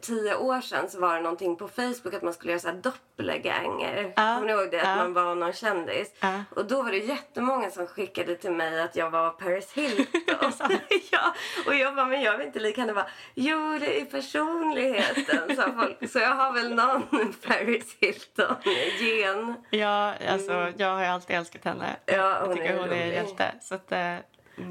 tio 0.00 0.36
år 0.36 0.60
sedan 0.60 0.90
så 0.90 1.00
var 1.00 1.16
det 1.16 1.20
någonting 1.22 1.56
på 1.56 1.68
Facebook 1.68 2.14
att 2.14 2.22
man 2.22 2.32
skulle 2.32 2.52
göra 2.52 2.60
så 2.60 2.68
här 2.68 2.74
doppelganger. 2.74 4.12
Ja, 4.16 4.34
Kommer 4.34 4.46
ni 4.46 4.52
ihåg 4.52 4.70
det? 4.70 4.80
Att 4.80 4.88
ja. 4.88 4.96
man 4.96 5.12
var 5.12 5.34
någon 5.34 5.52
kändis. 5.52 6.14
Ja. 6.20 6.44
Och 6.50 6.66
då 6.66 6.82
var 6.82 6.90
det 6.90 6.98
jättemånga 6.98 7.70
som 7.70 7.86
skickade 7.86 8.34
till 8.36 8.52
mig 8.52 8.82
att 8.82 8.96
jag 8.96 9.10
var 9.10 9.30
Paris 9.30 9.72
Hilton. 9.72 10.52
ja, 11.12 11.34
och 11.66 11.74
jag 11.74 11.94
bara, 11.94 12.06
men 12.06 12.22
jag 12.22 12.38
vet 12.38 12.46
inte 12.46 12.60
lika. 12.60 12.80
Han 12.80 12.94
bara, 12.94 13.06
jo 13.34 13.78
det 13.80 14.00
är 14.00 14.04
personligheten, 14.04 15.56
sa 15.56 15.72
folk. 15.72 16.10
Så 16.10 16.18
jag 16.18 16.34
har 16.34 16.52
väl 16.52 16.74
någon 16.74 17.32
Paris 17.46 17.96
Hilton-gen. 18.00 19.54
Ja, 19.70 20.14
alltså, 20.28 20.72
jag 20.76 20.94
har 20.94 21.00
ju 21.00 21.06
alltid 21.06 21.36
älskat 21.36 21.64
henne. 21.64 21.96
Ja, 22.06 22.14
jag 22.14 22.52
tycker 22.52 22.74
är 22.74 22.78
hon 22.78 22.90
är 22.90 23.02
en 23.02 23.08
hjälte. 23.08 23.54
Så 23.60 23.74
att, 23.74 23.92
eh, 23.92 24.16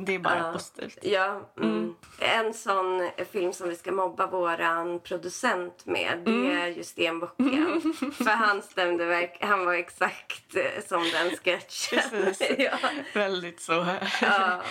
det 0.05 0.15
är 0.15 0.19
bara 0.19 0.37
Ja. 0.37 0.51
positivt. 0.53 0.97
Ja, 1.01 1.41
mm. 1.57 1.95
En 2.19 2.53
sån 2.53 3.09
film 3.31 3.53
som 3.53 3.69
vi 3.69 3.75
ska 3.75 3.91
mobba 3.91 4.27
våran 4.27 4.99
producent 4.99 5.85
med 5.85 6.21
det 6.25 6.31
Mm. 6.31 6.57
är 6.57 6.67
ju 6.67 6.83
Stenbocken. 6.83 7.93
För 8.17 8.29
han 8.29 8.61
stämde 8.61 9.05
verk- 9.05 9.37
han 9.41 9.65
var 9.65 9.73
exakt 9.73 10.55
eh, 10.55 10.83
som 10.87 11.03
den 11.03 11.29
sketchen. 11.37 11.99
Precis. 12.23 12.55
ja. 12.57 12.77
Väldigt 13.13 13.61
så 13.61 13.85
Ja. 14.21 14.61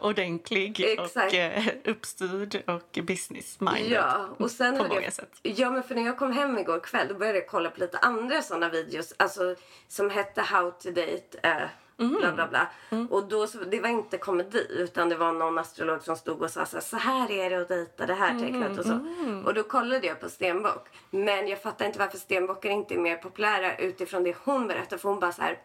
ordentlig 0.00 0.80
Exakt. 0.80 1.16
och 1.32 1.34
eh, 1.34 1.64
uppstyrd 1.84 2.62
och 2.66 2.98
business-minded. 3.02 3.90
ja, 3.90 4.28
och 4.38 4.50
sen 4.50 4.78
På 4.78 4.84
många 4.84 5.02
jag, 5.02 5.12
sätt. 5.12 5.38
Ja, 5.42 5.70
men 5.70 5.82
för 5.82 5.94
när 5.94 6.06
jag 6.06 6.18
kom 6.18 6.32
hem 6.32 6.58
igår 6.58 6.80
kväll 6.80 7.08
då 7.08 7.14
började 7.14 7.38
jag 7.38 7.48
kolla 7.48 7.70
på 7.70 7.80
lite 7.80 7.98
andra 7.98 8.42
såna 8.42 8.68
videos 8.68 9.14
alltså, 9.16 9.54
som 9.88 10.10
hette 10.10 10.42
How 10.42 10.70
to 10.70 10.88
date 10.90 11.38
eh, 11.42 11.56
Mm. 11.98 12.20
Bla, 12.20 12.32
bla, 12.32 12.48
bla. 12.48 12.68
Och 13.10 13.28
då, 13.28 13.46
så, 13.46 13.58
det 13.58 13.80
var 13.80 13.88
inte 13.88 14.18
komedi 14.18 14.66
utan 14.70 15.08
det 15.08 15.16
var 15.16 15.32
någon 15.32 15.58
astrolog 15.58 16.02
som 16.02 16.16
stod 16.16 16.42
och 16.42 16.50
sa 16.50 16.66
så 16.66 16.76
här, 16.76 16.82
så 16.82 16.96
här 16.96 17.30
är 17.30 17.50
det 17.50 17.56
att 17.56 17.68
dejta 17.68 18.06
det 18.06 18.14
här 18.14 18.38
tecknet 18.38 18.78
och 18.78 18.84
så. 18.84 18.92
Mm. 18.92 19.46
Och 19.46 19.54
då 19.54 19.62
kollade 19.62 20.06
jag 20.06 20.20
på 20.20 20.28
Stenbock. 20.28 20.88
Men 21.10 21.48
jag 21.48 21.62
fattar 21.62 21.86
inte 21.86 21.98
varför 21.98 22.18
Stenbockar 22.18 22.70
inte 22.70 22.94
är 22.94 22.98
mer 22.98 23.16
populära 23.16 23.76
utifrån 23.76 24.22
det 24.24 24.36
hon 24.44 24.66
berättar. 24.66 24.98
För 24.98 25.08
hon 25.08 25.20
bara 25.20 25.32
så 25.32 25.42
här, 25.42 25.58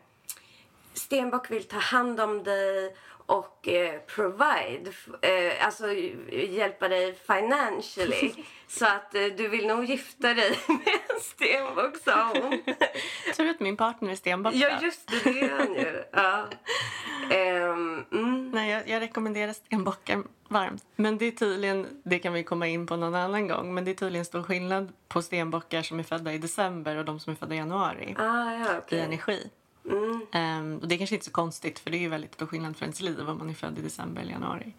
Stenbock 0.94 1.52
vill 1.52 1.64
ta 1.64 1.78
hand 1.78 2.20
om 2.20 2.44
dig 2.44 2.96
och 3.26 3.68
eh, 3.68 4.00
provide, 4.00 4.92
eh, 5.22 5.66
alltså 5.66 5.94
hjälpa 6.32 6.88
dig 6.88 7.16
financially. 7.28 8.34
så 8.68 8.86
att 8.86 9.16
eh, 9.16 9.24
du 9.38 9.48
vill 9.48 9.68
nog 9.68 9.86
gifta 9.86 10.34
dig 10.34 10.50
med 10.68 10.88
en 10.88 11.20
Stenbock, 11.22 11.98
sa 11.98 12.32
hon. 12.34 12.62
Tur 13.38 13.50
att 13.50 13.60
min 13.60 13.78
partner 13.78 14.12
är 14.12 14.16
stenbock. 14.16 14.54
ja, 14.54 14.80
just 14.82 15.08
det, 15.08 15.32
det 15.32 15.40
är 15.40 15.50
han 15.58 15.74
ju. 15.74 16.04
Ja. 16.12 16.46
Ehm, 17.32 18.06
mm. 18.12 18.52
Nej, 18.52 18.72
jag, 18.72 18.88
jag 18.90 19.02
rekommenderar 19.02 19.54
stenbockar 19.54 20.24
varmt. 20.48 20.84
Men 20.96 21.18
det 21.18 21.26
är 21.26 21.32
tydligen, 21.32 22.02
det 22.04 22.20
kan 22.20 22.34
vi 22.34 22.44
komma 22.44 22.68
in 22.68 22.88
på 22.88 22.96
någon 22.96 23.16
annan 23.16 23.48
gång, 23.48 23.74
men 23.74 23.86
det 23.86 23.92
är 23.92 23.96
tydligen 23.96 24.26
stor 24.26 24.44
skillnad 24.44 24.94
på 25.08 25.22
stenbockar 25.22 25.82
som 25.82 26.00
är 26.00 26.04
födda 26.04 26.34
i 26.34 26.38
december 26.38 26.96
och 26.98 27.06
de 27.06 27.20
som 27.20 27.32
är 27.34 27.38
födda 27.38 27.56
i 27.56 27.58
januari 27.58 28.16
Ah, 28.20 28.52
ja, 28.54 28.76
i 28.76 28.80
okej. 28.80 29.00
energi. 29.00 29.50
Mm. 29.90 30.22
Ehm, 30.32 30.78
och 30.78 30.88
det 30.88 30.96
är 30.96 30.98
kanske 30.98 31.16
inte 31.16 31.26
så 31.26 31.32
konstigt 31.32 31.80
för 31.80 31.90
det 31.90 31.98
är 31.98 32.00
ju 32.00 32.10
väldigt 32.10 32.34
stor 32.34 32.46
skillnad 32.46 32.78
för 32.78 32.86
ens 32.86 33.02
liv 33.02 33.30
om 33.30 33.38
man 33.38 33.50
är 33.50 33.54
född 33.54 33.80
i 33.80 33.82
december 33.82 34.22
eller 34.22 34.32
januari. 34.32 34.74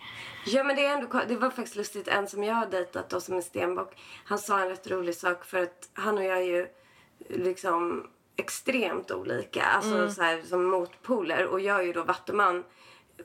Ja 0.46 0.64
men 0.64 0.76
det 0.76 0.86
är 0.86 0.94
ändå 0.96 1.20
det 1.28 1.36
var 1.36 1.50
faktiskt 1.50 1.76
lustigt. 1.76 2.09
En 2.09 2.28
som 2.28 2.44
jag 2.44 2.55
har 2.55 2.66
dejtat 2.66 3.11
då 3.11 3.20
som 3.20 3.36
är 3.36 3.40
stenbock. 3.40 4.00
Han 4.24 4.38
sa 4.38 4.61
en 4.61 4.68
rätt 4.68 4.90
rolig 4.90 5.14
sak 5.14 5.44
för 5.44 5.62
att 5.62 5.88
han 5.92 6.18
och 6.18 6.24
jag 6.24 6.38
är 6.38 6.42
ju 6.42 6.66
liksom 7.28 8.07
extremt 8.36 9.11
olika. 9.11 9.62
Alltså 9.62 10.11
så 10.11 10.22
här, 10.22 10.42
som 10.42 10.64
motpoler. 10.64 11.46
Och 11.46 11.61
jag 11.61 11.80
är 11.80 11.82
ju 11.82 11.92
då 11.92 12.02
vattuman 12.02 12.64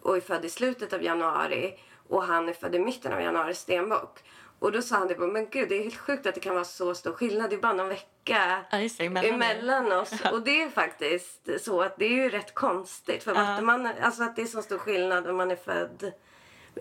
och 0.01 0.17
är 0.17 0.21
född 0.21 0.45
i 0.45 0.49
slutet 0.49 0.93
av 0.93 1.03
januari. 1.03 1.79
Och 2.09 2.23
han 2.23 2.49
är 2.49 2.53
född 2.53 2.75
i 2.75 2.79
mitten 2.79 3.13
av 3.13 3.21
januari, 3.21 3.53
stenbock. 3.53 4.19
Och 4.59 4.71
då 4.71 4.81
sa 4.81 4.95
han 4.95 5.07
det 5.07 5.15
bara, 5.15 5.31
men 5.31 5.49
gud 5.49 5.69
det 5.69 5.75
är 5.75 5.83
helt 5.83 5.97
sjukt 5.97 6.25
att 6.25 6.35
det 6.35 6.41
kan 6.41 6.53
vara 6.53 6.63
så 6.63 6.95
stor 6.95 7.13
skillnad. 7.13 7.49
Det 7.49 7.55
är 7.55 7.59
bara 7.59 7.73
någon 7.73 7.89
vecka 7.89 8.65
Ja, 8.71 8.77
emellan. 8.99 9.33
emellan 9.33 9.91
oss. 9.91 10.11
Och 10.31 10.41
det 10.41 10.61
är 10.63 10.69
faktiskt 10.69 11.49
så 11.59 11.81
att 11.81 11.97
det 11.97 12.05
är 12.05 12.09
ju 12.09 12.29
rätt 12.29 12.53
konstigt. 12.53 13.23
För 13.23 13.33
vattuman, 13.33 13.89
alltså 14.01 14.23
att 14.23 14.35
det 14.35 14.41
är 14.41 14.45
så 14.45 14.61
stor 14.61 14.77
skillnad 14.77 15.27
om 15.27 15.37
man 15.37 15.51
är 15.51 15.55
född 15.55 16.11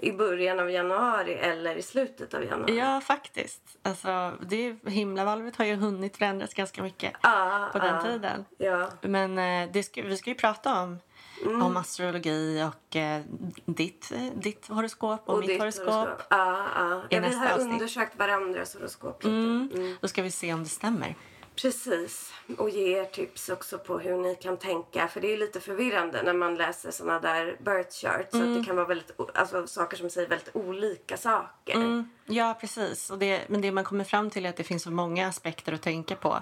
i 0.02 0.12
början 0.12 0.60
av 0.60 0.70
januari 0.70 1.34
eller 1.34 1.74
i 1.76 1.82
slutet 1.82 2.34
av 2.34 2.44
januari. 2.44 2.76
Ja, 2.78 3.00
faktiskt. 3.00 3.62
Alltså, 3.82 4.32
det, 4.40 4.76
himlavalvet 4.86 5.56
har 5.56 5.64
ju 5.64 5.74
hunnit 5.74 6.16
förändras 6.16 6.54
ganska 6.54 6.82
mycket 6.82 7.12
Ja, 7.22 7.68
på 7.72 7.78
den 7.78 7.94
ja, 7.94 8.02
tiden. 8.02 8.44
Ja. 8.58 8.90
Men 9.00 9.38
eh, 9.38 9.72
det 9.72 9.82
ska, 9.82 10.02
vi 10.02 10.16
ska 10.16 10.30
ju 10.30 10.36
prata 10.36 10.80
om, 10.82 10.98
Mm. 11.42 11.62
om 11.62 11.76
astrologi 11.76 12.62
och 12.62 12.96
eh, 12.96 13.22
ditt, 13.64 14.12
eh, 14.12 14.20
ditt 14.34 14.68
horoskop 14.68 15.28
och, 15.28 15.38
mitt 15.38 15.48
ditt 15.48 15.58
horoskop. 15.60 15.86
Ja, 16.30 16.66
ja. 16.74 17.02
I 17.10 17.14
ja 17.14 17.20
vi 17.20 17.34
har 17.34 17.50
avsnitt. 17.50 17.72
undersökt 17.72 18.18
varandras 18.18 18.74
horoskop 18.74 19.24
lite. 19.24 19.36
Mm. 19.36 19.96
Då 20.00 20.08
ska 20.08 20.22
vi 20.22 20.30
se 20.30 20.54
om 20.54 20.62
det 20.62 20.68
stämmer. 20.68 21.16
Precis. 21.62 22.32
Och 22.58 22.70
ge 22.70 22.98
er 22.98 23.04
tips 23.04 23.48
också 23.48 23.78
på 23.78 23.98
hur 23.98 24.16
ni 24.16 24.34
kan 24.34 24.56
tänka. 24.56 25.08
För 25.08 25.20
det 25.20 25.32
är 25.32 25.38
lite 25.38 25.60
förvirrande 25.60 26.22
när 26.22 26.34
man 26.34 26.54
läser 26.54 26.90
såna 26.90 27.20
där 27.20 27.56
birth 27.60 27.90
charts. 27.90 28.30
Så 28.30 28.42
att 28.42 28.54
det 28.54 28.64
kan 28.66 28.76
vara 28.76 28.86
väldigt, 28.86 29.10
alltså, 29.34 29.66
saker 29.66 29.96
som 29.96 30.10
säger 30.10 30.28
väldigt 30.28 30.56
olika 30.56 31.16
saker. 31.16 31.74
Mm, 31.74 32.10
ja, 32.26 32.58
precis. 32.60 33.10
Och 33.10 33.18
det, 33.18 33.42
men 33.48 33.60
det 33.60 33.72
man 33.72 33.84
kommer 33.84 34.04
fram 34.04 34.30
till 34.30 34.46
är 34.46 34.50
att 34.50 34.56
det 34.56 34.64
finns 34.64 34.82
så 34.82 34.90
många 34.90 35.28
aspekter 35.28 35.72
att 35.72 35.82
tänka 35.82 36.16
på. 36.16 36.38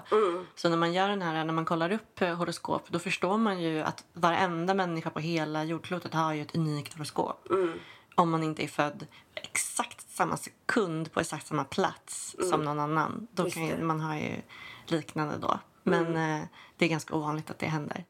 Så 0.55 0.69
när 0.69 0.77
man 0.77 0.93
gör 0.93 1.09
den 1.09 1.21
här, 1.21 1.43
när 1.45 1.53
man 1.53 1.65
kollar 1.65 1.91
upp 1.91 2.21
eh, 2.21 2.35
horoskop, 2.35 2.89
då 2.89 2.99
förstår 2.99 3.37
man 3.37 3.61
ju 3.61 3.81
att 3.81 4.03
varenda 4.13 4.73
människa 4.73 5.09
på 5.09 5.19
hela 5.19 5.63
jordklotet 5.63 6.13
har 6.13 6.33
ju 6.33 6.41
ett 6.41 6.55
unikt 6.55 6.93
horoskop. 6.93 7.47
Om 8.15 8.29
man 8.29 8.43
inte 8.43 8.63
är 8.63 8.67
född 8.67 9.07
exakt 9.35 10.11
samma 10.11 10.37
sekund 10.37 11.11
på 11.11 11.19
exakt 11.19 11.47
samma 11.47 11.63
plats 11.63 12.35
som 12.49 12.63
någon 12.63 12.79
annan. 12.79 13.27
Då 13.31 13.49
kan 13.49 13.65
ju, 13.65 13.83
man 13.83 13.99
har 13.99 14.15
ju 14.15 14.41
liknande 14.91 15.37
då. 15.37 15.59
Men 15.83 16.15
eh, 16.15 16.47
det 16.77 16.85
är 16.85 16.89
ganska 16.89 17.15
ovanligt 17.15 17.49
att 17.49 17.59
det 17.59 17.65
händer. 17.65 18.05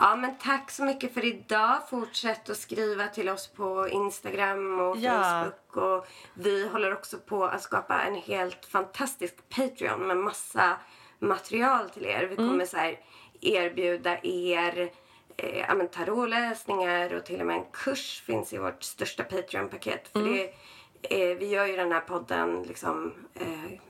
Ja, 0.00 0.16
men 0.16 0.36
tack 0.38 0.70
så 0.70 0.84
mycket 0.84 1.14
för 1.14 1.24
idag. 1.24 1.88
Fortsätt 1.90 2.50
att 2.50 2.56
skriva 2.56 3.06
till 3.06 3.28
oss 3.28 3.48
på 3.48 3.88
Instagram 3.88 4.80
och 4.80 4.96
Ja. 4.96 5.22
Facebook. 5.22 5.76
Och 5.76 6.06
vi 6.34 6.68
håller 6.68 6.92
också 6.92 7.18
på 7.18 7.44
att 7.44 7.62
skapa 7.62 8.02
en 8.02 8.14
helt 8.14 8.64
fantastisk 8.64 9.34
Patreon 9.48 10.06
med 10.06 10.16
massa 10.16 10.76
material 11.18 11.90
till 11.90 12.06
er. 12.06 12.26
Vi 12.26 12.36
kommer 12.36 12.66
så 12.66 12.76
här 12.76 13.00
erbjuda 13.40 14.18
er 14.22 14.90
eh, 15.36 15.58
ja, 15.58 15.86
tarotläsningar 15.92 17.14
och 17.14 17.24
till 17.24 17.40
och 17.40 17.46
med 17.46 17.56
en 17.56 17.66
kurs 17.72 18.22
finns 18.26 18.52
i 18.52 18.58
vårt 18.58 18.82
största 18.82 19.24
Patreon-paket. 19.24 20.08
För 20.12 20.20
det, 20.20 20.54
eh, 21.02 21.18
vi 21.38 21.46
gör 21.48 21.66
ju 21.66 21.76
den 21.76 21.92
här 21.92 22.00
podden 22.00 22.62
liksom 22.62 23.14
eh, 23.34 23.80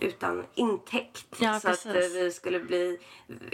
utan 0.00 0.44
intäkt. 0.54 1.26
Ja, 1.38 1.60
så 1.60 1.68
att 1.68 1.86
eh, 1.86 1.92
precis. 1.92 2.16
vi 2.16 2.32
skulle 2.32 2.60
bli... 2.60 2.98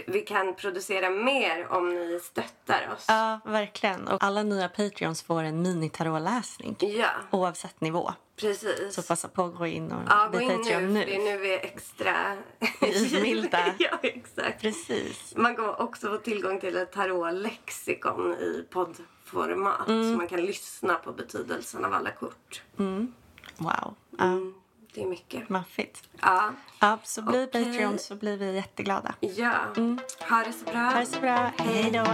Vi 0.07 0.21
kan 0.21 0.55
producera 0.55 1.09
mer 1.09 1.67
om 1.71 1.89
ni 1.89 2.19
stöttar 2.23 2.89
oss. 2.95 3.05
Ja, 3.07 3.39
verkligen. 3.45 4.07
Och 4.07 4.23
alla 4.23 4.43
nya 4.43 4.69
Patreons 4.69 5.23
får 5.23 5.43
en 5.43 5.61
mini-tarotläsning. 5.61 6.75
Ja, 6.79 7.09
Oavsett 7.31 7.81
nivå. 7.81 8.13
precis. 8.35 8.95
Så 8.95 9.03
passa 9.03 9.27
på 9.27 9.43
att 9.43 9.55
gå 9.55 9.67
in 9.67 9.91
och 9.91 10.01
ja, 10.09 10.29
gå 10.31 10.37
bli 10.37 10.45
in 10.45 10.51
nu, 10.51 10.57
Patreon 10.57 10.81
för 10.81 10.87
nu. 10.87 11.05
det 11.05 11.15
är 11.15 11.19
nu 11.19 11.37
vi 11.37 11.53
är 11.53 11.59
extra... 11.65 12.37
Givmilda. 12.81 13.59
ja, 13.79 13.97
exakt. 14.01 14.61
Precis. 14.61 15.33
Man 15.35 15.55
kommer 15.55 15.81
också 15.81 16.07
få 16.07 16.17
tillgång 16.17 16.59
till 16.59 16.77
ett 16.77 16.91
tarotlexikon 16.91 18.33
i 18.33 18.65
poddformat. 19.31 19.85
Så 19.85 20.17
man 20.17 20.27
kan 20.27 20.41
lyssna 20.41 20.93
på 20.93 21.11
betydelsen 21.11 21.85
av 21.85 21.93
alla 21.93 22.11
kort. 22.11 22.61
Wow. 23.57 23.95
Ja, 24.17 24.23
Mm, 24.25 24.53
det 24.93 25.03
är 25.03 25.07
mycket. 25.07 25.49
maffigt. 25.49 26.03
Ja, 26.21 26.51
Ja, 26.79 26.97
så 27.03 27.21
bli 27.21 27.43
Okej. 27.43 27.63
Patreon 27.65 27.99
så 27.99 28.15
blir 28.15 28.37
vi 28.37 28.55
jätteglada. 28.55 29.15
ja. 29.19 29.53
Ha 30.29 30.43
det 30.43 30.53
så 30.53 30.65
bra. 30.65 30.79
Ha 30.79 30.99
det 30.99 31.05
så 31.05 31.19
bra. 31.19 31.51
Hej 31.57 31.91
då. 31.91 32.05